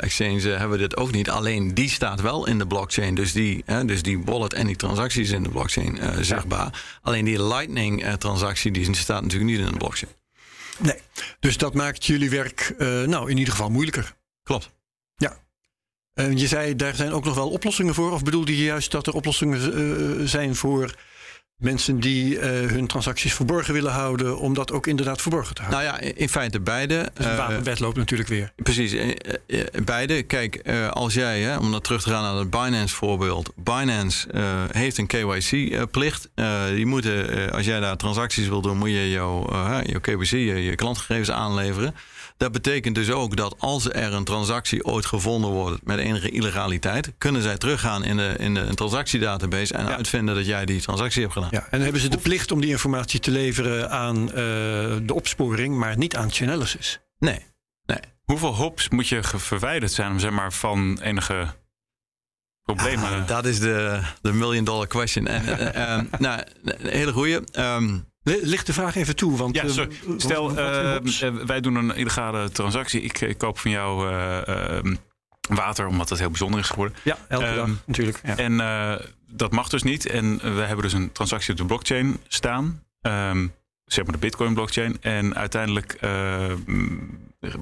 exchange 0.00 0.52
eh, 0.52 0.58
hebben 0.58 0.70
we 0.70 0.78
dit 0.78 0.96
ook 0.96 1.12
niet. 1.12 1.30
Alleen 1.30 1.74
die 1.74 1.88
staat 1.88 2.20
wel 2.20 2.46
in 2.46 2.58
de 2.58 2.66
blockchain. 2.66 3.14
Dus 3.14 3.32
die, 3.32 3.62
hè, 3.66 3.84
dus 3.84 4.02
die 4.02 4.24
wallet 4.24 4.52
en 4.52 4.66
die 4.66 4.76
transacties 4.76 5.30
in 5.30 5.42
de 5.42 5.48
blockchain 5.48 6.24
zichtbaar. 6.24 6.98
Alleen 7.02 7.24
die 7.24 7.42
lightning 7.42 8.02
eh, 8.02 8.12
transactie 8.12 8.70
die 8.70 8.94
staat 8.94 9.22
natuurlijk 9.22 9.50
niet 9.50 9.60
in 9.60 9.72
de 9.72 9.78
blockchain. 9.78 10.12
Nee. 10.78 10.98
Dus 11.40 11.56
dat 11.56 11.74
maakt 11.74 12.06
jullie 12.06 12.30
werk 12.30 12.74
nou 13.06 13.30
in 13.30 13.36
ieder 13.36 13.52
geval 13.52 13.70
moeilijker. 13.70 14.14
Klopt. 14.42 14.70
En 16.14 16.38
je 16.38 16.46
zei, 16.46 16.76
daar 16.76 16.94
zijn 16.94 17.12
ook 17.12 17.24
nog 17.24 17.34
wel 17.34 17.48
oplossingen 17.48 17.94
voor. 17.94 18.12
Of 18.12 18.22
bedoelde 18.22 18.56
je 18.56 18.64
juist 18.64 18.90
dat 18.90 19.06
er 19.06 19.12
oplossingen 19.12 19.74
eh, 19.74 20.26
zijn 20.26 20.54
voor 20.54 20.94
mensen 21.56 22.00
die 22.00 22.34
uh, 22.34 22.40
hun 22.70 22.86
transacties 22.86 23.34
verborgen 23.34 23.74
willen 23.74 23.92
houden, 23.92 24.38
om 24.38 24.54
dat 24.54 24.72
ook 24.72 24.86
inderdaad 24.86 25.22
verborgen 25.22 25.54
te 25.54 25.62
houden? 25.62 25.84
Nou 25.84 26.04
ja, 26.04 26.12
in 26.14 26.28
feite 26.28 26.60
beide. 26.60 27.10
Dus 27.14 27.26
de 27.26 27.36
wapenwet 27.36 27.80
loopt 27.80 27.96
natuurlijk 27.96 28.28
weer. 28.28 28.52
Precies, 28.56 28.96
beide. 29.84 30.22
Kijk, 30.22 30.68
als 30.90 31.14
jij, 31.14 31.40
hè, 31.40 31.58
om 31.58 31.72
dat 31.72 31.84
terug 31.84 32.02
te 32.02 32.10
gaan 32.10 32.22
naar 32.22 32.34
het 32.34 32.50
Binance-voorbeeld. 32.50 33.52
Binance 33.56 34.28
heeft 34.70 34.98
een 34.98 35.06
KYC-plicht. 35.06 36.28
die 36.74 36.86
moeten, 36.86 37.52
als 37.52 37.66
jij 37.66 37.80
daar 37.80 37.96
transacties 37.96 38.48
wil 38.48 38.60
doen, 38.60 38.78
moet 38.78 38.90
je 38.90 39.10
jouw, 39.10 39.46
jouw 39.84 40.00
KYC, 40.00 40.30
je, 40.30 40.62
je 40.62 40.74
klantgegevens 40.74 41.30
aanleveren. 41.30 41.94
Dat 42.42 42.52
betekent 42.52 42.94
dus 42.94 43.10
ook 43.10 43.36
dat 43.36 43.54
als 43.58 43.88
er 43.88 44.12
een 44.12 44.24
transactie 44.24 44.84
ooit 44.84 45.06
gevonden 45.06 45.50
wordt 45.50 45.84
met 45.84 45.98
enige 45.98 46.30
illegaliteit, 46.30 47.12
kunnen 47.18 47.42
zij 47.42 47.58
teruggaan 47.58 48.04
in 48.04 48.16
de, 48.16 48.34
in 48.38 48.54
de 48.54 48.74
transactiedatabase 48.74 49.74
en 49.74 49.86
uitvinden 49.86 50.34
dat 50.34 50.46
jij 50.46 50.64
die 50.64 50.80
transactie 50.80 51.22
hebt 51.22 51.32
gedaan. 51.32 51.48
Ja, 51.52 51.66
en 51.70 51.80
hebben 51.80 52.00
ze 52.00 52.08
de 52.08 52.18
plicht 52.18 52.52
om 52.52 52.60
die 52.60 52.70
informatie 52.70 53.20
te 53.20 53.30
leveren 53.30 53.90
aan 53.90 54.22
uh, 54.22 54.34
de 55.02 55.14
opsporing, 55.14 55.76
maar 55.76 55.96
niet 55.96 56.16
aan 56.16 56.30
Chainalysis? 56.30 57.00
Nee. 57.18 57.46
nee. 57.86 57.98
Hoeveel 58.24 58.54
hops 58.54 58.88
moet 58.88 59.08
je 59.08 59.22
verwijderd 59.22 59.92
zijn 59.92 60.10
om 60.10 60.18
zeg 60.18 60.30
maar, 60.30 60.52
van 60.52 60.98
enige 61.02 61.46
problemen? 62.62 63.10
Ah, 63.10 63.26
dat 63.26 63.44
is 63.44 63.60
de, 63.60 64.00
de 64.22 64.32
million 64.32 64.64
dollar 64.64 64.86
question. 64.86 65.26
En, 65.26 65.42
uh, 65.44 65.74
uh, 65.74 66.00
nou, 66.18 66.42
een 66.64 66.88
hele 66.88 67.12
goede. 67.12 67.42
Um, 67.58 68.11
Licht 68.22 68.66
de 68.66 68.72
vraag 68.72 68.94
even 68.94 69.16
toe. 69.16 69.36
Want, 69.36 69.54
ja, 69.54 69.68
sorry. 69.68 69.96
Stel, 70.16 70.58
uh, 70.58 70.96
wij 71.46 71.60
doen 71.60 71.74
een 71.74 71.94
illegale 71.94 72.50
transactie. 72.50 73.00
Ik, 73.00 73.20
ik 73.20 73.38
koop 73.38 73.58
van 73.58 73.70
jou 73.70 74.12
uh, 74.12 74.94
water, 75.48 75.86
omdat 75.86 76.08
het 76.08 76.18
heel 76.18 76.28
bijzonder 76.28 76.60
is 76.60 76.68
geworden. 76.68 76.96
Ja, 77.02 77.18
elke 77.28 77.44
dag 77.44 77.56
ehm, 77.56 77.72
natuurlijk. 77.86 78.20
Ja. 78.24 78.36
En 78.36 78.56
dat 79.28 79.52
mag 79.52 79.68
dus 79.68 79.82
niet. 79.82 80.06
En 80.06 80.36
we 80.38 80.60
hebben 80.60 80.82
dus 80.82 80.92
een 80.92 81.12
transactie 81.12 81.50
op 81.52 81.58
de 81.58 81.64
blockchain 81.64 82.20
staan. 82.28 82.82
Um, 83.00 83.52
zeg 83.84 84.04
maar 84.04 84.12
de 84.12 84.18
Bitcoin 84.18 84.54
blockchain. 84.54 84.96
En 85.00 85.34
uiteindelijk 85.34 85.98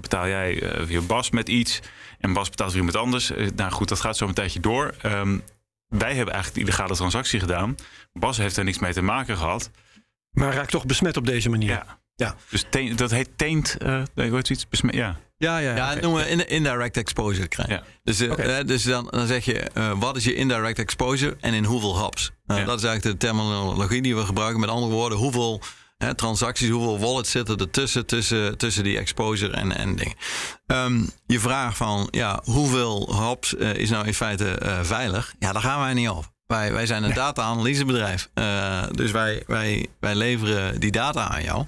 betaal 0.00 0.28
jij 0.28 0.62
via 0.86 1.00
Bas 1.00 1.30
met 1.30 1.48
iets. 1.48 1.80
En 2.18 2.32
Bas 2.32 2.50
betaalt 2.50 2.72
weer 2.72 2.84
met 2.84 2.96
anders. 2.96 3.32
nou 3.54 3.72
goed, 3.72 3.88
dat 3.88 4.00
gaat 4.00 4.16
zo 4.16 4.26
een 4.28 4.34
tijdje 4.34 4.60
door. 4.60 4.94
Um, 5.06 5.42
wij 5.90 6.14
hebben 6.14 6.34
eigenlijk 6.34 6.54
de 6.54 6.60
illegale 6.60 6.94
transactie 6.94 7.40
gedaan. 7.40 7.74
Bas 8.12 8.36
heeft 8.36 8.56
er 8.56 8.64
niks 8.64 8.78
mee 8.78 8.92
te 8.92 9.02
maken 9.02 9.36
gehad. 9.36 9.70
Maar 10.30 10.54
raakt 10.54 10.70
toch 10.70 10.86
besmet 10.86 11.16
op 11.16 11.26
deze 11.26 11.48
manier. 11.48 11.68
Ja. 11.68 12.00
ja. 12.14 12.34
Dus 12.50 12.64
dat 12.96 13.10
heet 13.10 13.28
teent, 13.36 13.76
uh, 13.82 14.02
weet 14.14 14.50
iets, 14.50 14.68
besmet, 14.68 14.94
ja. 14.94 15.16
Ja, 15.36 15.58
ja, 15.58 15.76
ja 15.76 15.94
dat 15.94 16.02
noemen 16.02 16.24
we 16.24 16.46
indirect 16.46 16.96
exposure 16.96 17.48
krijgen. 17.48 17.74
Ja. 17.74 17.82
Dus, 18.02 18.20
uh, 18.20 18.58
dus 18.66 18.82
dan, 18.82 19.06
dan 19.10 19.26
zeg 19.26 19.44
je, 19.44 19.70
uh, 19.74 19.92
wat 19.98 20.16
is 20.16 20.24
je 20.24 20.34
indirect 20.34 20.78
exposure 20.78 21.36
en 21.40 21.54
in 21.54 21.64
hoeveel 21.64 21.98
hops? 21.98 22.30
Uh, 22.46 22.56
ja. 22.56 22.64
Dat 22.64 22.78
is 22.78 22.84
eigenlijk 22.84 23.20
de 23.20 23.26
terminologie 23.26 24.02
die 24.02 24.16
we 24.16 24.24
gebruiken. 24.24 24.60
Met 24.60 24.68
andere 24.68 24.92
woorden, 24.92 25.18
hoeveel 25.18 25.62
hè, 25.96 26.14
transacties, 26.14 26.68
hoeveel 26.68 26.98
wallets 26.98 27.30
zitten 27.30 27.56
er 27.56 27.70
tussen, 27.70 28.06
tussen, 28.06 28.58
tussen 28.58 28.84
die 28.84 28.98
exposure 28.98 29.52
en, 29.52 29.76
en 29.76 29.96
dingen. 29.96 30.14
Um, 30.66 31.10
je 31.26 31.40
vraag 31.40 31.76
van, 31.76 32.08
ja, 32.10 32.40
hoeveel 32.44 33.14
hops 33.14 33.54
is 33.54 33.90
nou 33.90 34.06
in 34.06 34.14
feite 34.14 34.78
veilig? 34.82 35.34
Ja, 35.38 35.52
daar 35.52 35.62
gaan 35.62 35.80
wij 35.80 35.94
niet 35.94 36.08
over. 36.08 36.30
Wij, 36.50 36.72
wij 36.72 36.86
zijn 36.86 37.02
een 37.02 37.14
data-analysebedrijf. 37.14 38.30
Uh, 38.34 38.82
dus 38.90 39.10
wij, 39.10 39.42
wij, 39.46 39.86
wij 40.00 40.14
leveren 40.14 40.80
die 40.80 40.90
data 40.90 41.28
aan 41.28 41.42
jou. 41.42 41.64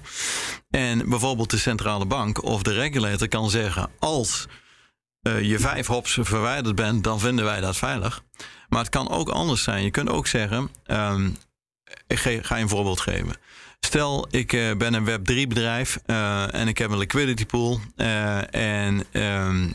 En 0.69 1.09
bijvoorbeeld 1.09 1.49
de 1.49 1.57
centrale 1.57 2.05
bank 2.05 2.43
of 2.43 2.63
de 2.63 2.73
regulator 2.73 3.27
kan 3.27 3.49
zeggen: 3.49 3.89
als 3.99 4.47
uh, 5.21 5.41
je 5.41 5.59
vijf 5.59 5.87
hops 5.87 6.17
verwijderd 6.21 6.75
bent, 6.75 7.03
dan 7.03 7.19
vinden 7.19 7.45
wij 7.45 7.61
dat 7.61 7.77
veilig. 7.77 8.23
Maar 8.69 8.79
het 8.79 8.89
kan 8.89 9.09
ook 9.09 9.29
anders 9.29 9.63
zijn. 9.63 9.83
Je 9.83 9.91
kunt 9.91 10.09
ook 10.09 10.27
zeggen: 10.27 10.69
um, 10.87 11.37
ik 12.07 12.19
ga 12.19 12.55
je 12.55 12.61
een 12.61 12.69
voorbeeld 12.69 12.99
geven. 12.99 13.35
Stel, 13.79 14.27
ik 14.29 14.53
uh, 14.53 14.75
ben 14.75 14.93
een 14.93 15.07
Web3-bedrijf 15.07 15.99
en 16.51 16.67
ik 16.67 16.77
heb 16.77 16.91
een 16.91 16.97
liquidity 16.97 17.45
pool. 17.45 17.79
en 18.49 19.05
um, 19.11 19.73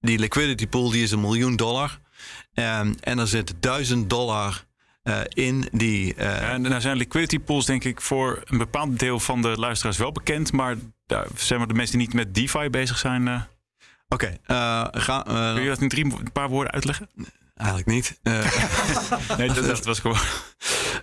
die 0.00 0.18
liquidity 0.18 0.66
pool 0.66 0.90
die 0.90 1.02
is 1.02 1.10
een 1.10 1.20
miljoen 1.20 1.56
dollar. 1.56 1.98
Um, 2.54 2.94
en 3.00 3.18
er 3.18 3.28
zit 3.28 3.54
1000 3.60 4.10
dollar 4.10 4.64
uh, 5.04 5.20
in 5.28 5.68
die. 5.72 6.14
Uh... 6.16 6.52
En 6.52 6.62
nou 6.62 6.80
zijn 6.80 6.96
liquidity 6.96 7.38
pools, 7.38 7.66
denk 7.66 7.84
ik, 7.84 8.00
voor 8.00 8.42
een 8.44 8.58
bepaald 8.58 8.98
deel 8.98 9.20
van 9.20 9.42
de 9.42 9.48
luisteraars 9.48 9.96
wel 9.96 10.12
bekend. 10.12 10.52
Maar 10.52 10.76
daar 11.06 11.26
zijn 11.36 11.60
we 11.60 11.66
de 11.66 11.74
mensen 11.74 11.98
die 11.98 12.06
niet 12.06 12.16
met 12.16 12.34
DeFi 12.34 12.70
bezig 12.70 12.98
zijn. 12.98 13.26
Uh... 13.26 13.40
Oké, 14.08 14.38
okay, 14.90 15.22
kun 15.54 15.62
je 15.62 15.68
dat 15.68 15.80
in 15.80 15.88
drie 15.88 16.04
een 16.04 16.32
paar 16.32 16.48
woorden 16.48 16.72
uitleggen? 16.72 17.08
Eigenlijk 17.54 17.88
niet. 17.88 18.18
nee, 19.38 19.48
dat, 19.52 19.64
dat, 19.64 19.84
was 19.84 20.00
gewoon. 20.00 20.18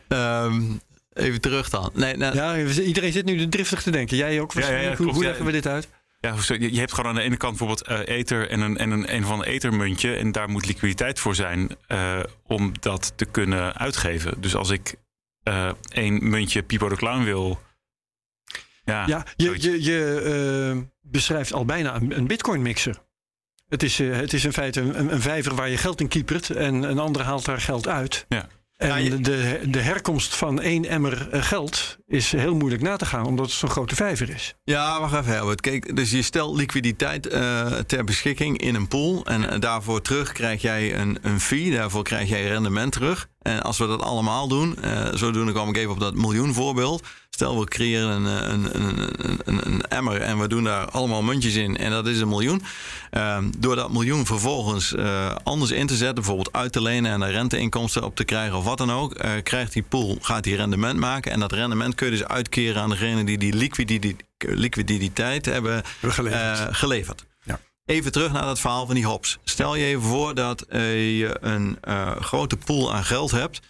um, 0.07 0.81
even 1.13 1.41
terug 1.41 1.69
dan. 1.69 1.91
Nee, 1.93 2.17
nou... 2.17 2.35
Ja, 2.35 2.57
iedereen 2.81 3.11
zit 3.11 3.25
nu 3.25 3.49
driftig 3.49 3.81
te 3.81 3.91
denken. 3.91 4.17
Jij 4.17 4.41
ook 4.41 4.53
waarschijnlijk. 4.53 4.97
Ja, 4.97 4.97
ja, 4.97 5.03
hoe, 5.03 5.13
hoe 5.13 5.23
leggen 5.23 5.45
we 5.45 5.51
dit 5.51 5.67
uit? 5.67 5.87
Ja, 6.25 6.57
je 6.57 6.79
hebt 6.79 6.93
gewoon 6.93 7.09
aan 7.09 7.15
de 7.15 7.21
ene 7.21 7.37
kant 7.37 7.57
bijvoorbeeld 7.57 7.89
uh, 7.89 8.17
ether 8.17 8.49
en 8.49 8.59
een, 8.59 8.77
en 8.77 8.91
een, 8.91 9.13
een 9.15 9.23
van 9.23 9.39
een 9.39 9.45
ethermuntje. 9.45 10.15
En 10.15 10.31
daar 10.31 10.49
moet 10.49 10.65
liquiditeit 10.65 11.19
voor 11.19 11.35
zijn 11.35 11.69
uh, 11.87 12.19
om 12.43 12.71
dat 12.79 13.13
te 13.15 13.25
kunnen 13.25 13.75
uitgeven. 13.75 14.41
Dus 14.41 14.55
als 14.55 14.69
ik 14.69 14.95
uh, 15.43 15.71
één 15.87 16.29
muntje 16.29 16.63
Pipo 16.63 16.89
de 16.89 16.95
Clown 16.95 17.23
wil. 17.23 17.59
Ja, 18.83 19.07
ja 19.07 19.25
je, 19.35 19.61
je, 19.61 19.83
je 19.83 20.87
beschrijft 21.01 21.53
al 21.53 21.65
bijna 21.65 21.95
een, 21.95 22.17
een 22.17 22.27
bitcoin 22.27 22.61
mixer. 22.61 23.03
Het 23.67 23.83
is, 23.83 23.97
het 23.97 24.33
is 24.33 24.45
in 24.45 24.53
feite 24.53 24.81
een, 24.81 25.13
een 25.13 25.21
vijver 25.21 25.55
waar 25.55 25.69
je 25.69 25.77
geld 25.77 26.01
in 26.01 26.07
kiepert 26.07 26.49
en 26.49 26.83
een 26.83 26.99
andere 26.99 27.23
haalt 27.23 27.45
daar 27.45 27.61
geld 27.61 27.87
uit. 27.87 28.25
Ja. 28.29 28.47
En 28.77 29.21
de, 29.21 29.61
de 29.67 29.81
herkomst 29.81 30.35
van 30.35 30.61
één 30.61 30.85
emmer 30.85 31.29
eh, 31.29 31.43
geld 31.43 31.97
is 32.07 32.31
heel 32.31 32.55
moeilijk 32.55 32.81
na 32.81 32.95
te 32.95 33.05
gaan, 33.05 33.25
omdat 33.25 33.45
het 33.45 33.55
zo'n 33.55 33.69
grote 33.69 33.95
vijver 33.95 34.29
is. 34.29 34.55
Ja, 34.63 34.99
wacht 34.99 35.13
even, 35.13 35.33
Herbert. 35.33 35.61
Kijk, 35.61 35.95
dus 35.95 36.11
je 36.11 36.21
stelt 36.21 36.57
liquiditeit 36.57 37.33
uh, 37.33 37.65
ter 37.65 38.03
beschikking 38.03 38.57
in 38.57 38.75
een 38.75 38.87
pool. 38.87 39.25
En 39.25 39.41
uh, 39.41 39.59
daarvoor 39.59 40.01
terug 40.01 40.31
krijg 40.31 40.61
jij 40.61 40.99
een, 40.99 41.17
een 41.21 41.39
fee, 41.39 41.71
daarvoor 41.71 42.03
krijg 42.03 42.29
jij 42.29 42.47
rendement 42.47 42.91
terug. 42.91 43.27
En 43.41 43.61
als 43.61 43.77
we 43.77 43.87
dat 43.87 44.01
allemaal 44.01 44.47
doen, 44.47 44.77
uh, 44.83 45.07
zodoende 45.13 45.51
kwam 45.51 45.69
ik 45.69 45.77
even 45.77 45.91
op 45.91 45.99
dat 45.99 46.15
miljoen 46.15 46.53
voorbeeld. 46.53 47.03
Stel, 47.29 47.59
we 47.59 47.65
creëren 47.65 48.09
een, 48.09 48.51
een, 48.53 48.81
een, 48.81 49.39
een, 49.45 49.65
een 49.65 49.81
emmer 49.81 50.21
en 50.21 50.39
we 50.39 50.47
doen 50.47 50.63
daar 50.63 50.89
allemaal 50.89 51.21
muntjes 51.21 51.55
in 51.55 51.77
en 51.77 51.91
dat 51.91 52.07
is 52.07 52.19
een 52.19 52.27
miljoen. 52.27 52.63
Uh, 53.11 53.37
door 53.57 53.75
dat 53.75 53.91
miljoen 53.91 54.25
vervolgens 54.25 54.95
anders 55.43 55.71
in 55.71 55.87
te 55.87 55.95
zetten, 55.95 56.15
bijvoorbeeld 56.15 56.53
uit 56.53 56.71
te 56.71 56.81
lenen 56.81 57.11
en 57.11 57.19
daar 57.19 57.31
renteinkomsten 57.31 58.03
op 58.03 58.15
te 58.15 58.23
krijgen 58.23 58.57
of 58.57 58.63
wat 58.63 58.77
dan 58.77 58.91
ook, 58.91 59.15
krijgt 59.43 59.73
die 59.73 59.83
pool, 59.83 60.17
gaat 60.21 60.43
die 60.43 60.55
rendement 60.55 60.99
maken. 60.99 61.31
En 61.31 61.39
dat 61.39 61.51
rendement 61.51 61.94
kun 61.95 62.11
je 62.11 62.17
dus 62.17 62.27
uitkeren 62.27 62.81
aan 62.81 62.89
degene 62.89 63.23
die 63.23 63.37
die 63.37 63.53
liquiditeit, 63.53 64.23
liquiditeit 64.37 65.45
hebben 65.45 65.83
geleverd. 66.01 66.75
geleverd. 66.75 67.25
Even 67.85 68.11
terug 68.11 68.31
naar 68.31 68.45
dat 68.45 68.59
verhaal 68.59 68.85
van 68.85 68.95
die 68.95 69.05
hops. 69.05 69.37
Stel 69.43 69.75
je 69.75 69.85
even 69.85 70.01
voor 70.01 70.35
dat 70.35 70.65
uh, 70.69 71.19
je 71.19 71.37
een 71.39 71.77
uh, 71.87 72.15
grote 72.15 72.57
pool 72.57 72.93
aan 72.93 73.03
geld 73.03 73.31
hebt. 73.31 73.61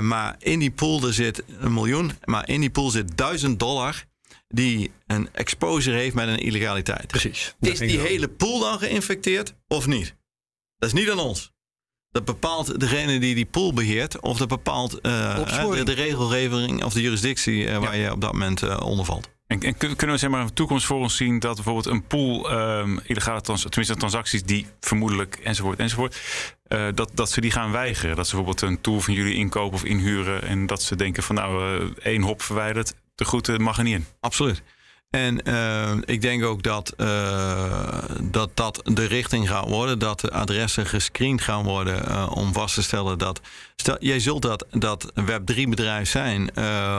Maar 0.00 0.36
in 0.38 0.58
die 0.58 0.70
pool 0.70 1.06
er 1.06 1.12
zit 1.12 1.42
een 1.58 1.72
miljoen. 1.72 2.12
Maar 2.24 2.48
in 2.48 2.60
die 2.60 2.70
pool 2.70 2.90
zit 2.90 3.16
duizend 3.16 3.58
dollar. 3.58 4.04
Die 4.48 4.90
een 5.06 5.28
exposure 5.32 5.96
heeft 5.96 6.14
met 6.14 6.28
een 6.28 6.38
illegaliteit. 6.38 7.06
Precies. 7.06 7.54
Is 7.60 7.78
die 7.78 7.98
hele 7.98 8.28
pool 8.28 8.60
dan 8.60 8.78
geïnfecteerd 8.78 9.54
of 9.68 9.86
niet? 9.86 10.14
Dat 10.78 10.88
is 10.88 11.00
niet 11.00 11.10
aan 11.10 11.18
ons. 11.18 11.52
Dat 12.16 12.24
bepaalt 12.24 12.80
degene 12.80 13.18
die 13.18 13.34
die 13.34 13.44
pool 13.44 13.72
beheert. 13.72 14.20
Of 14.20 14.38
dat 14.38 14.48
bepaalt 14.48 14.90
de, 14.90 15.82
de, 15.84 15.92
regelgeving 15.92 16.84
of 16.84 16.92
de 16.92 17.00
juridictie 17.00 17.70
waar 17.70 17.96
je 17.96 18.12
op 18.12 18.20
dat 18.20 18.32
moment 18.32 18.78
onder 18.78 19.04
valt. 19.04 19.28
En, 19.46 19.60
en, 19.60 19.76
kunnen 19.76 20.10
we 20.10 20.16
zeg 20.16 20.30
maar, 20.30 20.40
een 20.40 20.52
toekomst 20.52 20.86
voor 20.86 20.98
ons 20.98 21.16
zien 21.16 21.38
dat 21.38 21.54
bijvoorbeeld 21.54 21.86
een 21.86 22.06
pool 22.06 22.52
um, 22.52 23.00
illegale 23.04 23.40
trans 23.40 23.62
tenminste 23.62 23.96
transacties 23.96 24.42
die 24.42 24.66
vermoedelijk 24.80 25.40
enzovoort 25.44 25.78
enzovoort, 25.78 26.20
uh, 26.68 26.88
dat, 26.94 27.10
dat 27.14 27.30
ze 27.30 27.40
die 27.40 27.50
gaan 27.50 27.70
weigeren? 27.70 28.16
Dat 28.16 28.26
ze 28.28 28.36
bijvoorbeeld 28.36 28.70
een 28.70 28.80
tool 28.80 29.00
van 29.00 29.14
jullie 29.14 29.34
inkopen 29.34 29.74
of 29.74 29.84
inhuren 29.84 30.42
en 30.42 30.66
dat 30.66 30.82
ze 30.82 30.96
denken 30.96 31.22
van 31.22 31.34
nou 31.34 31.80
uh, 31.82 31.90
één 32.02 32.22
hop 32.22 32.42
verwijderd, 32.42 32.94
de 33.14 33.24
groete 33.24 33.58
mag 33.58 33.78
er 33.78 33.84
niet 33.84 33.94
in. 33.94 34.06
Absoluut. 34.20 34.62
En 35.10 35.40
uh, 35.48 35.92
ik 36.04 36.20
denk 36.20 36.44
ook 36.44 36.62
dat, 36.62 36.94
uh, 36.96 38.02
dat 38.22 38.50
dat 38.54 38.80
de 38.84 39.04
richting 39.04 39.48
gaat 39.48 39.68
worden. 39.68 39.98
Dat 39.98 40.20
de 40.20 40.30
adressen 40.30 40.86
gescreend 40.86 41.42
gaan 41.42 41.64
worden 41.64 42.08
uh, 42.08 42.30
om 42.34 42.52
vast 42.52 42.74
te 42.74 42.82
stellen 42.82 43.18
dat. 43.18 43.40
Stel, 43.76 43.96
jij 43.98 44.20
zult 44.20 44.42
dat, 44.42 44.66
dat 44.70 45.12
Web3-bedrijf 45.20 46.08
zijn 46.08 46.50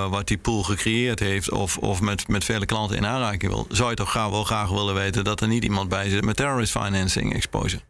wat 0.09 0.27
die 0.27 0.37
pool 0.37 0.63
gecreëerd 0.63 1.19
heeft. 1.19 1.51
Of, 1.51 1.77
of 1.77 2.01
met, 2.01 2.27
met 2.27 2.43
vele 2.43 2.65
klanten 2.65 2.97
in 2.97 3.05
aanraking 3.05 3.51
wil. 3.51 3.67
Zou 3.69 3.89
je 3.89 3.95
toch 3.95 4.09
graag, 4.09 4.29
wel 4.29 4.43
graag 4.43 4.69
willen 4.69 4.93
weten 4.93 5.23
dat 5.23 5.41
er 5.41 5.47
niet 5.47 5.63
iemand 5.63 5.89
bij 5.89 6.09
zit 6.09 6.25
met 6.25 6.35
terrorist 6.35 6.71
financing 6.71 7.33
exposure. 7.33 7.83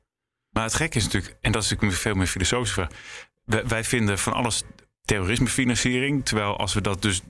Maar 0.49 0.63
het 0.63 0.73
gekke 0.75 0.97
is 0.97 1.03
natuurlijk, 1.03 1.35
en 1.41 1.51
dat 1.51 1.63
is 1.63 1.69
natuurlijk 1.69 1.99
veel 2.01 2.15
meer 2.15 2.27
filosofische 2.27 2.73
vraag. 2.73 2.89
Wij 3.67 3.83
vinden 3.83 4.19
van 4.19 4.33
alles 4.33 4.63
terrorismefinanciering. 5.07 6.25
Terwijl 6.25 6.57
als 6.57 6.73
we 6.73 6.81
dat 6.81 7.01
dus 7.01 7.21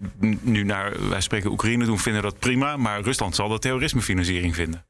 nu 0.42 0.64
naar, 0.64 1.10
wij 1.10 1.22
spreken 1.22 1.52
Oekraïne 1.52 1.86
doen, 1.86 2.00
vinden 2.00 2.22
dat 2.22 2.40
prima. 2.40 2.78
Maar 2.78 3.02
Rusland 3.02 3.36
zal 3.36 3.50
dat 3.50 3.62
terrorismefinanciering 3.62 4.56
vinden. 4.56 4.86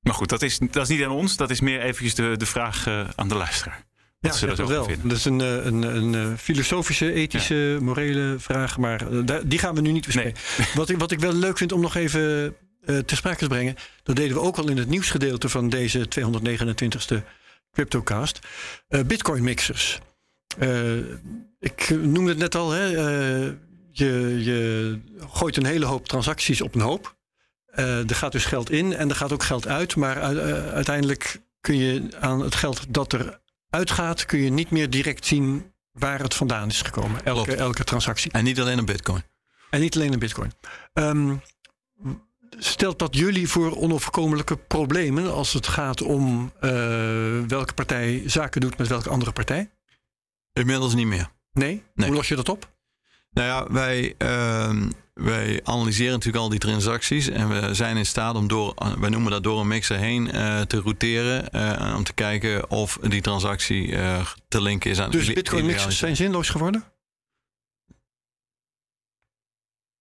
Maar 0.00 0.14
goed, 0.14 0.28
dat 0.28 0.42
is, 0.42 0.58
dat 0.58 0.82
is 0.82 0.88
niet 0.88 1.04
aan 1.04 1.10
ons. 1.10 1.36
Dat 1.36 1.50
is 1.50 1.60
meer 1.60 1.80
eventjes 1.80 2.14
de, 2.14 2.34
de 2.36 2.46
vraag 2.46 2.86
uh, 2.88 3.08
aan 3.14 3.28
de 3.28 3.34
luisteraar. 3.34 3.84
Ze 4.20 4.28
ja, 4.28 4.32
zo 4.32 4.46
dat 4.46 4.68
wel. 4.68 4.84
vinden. 4.84 5.08
Dat 5.08 5.18
is 5.18 5.24
een, 5.24 5.40
eh, 5.40 5.64
een, 5.64 5.82
een, 5.82 6.14
eh, 6.14 6.38
filosofische, 6.38 7.12
ethische, 7.12 7.78
morele 7.80 8.34
vraag. 8.38 8.78
Maar 8.78 9.12
eh, 9.12 9.18
daar- 9.24 9.48
die 9.48 9.58
gaan 9.58 9.74
we 9.74 9.80
nu 9.80 9.92
niet 9.92 10.06
bespreken. 10.06 10.40
Wat, 10.74 10.88
ik, 10.88 10.98
wat 10.98 11.10
ik 11.10 11.20
wel 11.20 11.32
leuk 11.32 11.58
vind 11.58 11.72
om 11.72 11.80
nog 11.80 11.94
even 11.94 12.54
eh 12.84 12.98
ter 12.98 13.16
sprake 13.16 13.38
te 13.38 13.48
brengen. 13.48 13.74
Dat 14.02 14.16
deden 14.16 14.36
we 14.36 14.42
ook 14.42 14.56
al 14.58 14.68
in 14.68 14.76
het 14.76 14.88
nieuwsgedeelte 14.88 15.48
van 15.48 15.68
deze 15.68 16.06
229ste 16.08 17.16
CryptoCast. 17.72 18.38
Eh, 18.88 19.00
Bitcoin 19.02 19.42
mixers. 19.42 19.98
Eh, 20.58 20.70
ik 21.58 21.88
noemde 21.90 22.30
het 22.30 22.38
net 22.38 22.54
al. 22.54 22.70
Hè, 22.70 22.86
eh, 22.86 23.52
je, 23.90 24.38
je 24.44 25.00
gooit 25.30 25.56
een 25.56 25.66
hele 25.66 25.86
hoop 25.86 26.08
transacties 26.08 26.60
op 26.60 26.74
een 26.74 26.80
hoop. 26.80 27.16
Eh, 27.66 28.10
er 28.10 28.14
gaat 28.14 28.32
dus 28.32 28.44
geld 28.44 28.70
in 28.70 28.92
en 28.92 29.08
er 29.08 29.16
gaat 29.16 29.32
ook 29.32 29.42
geld 29.42 29.66
uit. 29.66 29.96
Maar 29.96 30.16
eh, 30.16 30.72
uiteindelijk 30.72 31.40
kun 31.60 31.76
je 31.76 32.08
aan 32.20 32.40
het 32.40 32.54
geld 32.54 32.94
dat 32.94 33.12
er 33.12 33.40
uitgaat... 33.70 34.26
kun 34.26 34.38
je 34.38 34.50
niet 34.50 34.70
meer 34.70 34.90
direct 34.90 35.26
zien 35.26 35.72
waar 35.92 36.20
het 36.20 36.34
vandaan 36.34 36.68
is 36.68 36.82
gekomen. 36.82 37.24
Elke, 37.24 37.44
Klopt. 37.44 37.60
elke 37.60 37.84
transactie. 37.84 38.32
En 38.32 38.44
niet 38.44 38.60
alleen 38.60 38.80
op 38.80 38.86
Bitcoin. 38.86 39.22
En 39.70 39.80
niet 39.80 39.96
alleen 39.96 40.12
in 40.12 40.18
bitcoin. 40.18 40.52
Ehm, 40.92 41.34
stelt 42.58 42.98
dat 42.98 43.16
jullie 43.16 43.48
voor 43.48 43.76
onoverkomelijke 43.76 44.56
problemen... 44.56 45.32
als 45.32 45.52
het 45.52 45.66
gaat 45.66 46.02
om 46.02 46.52
welke 47.48 47.74
partij 47.74 48.22
zaken 48.26 48.60
doet 48.60 48.78
met 48.78 48.88
welke 48.88 49.08
andere 49.08 49.32
partij? 49.32 49.70
Inmiddels 50.52 50.94
niet 50.94 51.06
meer. 51.06 51.30
Nee? 51.56 51.82
Nee. 51.94 52.06
Hoe 52.06 52.16
los 52.16 52.28
je 52.28 52.36
dat 52.36 52.48
op? 52.48 52.74
Nou 53.30 53.48
ja, 53.48 53.72
wij, 53.72 54.14
ehm, 54.18 54.90
wij 55.14 55.60
analyseren 55.64 56.12
natuurlijk 56.12 56.44
al 56.44 56.48
die 56.48 56.58
transacties. 56.58 57.28
En 57.28 57.48
we 57.48 57.74
zijn 57.74 57.96
in 57.96 58.06
staat 58.06 58.34
om 58.34 58.48
door, 58.48 58.74
wij 58.98 59.10
noemen 59.10 59.30
dat 59.30 59.42
door 59.42 59.60
een 59.60 59.68
mixer 59.68 59.98
heen 59.98 60.30
eh, 60.30 60.60
te 60.60 60.80
routeren. 60.80 61.50
eh, 61.50 61.94
om 61.96 62.04
te 62.04 62.12
kijken 62.12 62.70
of 62.70 62.98
die 63.02 63.20
transactie 63.20 63.96
eh, 63.96 64.26
te 64.48 64.62
linken 64.62 64.90
is 64.90 65.00
aan 65.00 65.10
Dus 65.10 65.32
bitcoin 65.32 65.66
mixers 65.66 65.98
zijn 65.98 66.16
zinloos 66.16 66.48
geworden? 66.48 66.84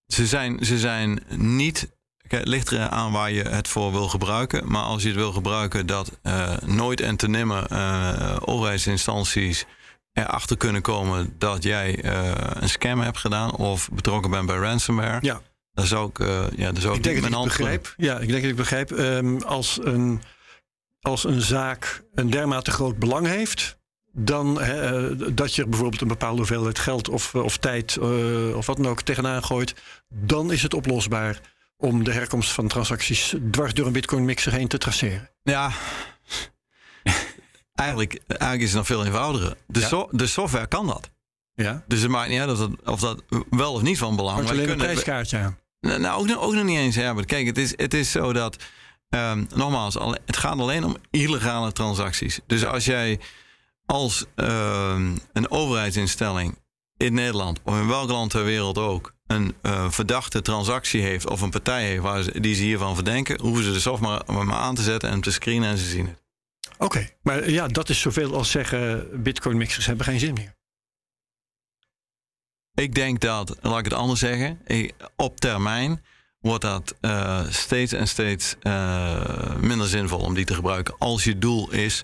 Ze 0.08 0.26
zijn, 0.26 0.66
ze 0.66 0.80
zijn 0.80 1.24
niet. 1.30 1.94
Kijk, 2.28 2.42
het 2.42 2.52
ligt 2.52 2.72
er 2.72 2.90
aan 2.90 3.12
waar 3.12 3.32
je 3.32 3.44
het 3.44 3.68
voor 3.68 3.92
wil 3.92 4.08
gebruiken. 4.08 4.72
Maar 4.72 4.84
als 4.84 5.02
je 5.02 5.08
het 5.08 5.18
wil 5.18 5.32
gebruiken 5.32 5.86
dat 5.86 6.20
eh, 6.22 6.58
nooit 6.58 7.02
en 7.02 7.16
te 7.16 7.28
nimmer 7.28 7.66
eh, 7.66 8.38
overheidsinstanties 8.40 9.66
erachter 10.16 10.58
kunnen 10.58 10.82
komen 10.82 11.36
dat 11.38 11.64
jij 11.64 12.02
eh, 12.02 12.32
een 12.54 12.70
scam 12.70 13.00
hebt 13.00 13.18
gedaan 13.18 13.56
of 13.56 13.90
betrokken 13.92 14.32
bent 14.32 14.46
bij 14.46 14.56
ransomware. 14.56 15.18
Ja. 15.22 15.42
Dan 15.74 15.86
zou 15.86 16.10
ik, 16.10 16.20
eh, 16.20 16.44
ja, 16.56 16.72
dan 16.72 16.82
zou 16.82 16.94
Ik 16.94 16.98
ik, 16.98 17.04
denk 17.04 17.22
dat 17.22 17.40
ik 17.40 17.44
begrijp. 17.44 17.94
Ja, 17.98 18.20
ik 18.20 18.28
denk 18.28 18.42
dat 18.42 18.50
ik 18.50 18.56
begrijp. 18.56 18.92
Ehm, 18.92 19.38
als, 19.38 19.80
een, 19.84 20.22
als 21.02 21.24
een 21.24 21.42
zaak 21.42 22.04
een 22.14 22.30
dermate 22.30 22.72
groot 22.72 23.00
belang 23.00 23.28
heeft... 23.28 23.78
dan 24.12 24.62
eh, 24.62 25.06
dat 25.34 25.56
je 25.56 25.68
bijvoorbeeld 25.68 26.02
een 26.02 26.08
bepaalde 26.08 26.38
hoeveelheid 26.38 26.80
geld 26.80 27.10
of, 27.10 27.36
of 27.36 27.58
tijd... 27.58 27.98
of 28.56 28.66
wat 28.66 28.78
dan 28.78 28.88
ook 28.88 29.02
tegenaan 29.02 29.44
gooit... 29.44 29.76
dan 30.10 30.52
is 30.52 30.64
het 30.64 30.74
oplosbaar 30.74 31.40
om 31.78 32.04
de 32.04 32.12
herkomst 32.12 32.52
van 32.52 32.68
transacties... 32.68 33.36
dwars 33.52 33.74
door 33.74 33.86
een 33.86 33.94
bitcoin 33.94 34.26
mixer 34.26 34.52
heen 34.52 34.68
te 34.68 34.78
traceren. 34.78 35.30
Ja. 35.44 35.72
Eigenlijk, 37.76 38.20
eigenlijk 38.28 38.62
is 38.62 38.68
het 38.68 38.78
nog 38.78 38.86
veel 38.86 39.06
eenvoudiger. 39.06 39.58
De, 39.68 39.80
Ja. 39.80 39.88
so- 39.88 40.08
de 40.12 40.28
software 40.28 40.68
kan 40.68 40.88
dat. 40.88 41.10
Ja, 41.54 41.84
Dus 41.88 42.02
het 42.02 42.10
maakt 42.12 42.30
niet 42.30 42.40
uit 42.40 42.52
of 42.52 42.58
dat, 42.58 42.70
of 42.86 43.00
dat 43.00 43.24
wel 43.50 43.74
of 43.74 43.82
niet 43.82 43.98
van 43.98 44.16
belang 44.16 44.40
Wij 44.42 44.50
alleen 44.50 44.70
een 44.70 44.78
prijskaartje 44.78 45.38
aan. 45.38 45.58
Nou, 45.80 46.00
nou, 46.00 46.20
ook, 46.20 46.28
nog- 46.28 46.40
ook 46.42 46.54
nog 46.54 46.64
niet 46.64 46.78
eens, 46.78 46.96
Herbert. 46.96 47.26
Kijk, 47.28 47.46
het 47.46 47.58
is, 47.58 47.74
het 47.76 47.94
is 47.94 48.12
zo 48.12 48.34
dat... 48.34 48.58
ehm, 49.10 49.44
nogmaals, 49.56 49.94
het 50.26 50.38
gaat 50.38 50.60
alleen 50.60 50.84
om 50.84 50.96
illegale 51.12 51.72
transacties. 51.72 52.40
Dus 52.48 52.66
als 52.66 52.86
jij 52.86 53.20
als 53.86 54.26
ehm, 54.36 55.16
een 55.34 55.52
overheidsinstelling 55.52 56.58
in 56.98 57.14
Nederland... 57.14 57.60
of 57.64 57.76
in 57.80 57.88
welk 57.88 58.10
land 58.10 58.32
ter 58.32 58.44
wereld 58.44 58.78
ook... 58.78 59.14
een 59.28 59.56
eh, 59.62 59.90
verdachte 59.90 60.42
transactie 60.42 61.02
heeft 61.02 61.30
of 61.30 61.42
een 61.42 61.50
partij 61.50 61.84
heeft... 61.86 62.02
Waar 62.02 62.24
ze, 62.24 62.40
die 62.40 62.56
ze 62.56 62.62
hiervan 62.64 62.96
verdenken... 62.96 63.40
hoeven 63.42 63.64
ze 63.64 63.72
de 63.72 63.80
software 63.80 64.24
maar, 64.34 64.46
maar 64.46 64.56
aan 64.58 64.76
te 64.76 64.82
zetten 64.82 65.10
en 65.10 65.22
te 65.22 65.32
screenen 65.32 65.70
en 65.70 65.78
ze 65.78 65.86
zien 65.86 66.06
het. 66.08 66.24
Oké, 66.78 67.10
maar 67.22 67.50
ja, 67.50 67.68
dat 67.68 67.90
is 67.90 68.00
zoveel 68.00 68.36
als 68.36 68.52
zeggen... 68.52 69.10
bitcoin 69.24 69.58
mixers 69.58 69.86
hebben 69.86 70.06
geen 70.06 70.20
zin 70.20 70.34
meer. 70.34 70.56
Ik 72.74 72.96
denk 72.96 73.20
dat, 73.20 73.58
laat 73.62 73.80
ik 73.80 73.86
het 73.86 73.94
anders 73.94 74.20
zeggen, 74.20 74.60
op 75.16 75.40
termijn 75.40 76.04
wordt 76.40 76.62
dat 76.62 76.96
eh, 77.02 77.46
steeds 77.50 77.94
en 77.94 78.08
steeds 78.08 78.56
eh, 78.62 79.56
minder 79.56 79.88
zinvol 79.88 80.20
om 80.20 80.34
die 80.34 80.46
te 80.46 80.54
gebruiken. 80.54 80.96
Als 80.98 81.24
je 81.24 81.38
doel 81.38 81.72
is 81.72 82.04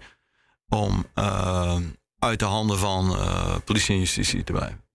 om 0.70 1.06
eh, 1.14 1.78
uit 2.20 2.40
de 2.40 2.46
handen 2.46 2.78
van 2.78 3.18
eh, 3.18 3.56
politie 3.66 3.94
en 3.94 4.00
justitie 4.00 4.44
te 4.44 4.52
blijven. 4.52 4.90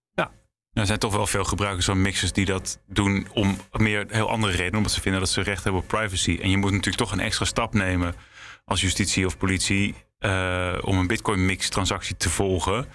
Er 0.73 0.87
zijn 0.87 0.99
toch 0.99 1.13
wel 1.13 1.27
veel 1.27 1.45
gebruikers 1.45 1.87
van 1.87 2.03
mixers 2.03 2.33
die 2.33 2.45
dat 2.45 2.79
doen 2.87 3.27
om 3.33 3.57
meer 3.73 4.07
heel 4.09 4.31
andere 4.31 4.53
redenen. 4.53 4.77
Omdat 4.77 4.93
ze 4.93 5.01
vinden 5.01 5.21
dat 5.21 5.31
ze 5.31 5.41
recht 5.41 5.65
hebben 5.65 5.83
op 5.83 5.89
privacy. 5.89 6.39
En 6.43 6.51
je 6.51 6.57
moet 6.57 6.71
natuurlijk 6.71 6.97
toch 6.97 7.13
een 7.13 7.21
extra 7.21 7.45
stap 7.45 7.75
nemen 7.75 8.15
als 8.67 8.81
justitie 8.81 9.27
of 9.27 9.39
politie 9.39 9.95
eh, 10.19 10.79
om 10.81 10.99
een 10.99 11.07
bitcoin 11.07 11.45
mix 11.47 11.69
transactie 11.69 12.17
te 12.17 12.31
volgen. 12.31 12.87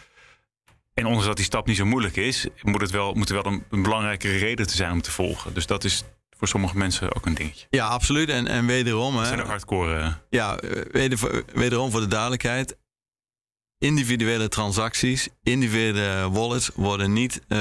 En 0.94 1.06
ondanks 1.06 1.26
dat 1.28 1.36
die 1.36 1.46
stap 1.46 1.68
niet 1.68 1.78
zo 1.78 1.86
moeilijk 1.86 2.16
is, 2.16 2.48
moet 2.62 2.82
het 2.82 2.92
wel, 2.92 3.14
moet 3.14 3.30
er 3.30 3.36
wel 3.44 3.46
een, 3.54 3.64
een 3.70 3.82
belangrijkere 3.84 4.38
reden 4.38 4.68
te 4.68 4.76
zijn 4.76 4.92
om 4.92 5.02
te 5.02 5.12
volgen. 5.12 5.54
Dus 5.54 5.66
dat 5.66 5.84
is 5.84 6.04
voor 6.38 6.48
sommige 6.48 6.78
mensen 6.78 7.16
ook 7.16 7.26
een 7.26 7.34
dingetje. 7.34 7.68
Ja, 7.70 7.88
absoluut. 7.88 8.30
En, 8.30 8.48
en 8.48 8.66
wederom, 8.66 9.16
Dat 9.16 9.28
zijn 9.28 9.42
ook 9.42 9.48
hardcore. 9.48 10.00
eh, 10.00 10.14
ja, 10.30 10.60
weder- 10.92 11.44
wederom 11.54 11.92
voor 11.92 12.00
de 12.02 12.08
duidelijkheid. 12.08 12.78
Individuele 13.78 14.48
transacties, 14.48 15.30
individuele 15.44 16.30
wallets 16.32 16.70
worden 16.76 17.14
niet, 17.14 17.42
eh, 17.48 17.58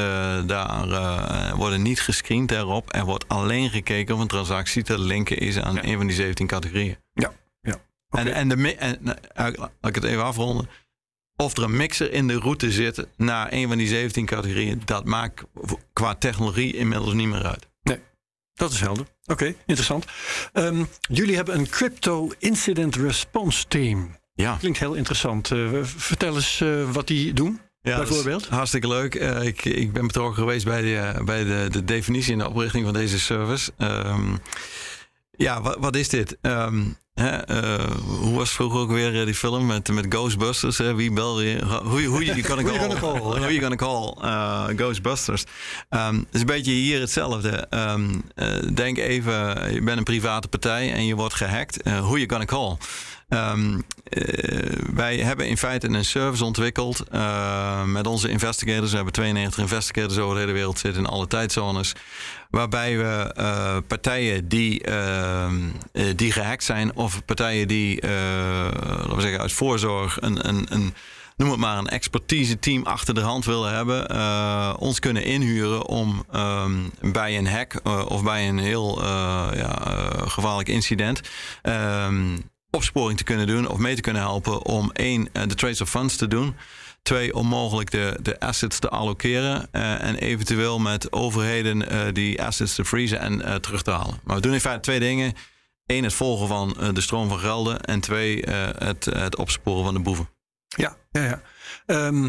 daar, 0.46 1.56
worden 1.56 1.82
niet 1.82 2.00
gescreend 2.00 2.48
daarop. 2.48 2.94
Er 2.94 3.04
wordt 3.04 3.28
alleen 3.28 3.70
gekeken 3.70 4.14
of 4.14 4.20
een 4.20 4.26
transactie 4.26 4.82
te 4.82 4.98
linken 4.98 5.38
is 5.38 5.58
aan 5.58 5.74
Ja. 5.74 5.84
een 5.84 5.96
van 5.96 6.06
die 6.06 6.16
17 6.16 6.46
categorieën. 6.46 6.96
En, 8.11 8.34
en, 8.34 8.48
de, 8.48 8.74
en 8.76 8.98
nou, 9.02 9.56
laat 9.58 9.70
ik 9.82 9.94
het 9.94 10.04
even 10.04 10.24
afronden. 10.24 10.68
Of 11.36 11.56
er 11.56 11.62
een 11.62 11.76
mixer 11.76 12.12
in 12.12 12.26
de 12.26 12.38
route 12.38 12.72
zit 12.72 13.06
naar 13.16 13.52
een 13.52 13.68
van 13.68 13.78
die 13.78 13.88
17 13.88 14.26
categorieën, 14.26 14.82
dat 14.84 15.04
maakt 15.04 15.44
qua 15.92 16.14
technologie 16.14 16.76
inmiddels 16.76 17.12
niet 17.12 17.28
meer 17.28 17.46
uit. 17.46 17.68
Dat 18.61 18.72
is 18.72 18.80
helder. 18.80 19.06
Oké, 19.26 19.54
interessant. 19.66 20.04
Ehm, 20.52 20.84
jullie 21.00 21.36
hebben 21.36 21.58
een 21.58 21.68
Crypto 21.68 22.30
Incident 22.38 22.96
Response 22.96 23.64
Team. 23.68 24.16
Ja, 24.34 24.56
Klinkt 24.56 24.78
heel 24.78 24.94
interessant. 24.94 25.50
Eh, 25.50 25.68
vertel 25.82 26.34
eens 26.34 26.61
eh, 26.61 26.90
wat 26.90 27.06
die 27.06 27.32
doen. 27.32 27.61
Ja, 27.82 27.96
Bijvoorbeeld? 27.96 28.48
hartstikke 28.48 28.88
leuk. 28.88 29.14
Eh, 29.14 29.42
ik, 29.42 29.64
ik 29.64 29.92
ben 29.92 30.06
betrokken 30.06 30.34
geweest 30.34 30.64
bij, 30.64 30.82
de, 30.82 31.24
bij 31.24 31.44
de, 31.44 31.68
de 31.70 31.84
definitie 31.84 32.32
en 32.32 32.38
de 32.38 32.48
oprichting 32.48 32.84
van 32.84 32.92
deze 32.94 33.18
service. 33.18 33.72
Ehm, 33.76 34.36
ja, 35.41 35.62
wat, 35.62 35.76
wat 35.78 35.97
is 35.97 36.09
dit? 36.09 36.38
Ehm, 36.41 36.82
hè, 37.14 37.28
eh, 37.28 37.91
hoe 38.07 38.36
was 38.36 38.51
vroeger 38.51 38.80
ook 38.80 38.91
weer 38.91 39.20
eh, 39.20 39.24
die 39.24 39.34
film 39.34 39.66
met, 39.66 39.88
met 39.88 40.07
Ghostbusters? 40.09 40.78
Hè? 40.78 40.95
Wie 40.95 41.12
bel 41.12 41.41
je? 41.41 41.64
Hoe 41.64 41.80
hoe 41.82 42.01
je 42.01 42.09
Who 42.09 42.20
you 42.22 42.43
call? 42.43 43.14
ja. 43.14 43.20
Who 43.20 43.51
you 43.51 43.61
gonna 43.61 43.76
call? 43.76 44.14
Ghostbusters. 44.76 45.45
Ehm, 45.88 46.14
Het 46.14 46.26
is 46.30 46.41
een 46.41 46.47
beetje 46.47 46.72
hier 46.72 47.01
hetzelfde. 47.01 47.51
Ehm, 47.51 48.11
eh, 48.34 48.49
denk 48.74 48.99
even, 48.99 49.72
je 49.74 49.82
bent 49.82 49.99
een 49.99 50.05
private 50.05 50.49
partij 50.49 50.93
en 50.93 51.07
je 51.07 51.14
wordt 51.14 51.34
gehackt. 51.34 51.82
Eh 51.82 51.99
who 51.99 52.16
you 52.16 52.28
gonna 52.28 52.45
call? 52.45 52.76
Ehm, 53.30 53.80
eh, 54.04 54.72
wij 54.94 55.16
hebben 55.16 55.48
in 55.48 55.56
feite 55.56 55.88
een 55.88 56.04
service 56.04 56.44
ontwikkeld 56.44 57.02
eh, 57.10 57.84
met 57.84 58.06
onze 58.06 58.28
investigators. 58.28 58.90
We 58.90 58.96
hebben 58.96 59.14
92 59.14 59.62
investigators 59.62 60.18
over 60.18 60.34
de 60.34 60.40
hele 60.40 60.52
wereld 60.52 60.78
zitten 60.78 61.02
in 61.02 61.08
alle 61.08 61.26
tijdzones. 61.26 61.92
Waarbij 62.50 62.96
we 62.96 63.32
eh, 63.36 63.76
partijen 63.86 64.48
die, 64.48 64.82
ehm, 64.82 65.54
eh, 65.92 66.04
die 66.16 66.32
gehackt 66.32 66.64
zijn 66.64 66.96
of 66.96 67.24
partijen 67.24 67.68
die, 67.68 68.02
laten 68.02 69.16
we 69.16 69.20
zeggen, 69.20 69.40
uit 69.40 69.52
voorzorg 69.52 70.20
een, 70.20 70.48
een, 70.48 70.66
een 70.68 70.94
noem 71.36 71.50
het 71.50 71.60
maar 71.60 71.78
een 71.78 71.88
expertise 71.88 72.58
team 72.58 72.82
achter 72.84 73.14
de 73.14 73.20
hand 73.20 73.44
willen 73.44 73.74
hebben, 73.74 74.10
ons 74.78 74.98
kunnen 74.98 75.24
inhuren 75.24 75.86
om 75.86 76.24
ehm, 76.32 76.72
bij 77.00 77.38
een 77.38 77.46
hack 77.46 77.80
of 78.08 78.22
bij 78.22 78.48
een 78.48 78.58
heel 78.58 79.04
ja, 79.54 79.78
gevaarlijk 80.26 80.68
incident 80.68 81.20
opsporing 82.70 83.18
te 83.18 83.24
kunnen 83.24 83.46
doen 83.46 83.68
of 83.68 83.78
mee 83.78 83.94
te 83.94 84.00
kunnen 84.00 84.22
helpen 84.22 84.64
om 84.64 84.90
één, 84.92 85.28
eh, 85.32 85.42
de 85.46 85.54
trace 85.54 85.82
of 85.82 85.90
funds 85.90 86.16
te 86.16 86.28
doen. 86.28 86.56
Twee, 87.02 87.34
om 87.34 87.46
mogelijk 87.46 87.90
de, 87.90 88.18
de 88.22 88.40
assets 88.40 88.78
te 88.78 88.88
allokeren. 88.88 89.68
eh, 89.70 90.02
en 90.02 90.16
eventueel 90.16 90.78
met 90.78 91.12
overheden 91.12 91.88
eh, 91.88 92.12
die 92.12 92.42
assets 92.42 92.74
te 92.74 92.84
freezen 92.84 93.20
en 93.20 93.62
terug 93.62 93.82
te 93.82 93.90
halen. 93.90 94.20
Maar 94.24 94.36
we 94.36 94.42
doen 94.42 94.52
in 94.52 94.60
feite 94.60 94.80
twee 94.80 95.00
dingen. 95.00 95.34
Eén, 95.86 96.04
het 96.04 96.14
volgen 96.14 96.48
van 96.48 96.76
de 96.94 97.00
stroom 97.00 97.28
van 97.28 97.38
gelden. 97.38 97.80
En 97.80 98.00
twee, 98.00 98.44
het, 98.78 99.04
het 99.04 99.36
opsporen 99.36 99.84
van 99.84 99.94
de 99.94 100.00
boeven. 100.00 100.28
Ja, 100.66 100.96
ja, 101.10 101.24
ja. 101.24 101.42
Ehm, 101.86 102.28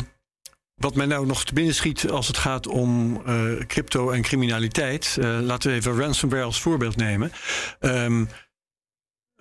wat 0.75 0.95
mij 0.95 1.05
nou 1.05 1.25
nog 1.25 1.45
te 1.45 1.53
binnen 1.53 1.75
schiet 1.75 2.09
als 2.09 2.27
het 2.27 2.37
gaat 2.37 2.67
om 2.67 3.23
crypto 3.67 4.09
en 4.09 4.21
criminaliteit. 4.21 5.17
laten 5.19 5.69
we 5.69 5.75
even 5.75 5.99
ransomware 5.99 6.43
als 6.43 6.61
voorbeeld 6.61 6.95
nemen. 6.95 7.31
Ehm, 7.79 8.25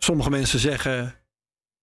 sommige 0.04 0.30
mensen 0.30 0.58
zeggen. 0.58 1.14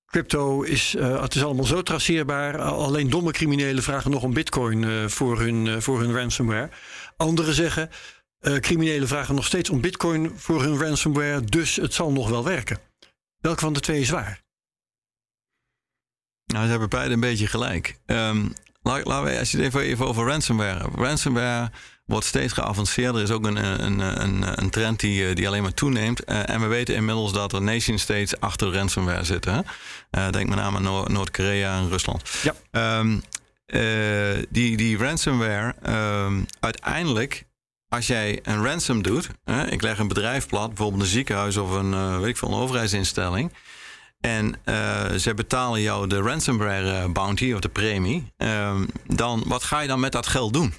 crypto 0.05 0.61
is, 0.61 0.95
uh, 0.95 1.21
het 1.21 1.35
is 1.35 1.43
allemaal 1.43 1.65
zo 1.65 1.81
traceerbaar. 1.81 2.61
Alleen 2.61 3.09
domme 3.09 3.31
criminelen 3.31 3.83
vragen 3.83 4.11
nog 4.11 4.23
om 4.23 4.33
bitcoin 4.33 4.83
uh, 4.83 5.07
voor, 5.07 5.39
hun, 5.39 5.65
uh, 5.65 5.79
voor 5.79 5.99
hun 5.99 6.13
ransomware. 6.13 6.69
Anderen 7.17 7.53
zeggen, 7.53 7.89
criminelen 8.39 9.07
vragen 9.07 9.35
nog 9.35 9.45
steeds 9.45 9.69
om 9.69 9.81
bitcoin 9.81 10.31
voor 10.35 10.61
hun 10.61 10.77
ransomware, 10.77 11.41
dus 11.41 11.75
het 11.75 11.93
zal 11.93 12.11
nog 12.11 12.29
wel 12.29 12.43
werken. 12.43 12.79
Welke 13.39 13.59
van 13.59 13.73
de 13.73 13.79
twee 13.79 13.99
is 14.01 14.09
waar? 14.09 14.41
Nou, 16.45 16.63
ze 16.63 16.69
hebben 16.69 16.89
beide 16.89 17.13
een 17.13 17.19
beetje 17.19 17.47
gelijk. 17.47 17.99
Um, 18.05 18.53
laten 18.81 19.23
we, 19.23 19.39
als 19.39 19.51
je 19.51 19.61
het 19.61 19.75
even 19.75 20.07
over 20.07 20.25
ransomware. 20.25 20.89
Ransomware 20.95 21.71
wordt 22.07 22.25
steeds 22.25 22.53
geavanceerder. 22.53 23.15
Er 23.15 23.27
is 23.27 23.31
ook 23.31 23.45
een, 23.45 23.83
een, 23.83 23.99
een, 23.99 24.61
een 24.61 24.69
trend 24.69 24.99
die, 24.99 25.33
die 25.33 25.47
alleen 25.47 25.61
maar 25.61 25.73
toeneemt. 25.73 26.29
Uh, 26.29 26.49
en 26.49 26.61
we 26.61 26.67
weten 26.67 26.95
inmiddels 26.95 27.33
dat 27.33 27.53
er 27.53 27.61
nation 27.61 27.97
states 27.97 28.39
achter 28.39 28.73
ransomware 28.73 29.23
zitten. 29.23 29.65
Uh, 30.11 30.29
denk 30.29 30.49
met 30.49 30.57
name 30.57 30.77
aan 30.77 30.83
Noord- 30.83 31.09
Noord-Korea 31.09 31.77
en 31.77 31.89
Rusland. 31.89 32.29
Ja. 32.43 32.99
Um, 32.99 33.23
uh, 33.67 34.43
die, 34.49 34.77
die 34.77 34.97
ransomware, 34.97 35.75
um, 36.25 36.45
uiteindelijk, 36.59 37.45
als 37.89 38.07
jij 38.07 38.39
een 38.43 38.63
ransom 38.63 39.01
doet, 39.01 39.29
ik 39.69 39.81
leg 39.81 39.99
een 39.99 40.07
bedrijf 40.07 40.47
plat, 40.47 40.67
bijvoorbeeld 40.67 41.01
een 41.01 41.07
ziekenhuis 41.07 41.57
of 41.57 41.71
een, 41.71 42.19
weet 42.19 42.29
ik 42.29 42.37
veel, 42.37 42.51
een 42.51 42.59
overheidsinstelling. 42.59 43.53
En 44.19 44.55
uh, 44.65 45.11
ze 45.11 45.33
betalen 45.33 45.81
jou 45.81 46.07
de 46.07 46.21
ransomware 46.21 47.09
bounty 47.09 47.51
of 47.53 47.59
de 47.59 47.69
premie. 47.69 48.31
Uh, 48.37 48.79
dan, 49.05 49.43
wat 49.45 49.63
ga 49.63 49.79
je 49.79 49.87
dan 49.87 49.99
met 49.99 50.11
dat 50.11 50.27
geld 50.27 50.53
doen? 50.53 50.73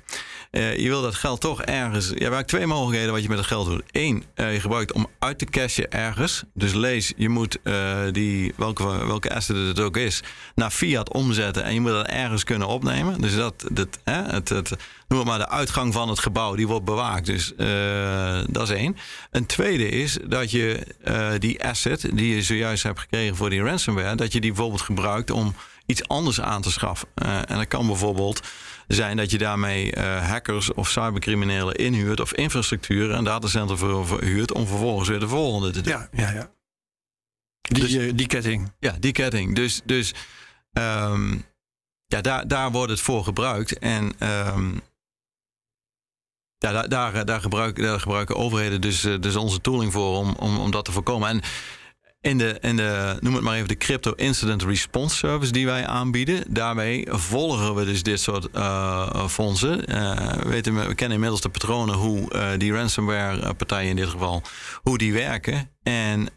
Uh, 0.50 0.76
je 0.76 0.88
wil 0.88 1.02
dat 1.02 1.14
geld 1.14 1.40
toch 1.40 1.62
ergens. 1.62 2.08
Je 2.14 2.30
hebt 2.30 2.48
twee 2.48 2.66
mogelijkheden 2.66 3.12
wat 3.12 3.22
je 3.22 3.28
met 3.28 3.36
dat 3.36 3.46
geld 3.46 3.66
doet. 3.66 3.82
Eén, 3.92 4.24
uh, 4.34 4.52
je 4.52 4.60
gebruikt 4.60 4.92
om 4.92 5.06
uit 5.18 5.38
te 5.38 5.44
cashen 5.44 5.90
ergens. 5.90 6.44
Dus 6.54 6.72
lees, 6.72 7.12
je 7.16 7.28
moet 7.28 7.58
uh, 7.64 7.98
die, 8.12 8.52
welke, 8.56 9.06
welke 9.06 9.34
asset 9.34 9.56
het 9.56 9.80
ook 9.80 9.96
is, 9.96 10.22
naar 10.54 10.70
fiat 10.70 11.12
omzetten. 11.12 11.64
En 11.64 11.74
je 11.74 11.80
moet 11.80 11.90
dat 11.90 12.06
ergens 12.06 12.44
kunnen 12.44 12.68
opnemen. 12.68 13.20
Dus 13.20 13.34
dat, 13.34 13.64
dat 13.72 13.98
hè, 14.04 14.22
het, 14.22 14.48
het, 14.48 14.70
noem 15.08 15.18
het 15.18 15.28
maar 15.28 15.38
de 15.38 15.48
uitgang 15.48 15.92
van 15.92 16.08
het 16.08 16.18
gebouw, 16.18 16.54
die 16.54 16.66
wordt 16.66 16.84
bewaakt. 16.84 17.26
Dus 17.26 17.52
dat 18.46 18.62
is 18.62 18.70
één. 18.70 18.96
Een 19.30 19.46
tweede 19.46 19.88
is 19.88 20.18
dat 20.24 20.50
je 20.50 20.86
die 21.38 21.64
asset 21.64 22.08
die 22.12 22.34
je 22.34 22.42
zojuist 22.42 22.82
hebt 22.82 23.00
gekregen 23.00 23.36
voor 23.36 23.50
die 23.50 23.62
ransomware, 23.62 24.16
dat 24.16 24.32
je 24.32 24.40
die 24.40 24.52
bijvoorbeeld 24.52 24.82
gebruikt 24.82 25.30
om 25.30 25.54
iets 25.86 26.08
anders 26.08 26.40
aan 26.40 26.62
te 26.62 26.70
schaffen. 26.70 27.08
en 27.14 27.56
dat 27.56 27.68
kan 27.68 27.86
bijvoorbeeld 27.86 28.40
zijn 28.88 29.16
dat 29.16 29.30
je 29.30 29.38
daarmee 29.38 29.96
uh, 29.96 30.28
hackers 30.28 30.72
of 30.72 30.88
cybercriminelen 30.88 31.74
inhuurt 31.74 32.20
of 32.20 32.32
infrastructuur 32.32 33.10
en 33.10 33.24
datacenter 33.24 33.78
verhuurt 33.78 34.52
om 34.52 34.66
vervolgens 34.66 35.08
weer 35.08 35.20
de 35.20 35.28
volgende 35.28 35.70
te 35.70 35.80
doen. 35.80 35.92
Ja, 35.92 36.08
ja, 36.12 36.30
ja. 36.30 36.50
Die, 37.60 37.82
dus, 37.82 37.92
uh, 37.92 38.12
die 38.14 38.26
ketting. 38.26 38.72
Ja, 38.78 38.96
die 39.00 39.12
ketting. 39.12 39.54
Dus, 39.54 39.80
dus 39.84 40.14
um, 40.72 41.44
ja, 42.06 42.20
daar, 42.20 42.48
daar 42.48 42.70
wordt 42.70 42.90
het 42.90 43.00
voor 43.00 43.24
gebruikt. 43.24 43.78
En 43.78 44.04
um, 44.54 44.80
ja, 46.58 46.72
daar, 46.72 46.88
daar, 46.88 47.24
daar, 47.24 47.40
gebruiken, 47.40 47.82
daar 47.82 48.00
gebruiken 48.00 48.36
overheden 48.36 48.80
dus, 48.80 49.00
dus 49.00 49.36
onze 49.36 49.60
tooling 49.60 49.92
voor 49.92 50.16
om, 50.16 50.34
om, 50.38 50.58
om 50.58 50.70
dat 50.70 50.84
te 50.84 50.92
voorkomen. 50.92 51.28
En 51.28 51.42
in 52.20 52.38
de, 52.38 52.58
de, 52.60 53.16
noem 53.20 53.34
het 53.34 53.42
maar 53.42 53.54
even, 53.54 53.68
de 53.68 53.76
Crypto 53.76 54.12
Incident 54.12 54.62
Response 54.62 55.16
Service 55.16 55.52
die 55.52 55.66
wij 55.66 55.86
aanbieden. 55.86 56.44
Daarmee 56.48 57.06
volgen 57.10 57.74
we 57.74 57.84
dus 57.84 58.02
dit 58.02 58.20
soort 58.20 58.48
uh, 58.54 59.26
fondsen. 59.28 59.78
We, 60.42 60.48
weten, 60.48 60.74
we 60.74 60.94
kennen 60.94 61.14
inmiddels 61.14 61.40
de 61.40 61.48
patronen 61.48 61.94
hoe 61.94 62.34
uh, 62.34 62.48
die 62.56 62.72
ransomware 62.72 63.54
partijen 63.54 63.90
in 63.90 63.96
dit 63.96 64.08
geval, 64.08 64.42
hoe 64.82 64.98
die 64.98 65.12
werken. 65.12 65.70
En 65.82 66.28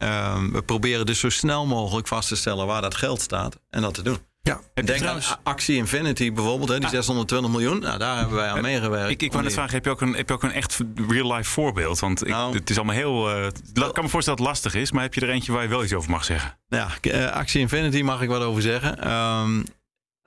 we 0.52 0.62
proberen 0.66 1.06
dus 1.06 1.20
zo 1.20 1.30
snel 1.30 1.66
mogelijk 1.66 2.08
vast 2.08 2.28
te 2.28 2.36
stellen 2.36 2.66
waar 2.66 2.82
dat 2.82 2.96
geld 2.96 3.22
staat 3.22 3.60
en 3.70 3.82
dat 3.82 3.94
te 3.94 4.02
doen. 4.02 4.31
Ja, 4.44 4.62
Denk 4.74 5.00
trouwens... 5.00 5.30
aan 5.30 5.40
Actie 5.44 5.76
Infinity 5.76 6.34
bijvoorbeeld, 6.34 6.70
hè, 6.70 6.80
die 6.80 6.90
620 6.90 7.52
miljoen. 7.52 7.80
Nou, 7.80 7.98
daar 7.98 8.18
hebben 8.18 8.36
wij 8.36 8.50
aan 8.50 8.62
meegewerkt. 8.62 9.12
Ik, 9.12 9.22
ik 9.22 9.32
wou 9.32 9.44
net 9.44 9.54
vragen, 9.54 9.74
heb 9.74 9.86
je, 9.86 9.92
ook 9.92 10.02
een, 10.02 10.14
heb 10.14 10.28
je 10.28 10.34
ook 10.34 10.44
een 10.44 10.52
echt 10.52 10.80
real-life 11.08 11.50
voorbeeld? 11.50 12.00
Want 12.00 12.22
ik, 12.22 12.28
nou, 12.28 12.56
het 12.56 12.70
is 12.70 12.76
allemaal 12.76 12.96
heel... 12.96 13.38
Uh, 13.38 13.46
ik 13.46 13.94
kan 13.94 14.04
me 14.04 14.10
voorstellen 14.10 14.26
dat 14.26 14.38
het 14.38 14.40
lastig 14.40 14.74
is, 14.76 14.92
maar 14.92 15.04
heb 15.04 15.14
je 15.14 15.22
er 15.22 15.30
eentje 15.30 15.52
waar 15.52 15.64
je 15.64 15.70
wel 15.70 15.84
iets 15.84 15.94
over 15.94 16.10
mag 16.10 16.24
zeggen? 16.24 16.58
Ja, 16.68 16.90
uh, 17.02 17.32
Actie 17.32 17.60
Infinity 17.60 18.02
mag 18.02 18.22
ik 18.22 18.30
wat 18.30 18.42
over 18.42 18.62
zeggen. 18.62 19.12
Um, 19.12 19.64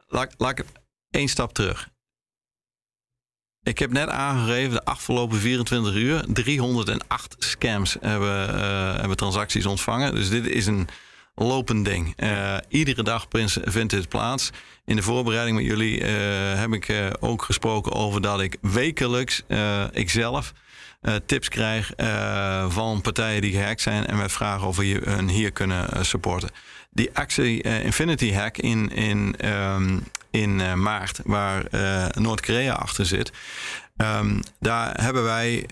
laat, 0.07 0.35
laat 0.37 0.59
ik 0.59 0.65
één 1.11 1.29
stap 1.29 1.53
terug. 1.53 1.89
Ik 3.63 3.79
heb 3.79 3.93
net 3.93 4.09
aangegeven, 4.09 4.71
de 4.71 4.85
afgelopen 4.85 5.39
24 5.39 5.95
uur, 5.95 6.25
308 6.29 7.37
scams 7.39 7.97
hebben, 8.01 8.55
uh, 8.55 8.95
hebben 8.97 9.17
transacties 9.17 9.67
ontvangen. 9.67 10.15
Dus 10.15 10.29
dit 10.29 10.47
is 10.47 10.67
een 10.67 10.89
lopend 11.35 11.85
ding. 11.85 12.15
Uh, 12.17 12.57
iedere 12.69 13.03
dag 13.03 13.27
vindt 13.65 13.91
dit 13.91 14.09
plaats. 14.09 14.51
In 14.85 14.97
de 14.97 15.03
voorbereiding 15.03 15.57
met 15.57 15.67
jullie 15.67 16.01
uh, 16.01 16.07
heb 16.59 16.73
ik 16.73 16.89
uh, 16.89 17.07
ook 17.21 17.43
gesproken 17.43 17.93
over 17.93 18.21
dat 18.21 18.41
ik 18.41 18.57
wekelijks, 18.61 19.43
ikzelf, 19.93 20.53
tips 21.27 21.49
krijg 21.49 21.93
van 22.69 23.01
partijen 23.01 23.41
die 23.41 23.53
gehackt 23.53 23.81
zijn 23.81 24.07
en 24.07 24.17
met 24.17 24.33
vragen 24.33 24.67
of 24.67 24.77
we 24.77 25.01
hun 25.05 25.29
hier 25.29 25.51
kunnen 25.53 26.07
supporten. 26.07 26.51
Die 26.91 27.11
Axie 27.13 27.63
Infinity 27.63 28.33
hack 28.33 28.59
in, 28.59 28.91
in, 28.91 29.49
um, 29.49 30.05
in 30.31 30.83
maart, 30.83 31.21
waar 31.25 31.65
Noord-Korea 32.13 32.73
achter 32.73 33.07
zit, 33.07 33.33
um, 33.97 34.41
daar 34.61 35.03
hebben 35.03 35.25
wij 35.25 35.67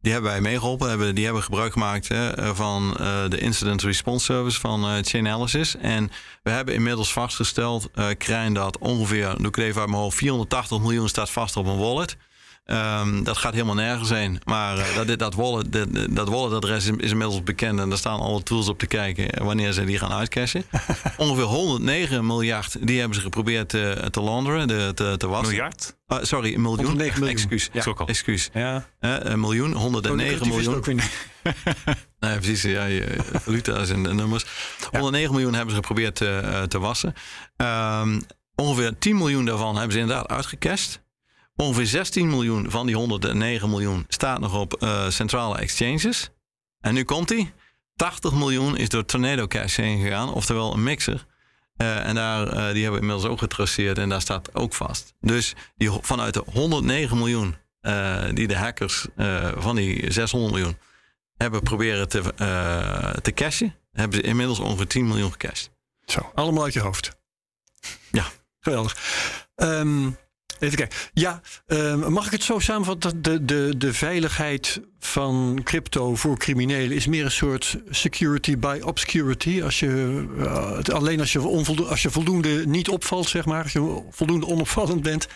die 0.00 0.12
hebben 0.12 0.30
wij 0.30 0.40
meegeholpen. 0.40 0.88
Hebben, 0.88 1.14
die 1.14 1.24
hebben 1.24 1.42
gebruik 1.42 1.72
gemaakt 1.72 2.08
van 2.36 2.96
uh, 3.00 3.28
de 3.28 3.38
Incident 3.38 3.82
Response 3.82 4.24
Service 4.24 4.60
van 4.60 4.84
uh, 4.84 5.02
Chainalysis. 5.02 5.76
En 5.76 6.10
we 6.42 6.50
hebben 6.50 6.74
inmiddels 6.74 7.12
vastgesteld, 7.12 7.88
uh, 7.94 8.06
Krijn, 8.18 8.54
dat 8.54 8.78
ongeveer, 8.78 9.34
doe 9.36 9.46
ik 9.46 9.54
het 9.54 9.64
even 9.64 9.80
uit 9.80 9.90
mijn 9.90 10.02
hoofd, 10.02 10.16
480 10.16 10.80
miljoen 10.80 11.08
staat 11.08 11.30
vast 11.30 11.56
op 11.56 11.66
een 11.66 11.78
wallet. 11.78 12.16
Um, 12.70 13.24
dat 13.24 13.36
gaat 13.36 13.52
helemaal 13.52 13.74
nergens 13.74 14.08
heen. 14.08 14.40
Maar 14.44 14.78
uh, 14.78 15.06
dat, 15.06 15.18
dat, 15.18 15.34
wallet, 15.34 15.72
dat, 15.72 15.88
dat 16.10 16.28
walletadres 16.28 16.86
is, 16.86 16.96
is, 16.96 17.10
inmiddels 17.10 17.42
bekend 17.42 17.80
en 17.80 17.88
daar 17.88 17.98
staan 17.98 18.20
alle 18.20 18.42
tools 18.42 18.68
op 18.68 18.78
te 18.78 18.86
kijken 18.86 19.44
wanneer 19.44 19.72
ze 19.72 19.84
die 19.84 19.98
gaan 19.98 20.12
uitcashen. 20.12 20.64
Ongeveer 21.16 21.44
109 21.44 22.26
miljard, 22.26 22.86
die 22.86 22.98
hebben 22.98 23.16
ze 23.16 23.22
geprobeerd 23.22 23.68
te, 23.68 24.08
te 24.10 24.20
launderen, 24.20 24.68
de, 24.68 24.92
te, 24.94 25.14
te 25.16 25.28
wassen. 25.28 25.48
Miljard? 25.48 25.96
Uh, 26.08 26.18
sorry, 26.22 26.54
een 26.54 26.62
miljoen. 26.62 26.84
109 26.84 27.20
miljoen. 27.20 27.36
Excuus. 27.36 27.70
Ja. 27.72 27.94
Excuus. 28.06 28.50
Ja. 28.52 28.88
Uh, 29.00 29.16
een 29.18 29.40
miljoen, 29.40 29.72
109 29.72 30.40
oh, 30.40 30.48
miljoen. 30.48 30.74
Ook 30.74 30.84
weer 30.84 30.94
niet. 30.94 31.28
nee, 32.20 32.36
precies. 32.36 32.62
Ja, 32.62 32.84
je, 32.84 33.16
valuta's 33.32 33.90
en 33.90 34.02
de 34.02 34.14
nummers. 34.14 34.44
109 34.90 35.32
miljoen 35.32 35.54
hebben 35.54 35.70
ze 35.70 35.80
geprobeerd 35.80 36.14
te, 36.14 36.64
te 36.68 36.78
wassen. 36.78 37.14
Um, 37.56 38.22
ongeveer 38.54 38.98
10 38.98 39.16
miljoen 39.16 39.44
daarvan 39.44 39.76
hebben 39.76 39.92
ze 39.92 39.98
inderdaad 39.98 40.28
uitgecashed. 40.28 41.06
Ongeveer 41.60 41.86
16 41.86 42.28
miljoen 42.28 42.70
van 42.70 42.86
die 42.86 42.96
109 42.96 43.70
miljoen 43.70 44.04
staat 44.08 44.40
nog 44.40 44.54
op 44.54 44.82
uh, 44.82 45.08
centrale 45.08 45.58
exchanges. 45.58 46.30
En 46.80 46.94
nu 46.94 47.04
komt 47.04 47.28
hij. 47.28 47.52
80 47.96 48.32
miljoen 48.32 48.76
is 48.76 48.88
door 48.88 49.04
Tornado 49.04 49.46
Cash 49.46 49.76
heen 49.76 50.00
gegaan, 50.00 50.32
oftewel 50.32 50.72
een 50.72 50.82
mixer. 50.82 51.26
Uh, 51.76 52.06
en 52.06 52.14
daar, 52.14 52.46
uh, 52.46 52.52
die 52.52 52.82
hebben 52.82 52.92
we 52.92 53.06
inmiddels 53.06 53.24
ook 53.24 53.38
getraceerd 53.38 53.98
en 53.98 54.08
daar 54.08 54.20
staat 54.20 54.54
ook 54.54 54.74
vast. 54.74 55.14
Dus 55.20 55.54
die, 55.76 55.90
vanuit 56.00 56.34
de 56.34 56.42
109 56.52 57.18
miljoen 57.18 57.56
die 58.34 58.46
de 58.46 58.56
hackers 58.56 59.06
van 59.56 59.76
die 59.76 60.12
600 60.12 60.52
miljoen 60.52 60.76
hebben 61.36 61.62
proberen 61.62 62.08
te, 62.08 62.22
te 63.22 63.32
cashen, 63.32 63.74
hebben 63.92 64.18
ze 64.18 64.24
inmiddels 64.24 64.58
ongeveer 64.58 64.86
10 64.86 65.06
miljoen 65.06 65.32
gecashed. 65.32 65.70
Zo, 66.04 66.30
allemaal 66.34 66.64
uit 66.64 66.72
je 66.72 66.80
hoofd. 66.80 67.16
Ja. 68.10 68.24
Geweldig. 68.60 68.96
Um, 69.56 70.16
Even 70.58 70.76
kijken. 70.76 70.98
Ja, 71.12 71.40
uh, 71.66 72.06
mag 72.06 72.26
ik 72.26 72.32
het 72.32 72.42
zo 72.42 72.58
samenvatten? 72.58 73.22
De, 73.22 73.44
de, 73.44 73.74
de 73.78 73.92
veiligheid 73.92 74.80
van 74.98 75.60
crypto 75.64 76.14
voor 76.14 76.38
criminelen 76.38 76.96
is 76.96 77.06
meer 77.06 77.24
een 77.24 77.30
soort 77.30 77.78
security 77.90 78.58
by 78.58 78.80
obscurity. 78.84 79.62
Als 79.62 79.78
je, 79.78 80.24
uh, 80.38 80.94
alleen 80.94 81.20
als 81.20 81.32
je, 81.32 81.40
onvoldoende, 81.40 81.90
als 81.90 82.02
je 82.02 82.10
voldoende 82.10 82.66
niet 82.66 82.88
opvalt, 82.88 83.28
zeg 83.28 83.44
maar, 83.44 83.62
als 83.62 83.72
je 83.72 84.02
voldoende 84.10 84.46
onopvallend 84.46 85.02
bent, 85.02 85.28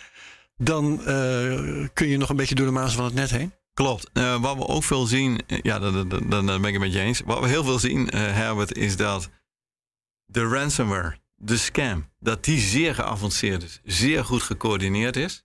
dan 0.56 0.92
uh, 0.92 1.86
kun 1.92 2.08
je 2.08 2.16
nog 2.16 2.28
een 2.28 2.36
beetje 2.36 2.54
door 2.54 2.66
de 2.66 2.72
mazen 2.72 2.96
van 2.96 3.04
het 3.04 3.14
net 3.14 3.30
heen. 3.30 3.52
Klopt. 3.74 4.10
Uh, 4.12 4.40
wat 4.40 4.56
we 4.56 4.66
ook 4.66 4.84
veel 4.84 5.06
zien, 5.06 5.40
ja, 5.62 5.78
dat 5.78 6.08
ben 6.08 6.64
ik 6.64 6.72
het 6.72 6.78
met 6.78 6.92
je 6.92 7.00
eens. 7.00 7.22
Wat 7.24 7.40
we 7.40 7.48
heel 7.48 7.64
veel 7.64 7.78
zien, 7.78 8.08
Herbert, 8.14 8.76
is 8.76 8.96
dat 8.96 9.28
de 10.24 10.48
ransomware 10.48 11.20
de 11.44 11.56
scam, 11.56 12.08
dat 12.18 12.44
die 12.44 12.60
zeer 12.60 12.94
geavanceerd 12.94 13.62
is, 13.62 13.80
zeer 13.84 14.24
goed 14.24 14.42
gecoördineerd 14.42 15.16
is. 15.16 15.44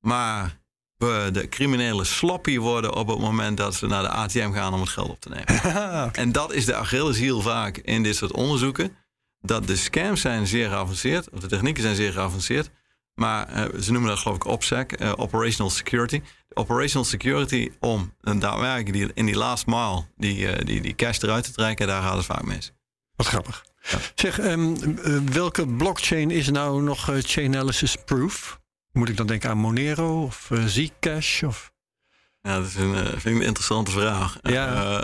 Maar 0.00 0.60
we 0.96 1.28
de 1.32 1.48
criminelen 1.48 2.06
sloppy 2.06 2.58
worden 2.58 2.94
op 2.94 3.08
het 3.08 3.18
moment 3.18 3.56
dat 3.56 3.74
ze 3.74 3.86
naar 3.86 4.02
de 4.02 4.08
ATM 4.08 4.52
gaan 4.52 4.74
om 4.74 4.80
het 4.80 4.88
geld 4.88 5.10
op 5.10 5.20
te 5.20 5.28
nemen. 5.28 5.54
okay. 6.06 6.08
En 6.12 6.32
dat 6.32 6.52
is 6.52 6.64
de 6.64 6.74
Achilleshiel 6.74 7.40
vaak 7.40 7.76
in 7.76 8.02
dit 8.02 8.16
soort 8.16 8.32
onderzoeken. 8.32 8.96
Dat 9.40 9.66
de 9.66 9.76
scams 9.76 10.20
zijn 10.20 10.46
zeer 10.46 10.68
geavanceerd, 10.68 11.30
of 11.30 11.40
de 11.40 11.46
technieken 11.46 11.82
zijn 11.82 11.96
zeer 11.96 12.12
geavanceerd. 12.12 12.70
Maar 13.14 13.56
uh, 13.56 13.80
ze 13.80 13.92
noemen 13.92 14.10
dat 14.10 14.18
geloof 14.18 14.36
ik 14.36 14.44
OPSEC, 14.44 15.00
uh, 15.00 15.12
Operational 15.16 15.70
Security. 15.70 16.22
De 16.48 16.56
operational 16.56 17.06
Security 17.06 17.70
om 17.80 18.14
een 18.20 18.38
daadwerkelijk 18.38 18.92
die, 18.92 19.10
in 19.14 19.26
die 19.26 19.36
last 19.36 19.66
mile 19.66 20.04
die, 20.16 20.38
uh, 20.38 20.58
die, 20.64 20.80
die 20.80 20.94
cash 20.94 21.18
eruit 21.18 21.44
te 21.44 21.52
trekken, 21.52 21.86
daar 21.86 22.02
gaat 22.02 22.16
het 22.16 22.24
vaak 22.24 22.44
mis. 22.44 22.72
Wat 23.16 23.26
grappig. 23.26 23.64
Zeg, 24.14 24.40
um, 24.40 24.76
welke 25.32 25.66
blockchain 25.66 26.30
is 26.30 26.50
nou 26.50 26.82
nog 26.82 27.10
uh, 27.10 27.16
Chainalysis 27.20 27.96
proof? 28.04 28.60
Moet 28.92 29.08
ik 29.08 29.16
dan 29.16 29.26
denken 29.26 29.50
aan 29.50 29.58
Monero 29.58 30.22
of 30.22 30.50
uh, 30.52 30.64
Zcash? 30.64 31.42
Of? 31.42 31.72
Ja, 32.42 32.58
dat 32.58 32.66
is 32.66 32.74
een, 32.74 32.94
vind 32.94 33.24
ik 33.24 33.34
een 33.34 33.40
interessante 33.40 33.90
vraag. 33.90 34.38
Ja. 34.42 35.02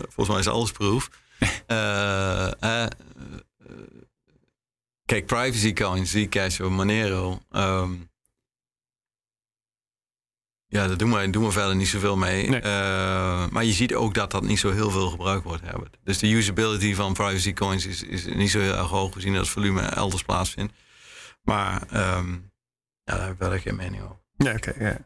volgens 0.00 0.28
mij 0.28 0.38
is 0.38 0.48
alles 0.48 0.72
proof. 0.72 1.10
kijk, 5.04 5.26
privacy 5.26 5.72
coins, 5.72 6.10
Zcash 6.10 6.60
of 6.60 6.70
Monero. 6.70 7.42
Um, 7.50 8.09
ja, 10.70 10.86
daar 10.86 10.96
doen 10.96 11.12
we, 11.12 11.30
doen 11.30 11.44
we 11.44 11.50
verder 11.50 11.76
niet 11.76 11.88
zoveel 11.88 12.16
mee. 12.16 12.46
Uh, 12.46 12.62
maar 13.48 13.64
je 13.64 13.72
ziet 13.72 13.94
ook 13.94 14.14
dat 14.14 14.30
dat 14.30 14.42
niet 14.42 14.58
zo 14.58 14.72
heel 14.72 14.90
veel 14.90 15.08
gebruikt 15.08 15.44
wordt. 15.44 15.62
Hebben. 15.64 15.90
Dus 16.04 16.18
de 16.18 16.26
usability 16.26 16.94
van 16.94 17.12
privacy 17.12 17.52
coins 17.52 17.86
is, 17.86 18.02
is 18.02 18.26
niet 18.26 18.50
zo 18.50 18.58
heel 18.58 18.76
erg 18.76 18.88
hoog 18.88 19.12
gezien 19.12 19.32
dat 19.32 19.42
het 19.42 19.50
volume 19.50 19.80
elders 19.80 20.22
plaatsvindt. 20.22 20.72
Maar 21.42 21.82
um, 22.16 22.52
ja, 23.04 23.14
daar 23.14 23.22
heb 23.22 23.30
ik 23.30 23.36
verder 23.38 23.60
geen 23.60 23.76
mening 23.76 24.02
over. 24.02 24.16
Ja, 24.36 24.52
oké. 24.52 24.74
ja. 24.78 24.98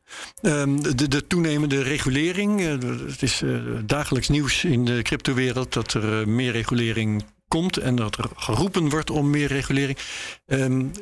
um, 0.61 0.97
de, 0.97 1.09
de, 1.09 1.27
toenemende 1.27 1.83
regulering. 1.83 2.61
Uh, 2.61 3.09
het 3.09 3.23
is 3.23 3.43
uh, 3.43 3.79
dagelijks 3.85 4.29
nieuws 4.29 4.65
in 4.65 4.85
de 4.85 5.03
cryptowereld 5.03 5.73
dat 5.73 5.93
er 5.93 6.29
meer 6.29 6.53
regulering 6.53 7.25
komt 7.49 7.77
en 7.77 7.97
dat 7.97 8.17
er 8.17 8.29
geroepen 8.37 8.89
wordt 8.89 9.11
om 9.11 9.31
meer 9.31 9.49
regulering. 9.49 9.99
Um, 10.47 10.93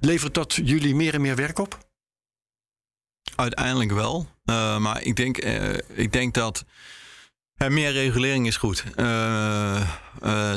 levert 0.00 0.34
dat 0.34 0.54
jullie 0.54 0.94
meer 0.94 1.14
en 1.14 1.20
meer 1.20 1.36
werk 1.36 1.58
op? 1.58 1.87
Uiteindelijk 3.40 3.92
wel. 3.92 4.26
Uh, 4.44 4.78
maar 4.78 5.02
ik 5.02 5.16
denk, 5.16 5.44
uh, 5.44 5.52
ik 5.94 6.12
denk 6.12 6.34
dat 6.34 6.64
meer 7.68 7.92
regulering 7.92 8.46
is 8.46 8.56
goed. 8.56 8.84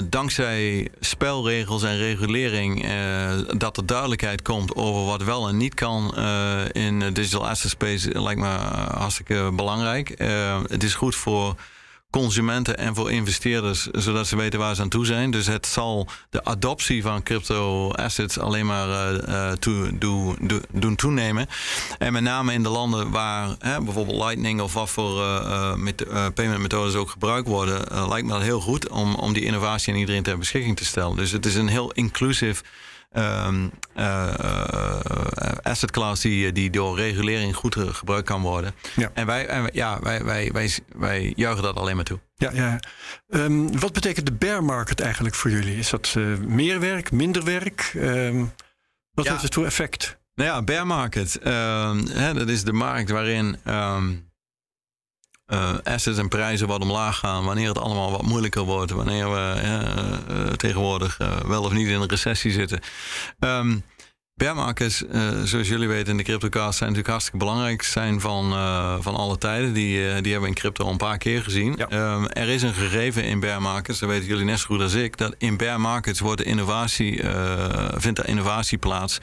dankzij 0.09 0.89
spelregels 0.99 1.83
en 1.83 1.97
regulering 1.97 2.85
dat 3.57 3.77
er 3.77 3.85
duidelijkheid 3.85 4.41
komt 4.41 4.75
over 4.75 5.05
wat 5.05 5.23
wel 5.23 5.47
en 5.47 5.57
niet 5.57 5.73
kan 5.73 6.15
in 6.71 7.13
digital 7.13 7.47
asset 7.47 7.69
space 7.69 8.21
lijkt 8.21 8.39
me 8.39 8.47
hartstikke 8.95 9.51
belangrijk. 9.53 10.13
het 10.67 10.83
is 10.83 10.93
goed 10.93 11.15
voor 11.15 11.55
consumenten 12.11 12.77
en 12.77 12.95
voor 12.95 13.11
investeerders, 13.11 13.87
zodat 13.91 14.27
ze 14.27 14.35
weten 14.35 14.59
waar 14.59 14.75
ze 14.75 14.81
aan 14.81 14.89
toe 14.89 15.05
zijn. 15.05 15.31
Dus 15.31 15.47
het 15.47 15.67
zal 15.67 16.07
de 16.29 16.43
adoptie 16.43 17.01
van 17.01 17.23
crypto 17.23 17.91
assets 17.91 18.39
alleen 18.39 18.65
maar 18.65 19.13
uh, 19.29 19.51
do, 19.59 19.89
do, 19.97 20.35
doen 20.71 20.95
toenemen. 20.95 21.47
En 21.97 22.13
met 22.13 22.23
name 22.23 22.53
in 22.53 22.63
de 22.63 22.69
landen 22.69 23.11
waar 23.11 23.55
hè, 23.59 23.81
bijvoorbeeld 23.81 24.23
Lightning 24.23 24.61
of 24.61 24.73
wat 24.73 24.89
voor 24.89 25.19
uh, 25.19 25.73
met, 25.75 26.05
payment 26.33 26.61
methodes 26.61 26.95
ook 26.95 27.09
gebruikt 27.09 27.47
worden, 27.47 28.07
lijkt 28.07 28.27
me 28.27 28.33
dat 28.33 28.41
heel 28.41 28.61
goed 28.61 28.89
om, 28.89 29.15
om 29.15 29.33
die 29.33 29.45
innovatie 29.45 29.93
aan 29.93 29.99
iedereen 29.99 30.23
ter 30.23 30.37
beschikking 30.37 30.77
te 30.77 30.85
stellen. 30.85 31.15
Dus 31.15 31.31
het 31.31 31.45
is 31.45 31.55
een 31.55 31.67
heel 31.67 31.91
inclusief 31.91 32.63
um, 33.13 33.71
uh, 33.97 34.33
asset 35.61 35.91
class 35.91 36.21
die, 36.21 36.51
die 36.51 36.69
door 36.69 36.97
regulering 36.97 37.55
goed 37.55 37.75
gebruikt 37.79 38.27
kan 38.27 38.41
worden. 38.41 38.73
Ja. 38.95 39.11
En 39.13 39.25
wij, 39.25 39.47
en 39.47 39.69
ja, 39.73 39.99
wij, 39.99 40.23
wij, 40.23 40.51
wij, 40.51 40.71
wij 40.95 41.33
juichen 41.35 41.63
dat 41.63 41.75
alleen 41.75 41.95
maar 41.95 42.05
toe. 42.05 42.19
Ja, 42.35 42.51
ja. 42.53 42.79
Um, 43.27 43.79
wat 43.79 43.93
betekent 43.93 44.25
de 44.25 44.33
bear 44.33 44.63
market 44.63 44.99
eigenlijk 44.99 45.35
voor 45.35 45.51
jullie? 45.51 45.77
Is 45.77 45.89
dat 45.89 46.13
uh, 46.17 46.37
meer 46.37 46.79
werk, 46.79 47.11
minder 47.11 47.43
werk? 47.43 47.93
Um, 47.95 48.53
wat 49.13 49.25
ja. 49.25 49.31
heeft 49.31 49.43
het 49.43 49.53
voor 49.53 49.65
effect? 49.65 50.19
Nou 50.35 50.49
ja, 50.49 50.61
bear 50.61 50.87
market. 50.87 51.39
Hè, 51.43 52.33
dat 52.33 52.49
is 52.49 52.63
de 52.63 52.73
markt 52.73 53.09
waarin 53.09 53.57
uh, 55.53 55.73
assets 55.83 56.17
en 56.17 56.27
prijzen 56.27 56.67
wat 56.67 56.81
omlaag 56.81 57.17
gaan, 57.17 57.45
wanneer 57.45 57.67
het 57.67 57.79
allemaal 57.79 58.11
wat 58.11 58.21
moeilijker 58.21 58.61
wordt, 58.61 58.91
wanneer 58.91 59.31
we 59.31 59.61
uh, 59.63 60.47
tegenwoordig 60.47 61.17
wel 61.45 61.63
of 61.63 61.71
niet 61.71 61.87
in 61.87 62.01
een 62.01 62.07
recessie 62.07 62.51
zitten. 62.51 62.79
Um, 63.39 63.83
Bear 64.41 64.55
markets, 64.55 65.03
uh, 65.11 65.41
zoals 65.43 65.67
jullie 65.67 65.87
weten 65.87 66.11
in 66.11 66.17
de 66.17 66.23
CryptoCast, 66.23 66.77
zijn 66.77 66.89
natuurlijk 66.89 67.07
hartstikke 67.07 67.45
belangrijk. 67.45 67.83
Zijn 67.83 68.21
van, 68.21 68.53
uh, 68.53 68.95
van 68.99 69.15
alle 69.15 69.37
tijden. 69.37 69.73
Die, 69.73 69.97
uh, 69.97 70.03
die 70.03 70.31
hebben 70.31 70.41
we 70.41 70.47
in 70.47 70.53
crypto 70.53 70.83
al 70.85 70.91
een 70.91 70.97
paar 70.97 71.17
keer 71.17 71.43
gezien. 71.43 71.75
Ja. 71.77 72.13
Um, 72.13 72.27
er 72.27 72.47
is 72.47 72.61
een 72.61 72.73
gegeven 72.73 73.23
in 73.23 73.39
bear 73.39 73.61
markets, 73.61 73.99
dat 73.99 74.09
weten 74.09 74.27
jullie 74.27 74.45
net 74.45 74.59
zo 74.59 74.65
goed 74.65 74.81
als 74.81 74.93
ik, 74.93 75.17
dat 75.17 75.35
in 75.37 75.57
bear 75.57 75.81
markets 75.81 76.19
wordt 76.19 76.37
de 76.37 76.43
innovatie, 76.43 77.23
vindt 77.95 78.21
de 78.21 78.27
innovatie 78.27 78.77
plaats. 78.77 79.19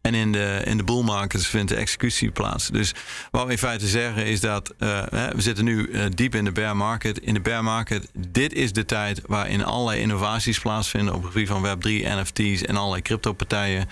En 0.00 0.14
in 0.14 0.32
de, 0.32 0.62
in 0.64 0.76
de 0.76 0.84
bull 0.84 1.02
markets 1.02 1.46
vindt 1.46 1.68
de 1.68 1.76
executie 1.76 2.30
plaats. 2.30 2.68
Dus 2.68 2.94
wat 3.30 3.44
we 3.44 3.50
in 3.50 3.58
feite 3.58 3.86
zeggen 3.86 4.26
is 4.26 4.40
dat 4.40 4.74
we 4.78 5.32
zitten 5.36 5.64
nu 5.64 5.90
diep 6.14 6.34
in 6.34 6.44
de 6.44 6.52
bear 6.52 6.76
market. 6.76 7.18
In 7.18 7.34
de 7.34 7.40
bear 7.40 7.64
market, 7.64 8.10
dit 8.28 8.52
is 8.52 8.72
de 8.72 8.84
tijd 8.84 9.20
waarin 9.26 9.64
allerlei 9.64 10.00
innovaties 10.00 10.58
plaatsvinden 10.58 11.14
op 11.14 11.22
het 11.22 11.32
gebied 11.32 11.48
van 11.48 11.66
Web3, 11.66 11.88
NFT's 11.88 12.62
en 12.62 12.76
allerlei 12.76 13.02
crypto-partijen. 13.02 13.88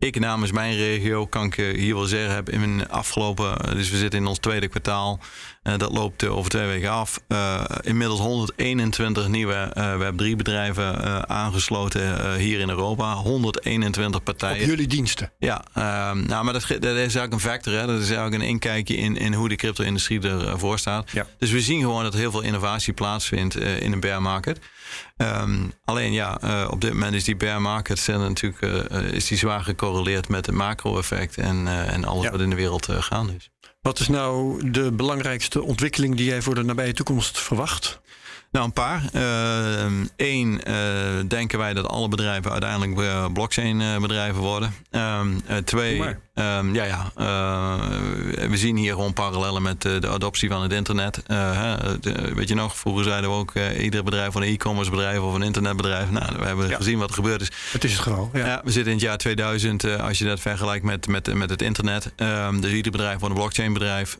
Ik 0.00 0.18
namens 0.18 0.52
mijn 0.52 0.76
regio 0.76 1.26
kan 1.26 1.44
ik 1.44 1.58
eh, 1.58 1.78
hier 1.78 1.94
wel 1.94 2.04
zeggen, 2.04 2.34
heb 2.34 2.50
in 2.50 2.60
mijn 2.60 2.88
afgelopen, 2.88 3.56
eh, 3.56 3.72
dus 3.72 3.90
we 3.90 3.96
zitten 3.96 4.20
in 4.20 4.26
ons 4.26 4.38
tweede 4.38 4.68
kwartaal, 4.68 5.18
uh, 5.62 5.76
dat 5.76 5.92
loopt 5.92 6.26
over 6.26 6.50
twee 6.50 6.66
weken 6.66 6.90
af. 6.90 7.20
Uh, 7.28 7.64
inmiddels 7.80 8.20
121 8.20 9.28
nieuwe 9.28 9.72
Web3 9.98 10.36
bedrijven 10.36 11.28
aangesloten 11.28 12.34
hier 12.36 12.60
in 12.60 12.68
Europa. 12.68 13.14
121 13.14 14.22
partijen. 14.22 14.62
Op 14.62 14.68
jullie 14.68 14.86
diensten? 14.86 15.32
Ja, 15.38 15.64
ehm, 15.74 16.26
nou, 16.26 16.44
maar 16.44 16.52
dat, 16.52 16.66
dat, 16.68 16.84
is 16.84 16.96
eigenlijk 16.96 17.32
een 17.32 17.40
factor. 17.40 17.72
Hè? 17.72 17.86
Dat 17.86 18.00
is 18.00 18.10
eigenlijk 18.10 18.42
een 18.42 18.48
inkijkje 18.48 18.96
in, 18.96 19.16
in 19.16 19.34
hoe 19.34 19.48
de 19.48 19.56
crypto-industrie 19.56 20.20
ervoor 20.20 20.78
staat. 20.78 21.10
Ja. 21.10 21.26
Dus 21.38 21.50
we 21.50 21.60
zien 21.60 21.80
gewoon 21.80 22.02
dat 22.02 22.12
er 22.12 22.20
heel 22.20 22.30
veel 22.30 22.42
innovatie 22.42 22.92
plaatsvindt 22.92 23.56
in 23.56 23.92
een 23.92 24.00
bear 24.00 24.22
market. 24.22 24.58
Um, 25.22 25.72
alleen 25.84 26.12
ja, 26.12 26.38
uh, 26.44 26.68
op 26.70 26.80
dit 26.80 26.92
moment 26.92 27.14
is 27.14 27.24
die 27.24 27.36
bear 27.36 27.60
market 27.60 28.06
natuurlijk 28.06 28.60
uh, 28.60 29.12
is 29.12 29.26
die 29.26 29.38
zwaar 29.38 29.60
gecorreleerd 29.60 30.28
met 30.28 30.46
het 30.46 30.54
macro-effect 30.54 31.36
en, 31.36 31.66
uh, 31.66 31.92
en 31.92 32.04
alles 32.04 32.24
ja. 32.24 32.30
wat 32.30 32.40
in 32.40 32.50
de 32.50 32.56
wereld 32.56 32.88
gaande 32.90 33.34
is. 33.34 33.50
Wat 33.82 33.98
is 33.98 34.08
nou 34.08 34.70
de 34.70 34.92
belangrijkste 34.92 35.62
ontwikkeling 35.62 36.16
die 36.16 36.26
jij 36.26 36.42
voor 36.42 36.54
de 36.54 36.62
nabije 36.62 36.92
toekomst 36.92 37.38
verwacht? 37.38 38.00
Nou, 38.50 38.64
een 38.64 38.72
paar. 38.72 39.02
Eén, 40.16 40.60
uh, 40.68 41.18
uh, 41.18 41.24
denken 41.28 41.58
wij 41.58 41.74
dat 41.74 41.86
alle 41.86 42.08
bedrijven 42.08 42.50
uiteindelijk 42.50 43.00
uh, 43.00 43.24
blockchain 43.32 44.00
bedrijven 44.00 44.40
worden. 44.40 44.74
twee, 45.64 46.16
Um, 46.40 46.74
ja, 46.74 46.84
ja. 46.84 47.12
Uh, 47.18 48.48
we 48.48 48.56
zien 48.56 48.76
hier 48.76 48.92
gewoon 48.92 49.12
parallellen 49.12 49.62
met 49.62 49.84
uh, 49.84 50.00
de 50.00 50.08
adoptie 50.08 50.48
van 50.48 50.62
het 50.62 50.72
internet. 50.72 51.22
Uh, 51.26 51.78
de, 52.00 52.34
weet 52.34 52.48
je 52.48 52.54
nog, 52.54 52.76
vroeger 52.76 53.04
zeiden 53.04 53.30
we 53.30 53.36
ook 53.36 53.52
ieder 53.78 54.04
bedrijf 54.04 54.32
van 54.32 54.42
een 54.42 54.52
e-commerce 54.52 54.90
bedrijf 54.90 55.18
of 55.18 55.34
een 55.34 55.42
internetbedrijf. 55.42 56.10
Nou, 56.10 56.38
we 56.38 56.44
hebben 56.44 56.68
ja. 56.68 56.76
gezien 56.76 56.98
wat 56.98 57.08
er 57.08 57.14
gebeurd 57.14 57.40
is. 57.40 57.50
Het 57.72 57.84
is 57.84 57.92
het 57.92 58.00
gewoon. 58.00 58.30
Ja. 58.32 58.46
ja. 58.46 58.60
we 58.64 58.70
zitten 58.70 58.92
in 58.92 58.98
het 58.98 59.06
jaar 59.06 59.16
2000, 59.16 59.98
als 59.98 60.18
je 60.18 60.24
dat 60.24 60.40
vergelijkt 60.40 60.84
met, 60.84 61.06
met, 61.06 61.34
met 61.34 61.50
het 61.50 61.62
internet. 61.62 62.12
Um, 62.16 62.60
dus 62.60 62.72
ieder 62.72 62.92
bedrijf 62.92 63.18
wordt 63.18 63.34
een 63.34 63.40
blockchain 63.40 63.72
bedrijf. 63.72 64.18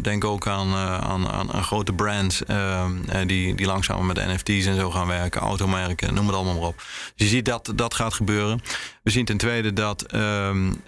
denk 0.00 0.24
ook 0.24 0.46
aan, 0.46 0.74
aan, 0.74 1.28
aan, 1.28 1.52
aan, 1.52 1.64
grote 1.64 1.92
brands 1.92 2.44
ehm, 2.44 3.26
die, 3.26 3.54
die 3.54 3.66
langzamer 3.68 4.04
met 4.04 4.26
NFT's 4.26 4.66
en 4.66 4.76
zo 4.76 4.90
gaan 4.90 5.06
werken. 5.06 5.40
Automerken, 5.40 6.14
noem 6.14 6.26
het 6.26 6.36
allemaal 6.36 6.54
maar 6.54 6.68
op. 6.68 6.76
Dus 6.76 6.86
je 7.14 7.26
ziet 7.26 7.44
dat 7.44 7.72
dat 7.74 7.94
gaat 7.94 8.14
gebeuren. 8.14 8.60
We 9.02 9.10
zien 9.10 9.24
ten 9.24 9.36
tweede 9.36 9.72
dat 9.72 10.14
um, 10.14 10.82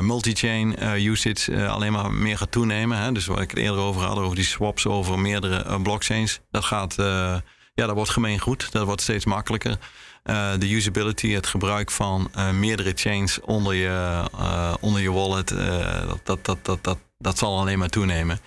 multi-chain 0.00 0.82
uh, 0.82 1.06
usage 1.06 1.52
uh, 1.52 1.72
alleen 1.72 1.92
maar 1.92 2.12
meer 2.12 2.38
gaat 2.38 2.52
toenemen. 2.52 2.98
Hè? 2.98 3.12
Dus 3.12 3.26
waar 3.26 3.42
ik 3.42 3.50
het 3.50 3.58
eerder 3.58 3.78
over 3.78 4.02
had, 4.02 4.18
over 4.18 4.36
die 4.36 4.44
swaps 4.44 4.86
over 4.86 5.18
meerdere 5.18 5.80
blockchains. 5.80 6.40
Dat 6.50 6.64
gaat, 6.64 6.94
ja, 7.74 7.86
dat 7.86 7.94
wordt 7.94 8.10
gemeen 8.10 8.38
goed. 8.38 8.72
Dat 8.72 8.86
wordt 8.86 9.02
steeds 9.02 9.24
makkelijker. 9.24 9.78
de 10.58 10.74
usability, 10.74 11.30
het 11.30 11.46
gebruik 11.46 11.90
van 11.90 12.30
meerdere 12.52 12.92
chains 12.94 13.40
onder 13.40 13.74
je, 13.74 14.24
onder 14.80 15.02
je 15.02 15.12
wallet, 15.12 15.48
dat, 15.48 16.20
dat, 16.24 16.44
dat, 16.44 16.58
dat, 16.62 16.84
dat, 16.84 16.98
dat 17.18 17.38
zal 17.38 17.58
alleen 17.58 17.78
maar 17.78 17.88
toenemen. 17.88 18.40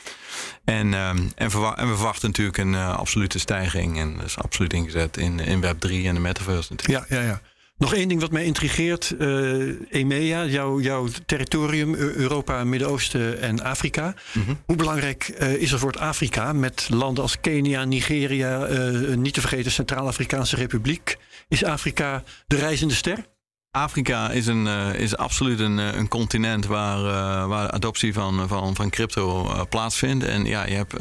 En, 0.66 0.94
um, 0.94 1.32
en, 1.36 1.52
en, 1.76 1.90
we 1.90 1.96
verwachten 1.96 2.28
natuurlijk 2.28 2.58
een 2.58 2.76
absolute 2.76 3.40
stijging. 3.40 4.00
En 4.00 4.16
dat 4.16 4.26
is 4.26 4.38
absoluut 4.38 4.74
ingezet 4.74 5.18
in, 5.18 5.40
in 5.40 5.64
Web3 5.64 5.90
en 5.90 6.14
de 6.14 6.20
metaverse 6.20 6.72
natuurlijk. 6.72 7.10
Ja, 7.10 7.18
ja, 7.18 7.26
ja. 7.26 7.42
Nog 7.82 7.94
één 7.94 8.08
ding 8.08 8.22
wat 8.22 8.32
mij 8.32 8.46
intrigeert. 8.46 9.16
Uh, 9.20 9.76
EMEA, 9.90 10.46
jouw, 10.46 10.80
jouw 10.80 11.08
territorium, 11.26 11.96
Europa, 11.96 12.64
Midden-Oosten 12.64 13.42
en 13.42 13.64
Afrika. 13.64 14.14
Mhm. 14.34 14.54
Hoe 14.66 14.76
belangrijk 14.76 15.36
uh, 15.40 15.54
is 15.54 15.72
er 15.72 15.80
voor 15.80 15.92
het 15.92 16.00
Afrika 16.00 16.54
met 16.54 16.88
landen 16.90 17.24
als 17.24 17.40
Kenia, 17.40 17.84
Nigeria, 17.84 18.70
uh, 18.70 19.16
niet 19.16 19.34
te 19.34 19.40
vergeten 19.40 19.72
Centraal-Afrikaanse 19.72 20.56
Republiek? 20.56 21.18
Is 21.48 21.64
Afrika 21.64 22.24
de 22.48 22.56
reizende 22.56 22.94
ster? 22.94 23.26
Afrika 23.72 24.30
is, 24.30 24.48
een, 24.48 24.68
is 24.96 25.18
absoluut 25.18 25.60
een, 25.60 25.78
een 25.78 26.08
continent 26.08 26.66
waar, 26.66 27.02
waar 27.48 27.68
de 27.68 27.74
adoptie 27.74 28.14
van, 28.14 28.48
van, 28.48 28.76
van 28.76 28.90
crypto 28.90 29.52
plaatsvindt. 29.70 30.24
En 30.24 30.46
ja, 30.46 30.66
je 30.66 30.74
hebt 30.74 30.96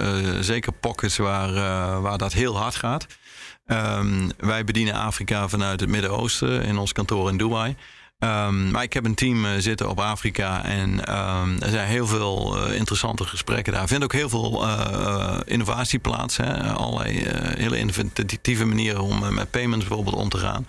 zeker 0.44 0.72
pockets 0.72 1.16
waar, 1.16 1.52
waar 2.02 2.18
dat 2.18 2.32
heel 2.32 2.58
hard 2.58 2.74
gaat. 2.74 3.06
Um, 3.66 4.30
wij 4.38 4.64
bedienen 4.64 4.94
Afrika 4.94 5.48
vanuit 5.48 5.80
het 5.80 5.88
Midden-Oosten 5.88 6.62
in 6.62 6.78
ons 6.78 6.92
kantoor 6.92 7.28
in 7.28 7.36
Dubai. 7.36 7.76
Um, 8.18 8.70
maar 8.70 8.82
ik 8.82 8.92
heb 8.92 9.04
een 9.04 9.14
team 9.14 9.60
zitten 9.60 9.88
op 9.88 10.00
Afrika 10.00 10.64
en 10.64 10.90
um, 11.18 11.62
er 11.62 11.70
zijn 11.70 11.88
heel 11.88 12.06
veel 12.06 12.66
interessante 12.66 13.24
gesprekken 13.24 13.72
daar. 13.72 13.82
Er 13.82 13.88
vindt 13.88 14.04
ook 14.04 14.12
heel 14.12 14.28
veel 14.28 14.66
innovatie 15.44 15.98
plaats. 15.98 16.36
Hè? 16.36 16.72
Allerlei 16.72 17.24
hele 17.56 17.78
innovatieve 17.78 18.64
manieren 18.64 19.02
om 19.02 19.34
met 19.34 19.50
payments 19.50 19.86
bijvoorbeeld 19.86 20.16
om 20.16 20.28
te 20.28 20.38
gaan. 20.38 20.66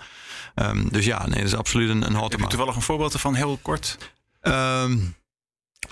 Ehm, 0.54 0.88
dus 0.88 1.04
ja, 1.04 1.26
nee, 1.26 1.38
dat 1.38 1.46
is 1.46 1.54
absoluut 1.54 1.88
een, 1.88 2.06
een 2.06 2.14
hot 2.14 2.32
Heb 2.32 2.40
je 2.40 2.46
toevallig 2.46 2.76
een 2.76 2.82
voorbeeld 2.82 3.12
ervan, 3.12 3.34
heel 3.34 3.58
kort? 3.62 3.98
Ehm, 4.40 4.98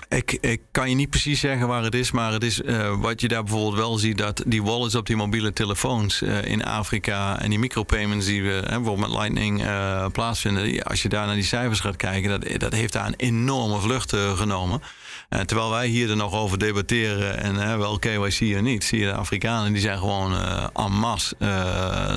ik, 0.09 0.31
ik 0.31 0.61
kan 0.71 0.89
je 0.89 0.95
niet 0.95 1.09
precies 1.09 1.39
zeggen 1.39 1.67
waar 1.67 1.83
het 1.83 1.95
is, 1.95 2.11
maar 2.11 2.31
het 2.31 2.43
is 2.43 2.61
uh, 2.61 2.99
wat 2.99 3.21
je 3.21 3.27
daar 3.27 3.43
bijvoorbeeld 3.43 3.75
wel 3.75 3.97
ziet, 3.97 4.17
dat 4.17 4.43
die 4.45 4.63
wallets 4.63 4.95
op 4.95 5.05
die 5.05 5.15
mobiele 5.15 5.53
telefoons 5.53 6.21
uh, 6.21 6.45
in 6.45 6.63
Afrika 6.63 7.39
en 7.39 7.49
die 7.49 7.59
micropayments 7.59 8.25
die 8.25 8.43
we 8.43 8.49
hè, 8.49 8.61
bijvoorbeeld 8.61 8.99
met 8.99 9.09
Lightning 9.09 9.63
uh, 9.63 10.05
plaatsvinden, 10.11 10.83
als 10.83 11.01
je 11.01 11.09
daar 11.09 11.25
naar 11.25 11.35
die 11.35 11.43
cijfers 11.43 11.79
gaat 11.79 11.95
kijken, 11.95 12.29
dat, 12.29 12.59
dat 12.59 12.73
heeft 12.73 12.93
daar 12.93 13.07
een 13.07 13.13
enorme 13.17 13.79
vlucht 13.79 14.15
genomen. 14.15 14.81
Terwijl 15.45 15.69
wij 15.69 15.87
hier 15.87 16.09
er 16.09 16.15
nog 16.15 16.33
over 16.33 16.57
debatteren 16.57 17.37
en 17.37 17.77
wel 17.77 17.99
KYC 17.99 18.39
en 18.39 18.63
niet, 18.63 18.83
zie 18.83 18.99
je 18.99 19.05
de 19.05 19.13
Afrikanen 19.13 19.73
die 19.73 19.81
zijn 19.81 19.97
gewoon 19.97 20.33
en 20.73 20.91
masse 20.91 21.35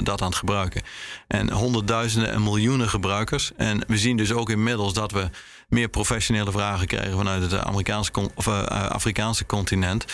dat 0.02 0.20
aan 0.20 0.28
het 0.28 0.36
gebruiken. 0.36 0.82
En 1.28 1.50
honderdduizenden 1.50 2.32
en 2.32 2.42
miljoenen 2.42 2.88
gebruikers. 2.88 3.52
En 3.56 3.84
we 3.86 3.98
zien 3.98 4.16
dus 4.16 4.32
ook 4.32 4.50
inmiddels 4.50 4.92
dat 4.92 5.12
we 5.12 5.28
meer 5.68 5.88
professionele 5.88 6.50
vragen 6.50 6.86
krijgen 6.86 7.16
vanuit 7.16 7.42
het 7.42 7.64
Amerikaanse 7.64 8.10
of, 8.34 8.48
Afrikaanse 8.48 9.46
continent 9.46 10.04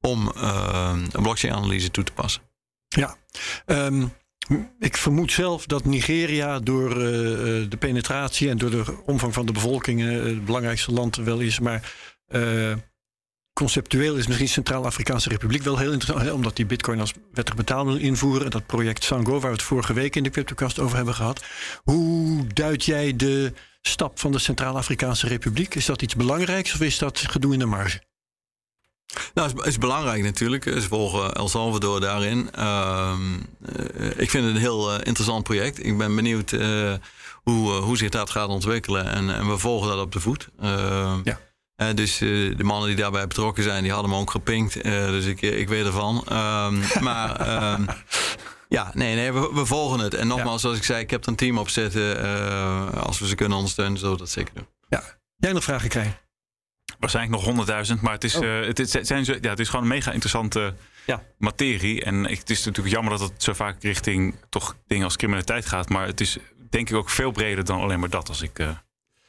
om 0.00 0.32
een 0.34 1.08
blockchain-analyse 1.12 1.90
toe 1.90 2.04
te 2.04 2.12
passen. 2.12 2.42
Ja, 2.88 3.16
um, 3.66 4.12
ik 4.78 4.96
vermoed 4.96 5.32
zelf 5.32 5.66
dat 5.66 5.84
Nigeria 5.84 6.58
door 6.58 6.94
de 6.94 7.76
penetratie 7.78 8.48
en 8.48 8.58
door 8.58 8.70
de 8.70 8.84
omvang 9.04 9.34
van 9.34 9.46
de 9.46 9.52
bevolking 9.52 10.00
het 10.00 10.44
belangrijkste 10.44 10.92
land 10.92 11.16
wel 11.16 11.38
is. 11.38 11.58
Maar 11.58 11.92
conceptueel 13.52 14.16
is 14.16 14.26
misschien 14.26 14.48
Centraal-Afrikaanse 14.48 15.28
Republiek 15.28 15.62
wel 15.62 15.78
heel 15.78 15.92
interessant, 15.92 16.28
hè, 16.28 16.32
omdat 16.32 16.56
die 16.56 16.66
bitcoin 16.66 17.00
als 17.00 17.12
wettig 17.32 17.54
betaalmiddel 17.54 18.02
invoeren. 18.02 18.44
En 18.44 18.50
dat 18.50 18.66
project 18.66 19.04
Sango, 19.04 19.32
waar 19.32 19.50
we 19.50 19.56
het 19.56 19.62
vorige 19.62 19.92
week 19.92 20.16
in 20.16 20.22
de 20.22 20.30
CryptoCast 20.30 20.78
over 20.78 20.96
hebben 20.96 21.14
gehad. 21.14 21.44
Hoe 21.84 22.46
duid 22.46 22.84
jij 22.84 23.16
de 23.16 23.52
stap 23.82 24.18
van 24.18 24.32
de 24.32 24.38
Centraal-Afrikaanse 24.38 25.26
Republiek? 25.26 25.74
Is 25.74 25.86
dat 25.86 26.02
iets 26.02 26.16
belangrijks 26.16 26.74
of 26.74 26.80
is 26.80 26.98
dat 26.98 27.18
gedoe 27.18 27.52
in 27.52 27.58
de 27.58 27.66
marge? 27.66 28.02
Nou, 29.34 29.48
het 29.48 29.58
is, 29.60 29.66
is 29.66 29.78
belangrijk 29.78 30.22
natuurlijk. 30.22 30.64
Ze 30.64 30.88
volgen 30.88 31.32
El 31.32 31.48
Salvador 31.48 32.00
daarin. 32.00 32.50
Uh, 32.58 33.18
ik 34.16 34.30
vind 34.30 34.44
het 34.44 34.54
een 34.54 34.60
heel 34.60 34.92
uh, 34.92 34.98
interessant 35.02 35.44
project. 35.44 35.84
Ik 35.84 35.98
ben 35.98 36.16
benieuwd 36.16 36.52
uh, 36.52 36.94
hoe, 37.42 37.70
hoe 37.72 37.96
zich 37.96 38.10
dat 38.10 38.30
gaat 38.30 38.48
ontwikkelen. 38.48 39.06
En, 39.06 39.34
en 39.34 39.48
we 39.48 39.58
volgen 39.58 39.88
dat 39.88 39.98
op 39.98 40.12
de 40.12 40.20
voet. 40.20 40.48
Ehm, 40.60 41.20
ja. 41.24 41.40
Uh, 41.80 41.88
dus 41.94 42.20
uh, 42.20 42.56
de 42.56 42.64
mannen 42.64 42.88
die 42.88 42.96
daarbij 42.96 43.26
betrokken 43.26 43.62
zijn, 43.62 43.82
die 43.82 43.92
hadden 43.92 44.10
me 44.10 44.16
ook 44.16 44.30
gepinkt. 44.30 44.76
Uh, 44.76 45.06
dus 45.06 45.24
ik, 45.24 45.40
ik 45.40 45.68
weet 45.68 45.84
ervan. 45.84 46.16
Um, 46.16 46.82
maar 47.06 47.72
um, 47.72 47.86
ja, 48.68 48.90
nee, 48.94 49.14
nee 49.14 49.32
we, 49.32 49.50
we, 49.52 49.66
volgen 49.66 49.98
het. 49.98 50.14
En 50.14 50.26
nogmaals, 50.26 50.52
ja. 50.52 50.58
zoals 50.58 50.76
ik 50.76 50.84
zei, 50.84 51.02
ik 51.02 51.10
heb 51.10 51.22
er 51.22 51.28
een 51.28 51.36
team 51.36 51.58
op 51.58 51.68
zitten. 51.68 52.22
als 53.02 53.18
we 53.18 53.26
ze 53.26 53.34
kunnen 53.34 53.56
ondersteunen, 53.56 53.98
zullen 53.98 54.12
we 54.12 54.18
dat 54.18 54.30
zeker 54.30 54.54
doen. 54.54 54.66
Ja, 54.88 55.02
jij 55.36 55.52
nog 55.52 55.64
vragen 55.64 55.88
krijgen? 55.88 56.18
Waarschijnlijk 56.98 57.36
nog 57.36 57.44
honderdduizend, 57.44 58.00
maar 58.00 58.12
het 58.12 58.24
is, 58.24 58.34
oh. 58.34 58.60
het, 58.66 58.78
is, 58.78 58.90
zijn 58.90 59.24
zo, 59.24 59.36
ja, 59.40 59.50
het 59.50 59.60
is 59.60 59.68
gewoon 59.68 59.84
een 59.84 59.90
mega 59.90 60.10
interessante 60.10 60.74
ja. 61.06 61.22
materie. 61.38 62.04
En 62.04 62.26
het 62.26 62.50
is 62.50 62.64
natuurlijk 62.64 62.94
jammer 62.94 63.18
dat 63.18 63.28
het 63.28 63.42
zo 63.42 63.52
vaak 63.52 63.82
richting 63.82 64.34
toch 64.48 64.76
dingen 64.86 65.04
als 65.04 65.16
criminaliteit 65.16 65.66
gaat. 65.66 65.88
Maar 65.88 66.06
het 66.06 66.20
is 66.20 66.38
denk 66.70 66.90
ik 66.90 66.96
ook 66.96 67.10
veel 67.10 67.30
breder 67.30 67.64
dan 67.64 67.80
alleen 67.80 68.00
maar 68.00 68.10
dat 68.10 68.28
als 68.28 68.42
ik 68.42 68.58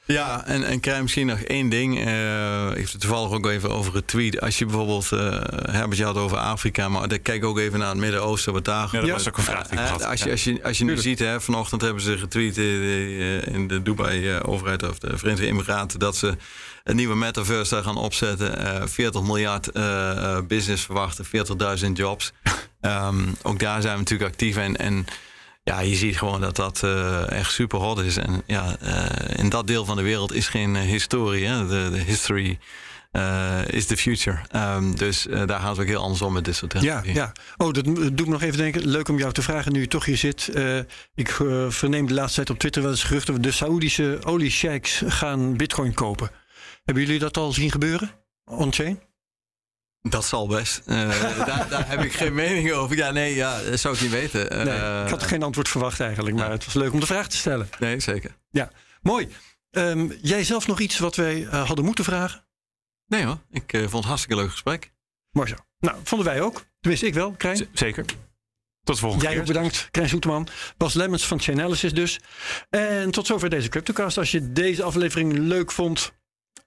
ja, 0.06 0.46
en, 0.46 0.64
en 0.64 0.80
krijg 0.80 1.02
misschien 1.02 1.28
nog 1.28 1.40
één 1.40 1.70
ding. 1.70 1.98
Uh, 1.98 2.70
ik 2.70 2.78
heb 2.78 2.92
het 2.92 3.00
toevallig 3.00 3.32
ook 3.32 3.48
even 3.48 3.70
over 3.72 3.96
het 3.96 4.08
tweet. 4.08 4.42
Als 4.42 4.58
je 4.58 4.66
bijvoorbeeld, 4.66 5.10
uh, 5.12 5.20
Herbert, 5.72 5.98
je 5.98 6.04
had 6.04 6.16
over 6.16 6.38
Afrika, 6.38 6.90
maar 6.90 7.20
kijk 7.20 7.46
ook 7.46 7.60
even 7.60 7.80
naar 7.80 7.90
het 7.90 7.98
Midden-Oosten, 7.98 8.54
wat 8.54 8.66
daar... 8.66 8.90
Ja, 8.92 9.00
dat 9.00 9.10
was 9.10 9.28
ook 9.28 9.38
een 9.38 9.44
vraag 9.44 9.68
die 9.68 9.80
ik 9.80 9.86
had. 9.86 10.04
Als 10.04 10.24
je, 10.24 10.32
als 10.32 10.44
je, 10.44 10.64
als 10.64 10.78
je 10.78 10.84
nu 10.84 10.98
ziet, 10.98 11.20
hè, 11.20 11.42
vanochtend 11.42 11.82
hebben 11.82 12.02
ze 12.02 12.18
getweet 12.18 12.58
in 13.48 13.68
de 13.68 13.82
Dubai-overheid 13.84 14.90
of 14.90 15.00
de 15.00 15.18
Verenigde 15.18 15.48
Emiraten, 15.48 16.00
dat 16.00 16.16
ze 16.16 16.36
een 16.84 16.96
nieuwe 16.96 17.16
metaverse 17.16 17.74
daar 17.74 17.84
gaan 17.84 17.98
opzetten. 17.98 18.62
Uh, 18.62 18.82
40 18.86 19.22
miljard 19.22 19.72
business 20.48 20.84
verwachten, 20.84 21.26
40.000 21.86 21.92
jobs. 21.94 22.32
um, 22.82 23.36
ook 23.42 23.60
daar 23.60 23.82
zijn 23.82 23.94
we 23.94 24.00
natuurlijk 24.00 24.32
actief 24.32 24.58
en... 24.58 24.78
en 24.78 25.06
ja, 25.64 25.80
je 25.80 25.96
ziet 25.96 26.18
gewoon 26.18 26.42
dat 26.42 26.56
dat 26.56 26.82
uh, 26.86 27.32
echt 27.32 27.52
super 27.52 27.80
hot 27.80 28.00
is. 28.00 28.18
En 28.18 28.44
ja, 28.46 28.76
uh, 28.84 29.06
in 29.38 29.50
dat 29.50 29.68
deel 29.68 29.86
van 29.86 29.96
de 29.96 30.02
wereld 30.02 30.34
is 30.34 30.48
geen 30.48 30.76
uh, 30.76 30.82
historie. 30.82 31.46
Hè? 31.46 31.68
De, 31.68 31.90
de 31.92 32.00
history 32.00 32.60
is 33.68 33.86
the 33.86 33.98
future. 33.98 34.40
Um, 34.56 34.96
dus 34.96 35.28
daar 35.30 35.60
gaat 35.60 35.70
het 35.70 35.80
ook 35.80 35.86
heel 35.86 36.02
anders 36.02 36.22
om 36.22 36.34
met 36.34 36.46
dit 36.46 36.56
soort. 36.56 36.82
Ja, 36.82 37.02
ja. 37.06 37.32
Oh, 37.58 37.74
dat 37.74 37.86
doet 37.86 38.26
me 38.26 38.32
nog 38.32 38.42
even 38.42 38.58
denken. 38.58 38.88
Leuk 38.88 39.08
om 39.10 39.18
jou 39.18 39.34
te 39.34 39.42
vragen 39.42 39.74
nu 39.74 39.80
je 39.80 39.88
toch 39.88 40.06
hier 40.06 40.18
zit. 40.18 40.52
ik 41.16 41.30
verneem 41.70 42.08
de 42.08 42.14
laatste 42.14 42.36
tijd 42.36 42.50
op 42.50 42.60
Twitter 42.60 42.82
wel 42.82 42.92
eens 42.92 43.04
geruchten... 43.04 43.42
de 43.42 43.52
Saoedische 43.52 44.20
oliesheiks 44.24 45.02
gaan 45.06 45.58
bitcoin 45.58 45.94
kopen. 45.94 46.32
Hebben 46.84 47.04
jullie 47.04 47.20
dat 47.20 47.38
al 47.38 47.52
zien 47.52 47.72
gebeuren? 47.72 48.12
On-chain? 48.46 49.00
Dat 50.02 50.26
zal 50.26 50.48
best. 50.48 50.82
Uh, 50.86 50.96
daar, 51.46 51.70
daar, 51.70 51.90
heb 51.90 52.02
ik 52.02 52.14
geen 52.14 52.34
mening 52.34 52.72
over. 52.72 52.96
Ja, 52.96 53.12
nee, 53.12 53.36
ja, 53.36 53.64
dat 53.64 53.80
zou 53.80 53.96
ik 53.96 54.02
niet 54.02 54.12
weten. 54.12 54.54
Uh, 54.54 54.64
nee, 54.64 55.04
ik 55.04 55.10
had 55.10 55.24
geen 55.24 55.44
antwoord 55.44 55.70
verwacht 55.70 56.00
eigenlijk, 56.00 56.36
maar 56.36 56.52
het 56.52 56.66
was 56.66 56.74
leuk 56.74 56.94
om 56.94 57.00
de 57.00 57.06
vraag 57.06 57.28
te 57.28 57.38
stellen. 57.38 57.70
Nee, 57.80 58.00
zeker. 58.00 58.38
Ja, 58.50 58.72
mooi. 59.02 59.30
Um, 59.72 60.18
jij 60.22 60.44
zelf 60.44 60.68
nog 60.68 60.80
iets 60.80 61.00
wat 61.00 61.16
wij 61.16 61.42
uh, 61.42 61.68
hadden 61.68 61.86
moeten 61.86 62.04
vragen? 62.04 62.46
Nee 63.08 63.26
hoor, 63.26 63.38
ik 63.50 63.72
vond 63.72 63.94
het 63.94 64.06
hartstikke 64.06 64.42
leuk 64.42 64.52
gesprek. 64.52 64.92
Mooi 65.32 65.48
zo. 65.48 65.56
Nou, 65.80 65.98
vonden 66.04 66.28
wij 66.28 66.42
ook. 66.42 66.66
Tenminste, 66.80 67.08
ik 67.08 67.14
wel, 67.14 67.32
Krijn. 67.32 67.58
Z 67.58 67.64
zeker. 67.74 68.06
Tot 68.84 68.96
de 68.96 69.02
volgende 69.02 69.26
Jij 69.26 69.34
keer. 69.34 69.42
ook 69.42 69.48
bedankt, 69.48 69.88
Krijn 69.92 70.10
Soeterman. 70.10 70.48
Bas 70.78 70.94
Lemmens 70.94 71.28
van 71.28 71.40
Chainalysis 71.40 71.94
dus. 71.94 72.20
En 72.70 73.12
tot 73.12 73.26
zover 73.28 73.50
deze 73.50 73.70
CryptoCast. 73.70 74.18
Als 74.18 74.32
je 74.32 74.52
deze 74.52 74.84
aflevering 74.84 75.38
leuk 75.38 75.72
vond... 75.72 76.12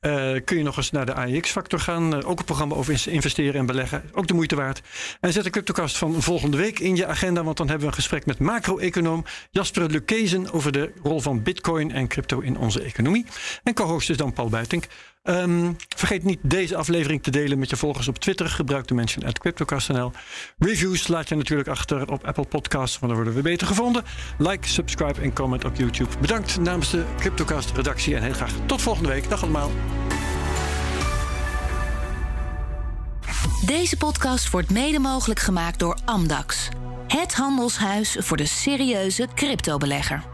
Uh, 0.01 0.41
kun 0.45 0.57
je 0.57 0.63
nog 0.63 0.77
eens 0.77 0.91
naar 0.91 1.07
de 1.07 1.15
AIX-factor 1.15 1.81
gaan. 1.81 2.19
Uh, 2.19 2.29
ook 2.29 2.39
een 2.39 2.45
programma 2.45 2.75
over 2.75 3.09
investeren 3.09 3.55
en 3.55 3.67
beleggen. 3.67 4.11
Ook 4.13 4.27
de 4.27 4.35
moeite 4.35 4.57
waard. 4.57 4.83
En 5.21 5.33
zet 5.33 5.45
de 5.45 5.51
CryptoCast 5.51 5.97
van 5.97 6.23
volgende 6.23 6.57
week 6.57 6.79
in 6.79 6.97
je 6.97 7.07
agenda. 7.07 7.45
Want 7.45 7.57
dan 7.57 7.69
hebben 7.69 7.87
we 7.87 7.93
een 7.93 7.99
gesprek 8.01 8.27
met 8.27 8.39
macro-econoom 8.39 9.25
Jasper 9.51 9.91
Lukezen 9.91 10.53
over 10.53 10.73
de 10.73 10.93
rol 11.03 11.21
van 11.21 11.43
bitcoin 11.43 11.93
en 11.93 12.09
crypto 12.09 12.41
in 12.41 12.59
onze 12.59 12.83
economie. 12.83 13.27
En 13.63 13.75
co-host 13.75 14.11
is 14.11 14.17
dan 14.17 14.33
Paul 14.33 14.49
Buitink. 14.49 14.87
Um, 15.29 15.77
vergeet 15.97 16.25
niet 16.25 16.39
deze 16.43 16.77
aflevering 16.77 17.23
te 17.23 17.31
delen 17.31 17.59
met 17.59 17.71
je 17.71 17.77
volgers 17.77 18.09
op 18.09 18.19
Twitter. 18.19 18.49
Gebruik 18.49 18.87
de 18.87 18.95
mention 18.95 19.25
at 19.25 19.39
CryptoCast.nl. 19.39 20.13
Reviews 20.59 21.09
laat 21.09 21.29
je 21.29 21.35
natuurlijk 21.35 21.69
achter 21.69 22.11
op 22.11 22.25
Apple 22.25 22.45
Podcasts, 22.45 22.99
want 22.99 23.13
dan 23.13 23.23
worden 23.23 23.43
we 23.43 23.49
beter 23.49 23.67
gevonden. 23.67 24.05
Like, 24.39 24.69
subscribe 24.69 25.21
en 25.21 25.33
comment 25.33 25.65
op 25.65 25.77
YouTube. 25.77 26.11
Bedankt 26.21 26.61
namens 26.61 26.91
de 26.91 27.05
CryptoCast 27.19 27.71
redactie 27.77 28.17
en 28.17 28.23
heel 28.23 28.33
graag 28.33 28.53
tot 28.67 28.83
volgende 28.83 29.09
week. 29.09 29.29
Dag 29.29 29.43
allemaal. 29.43 29.71
Deze 33.67 33.97
podcast 33.97 34.51
wordt 34.51 34.71
mede 34.71 34.99
mogelijk 34.99 35.41
gemaakt 35.41 35.79
door 35.79 35.99
Amdax. 36.05 36.69
Het 37.07 37.35
handelshuis 37.35 38.17
voor 38.21 38.37
de 38.37 38.47
serieuze 38.47 39.29
cryptobelegger. 39.35 40.34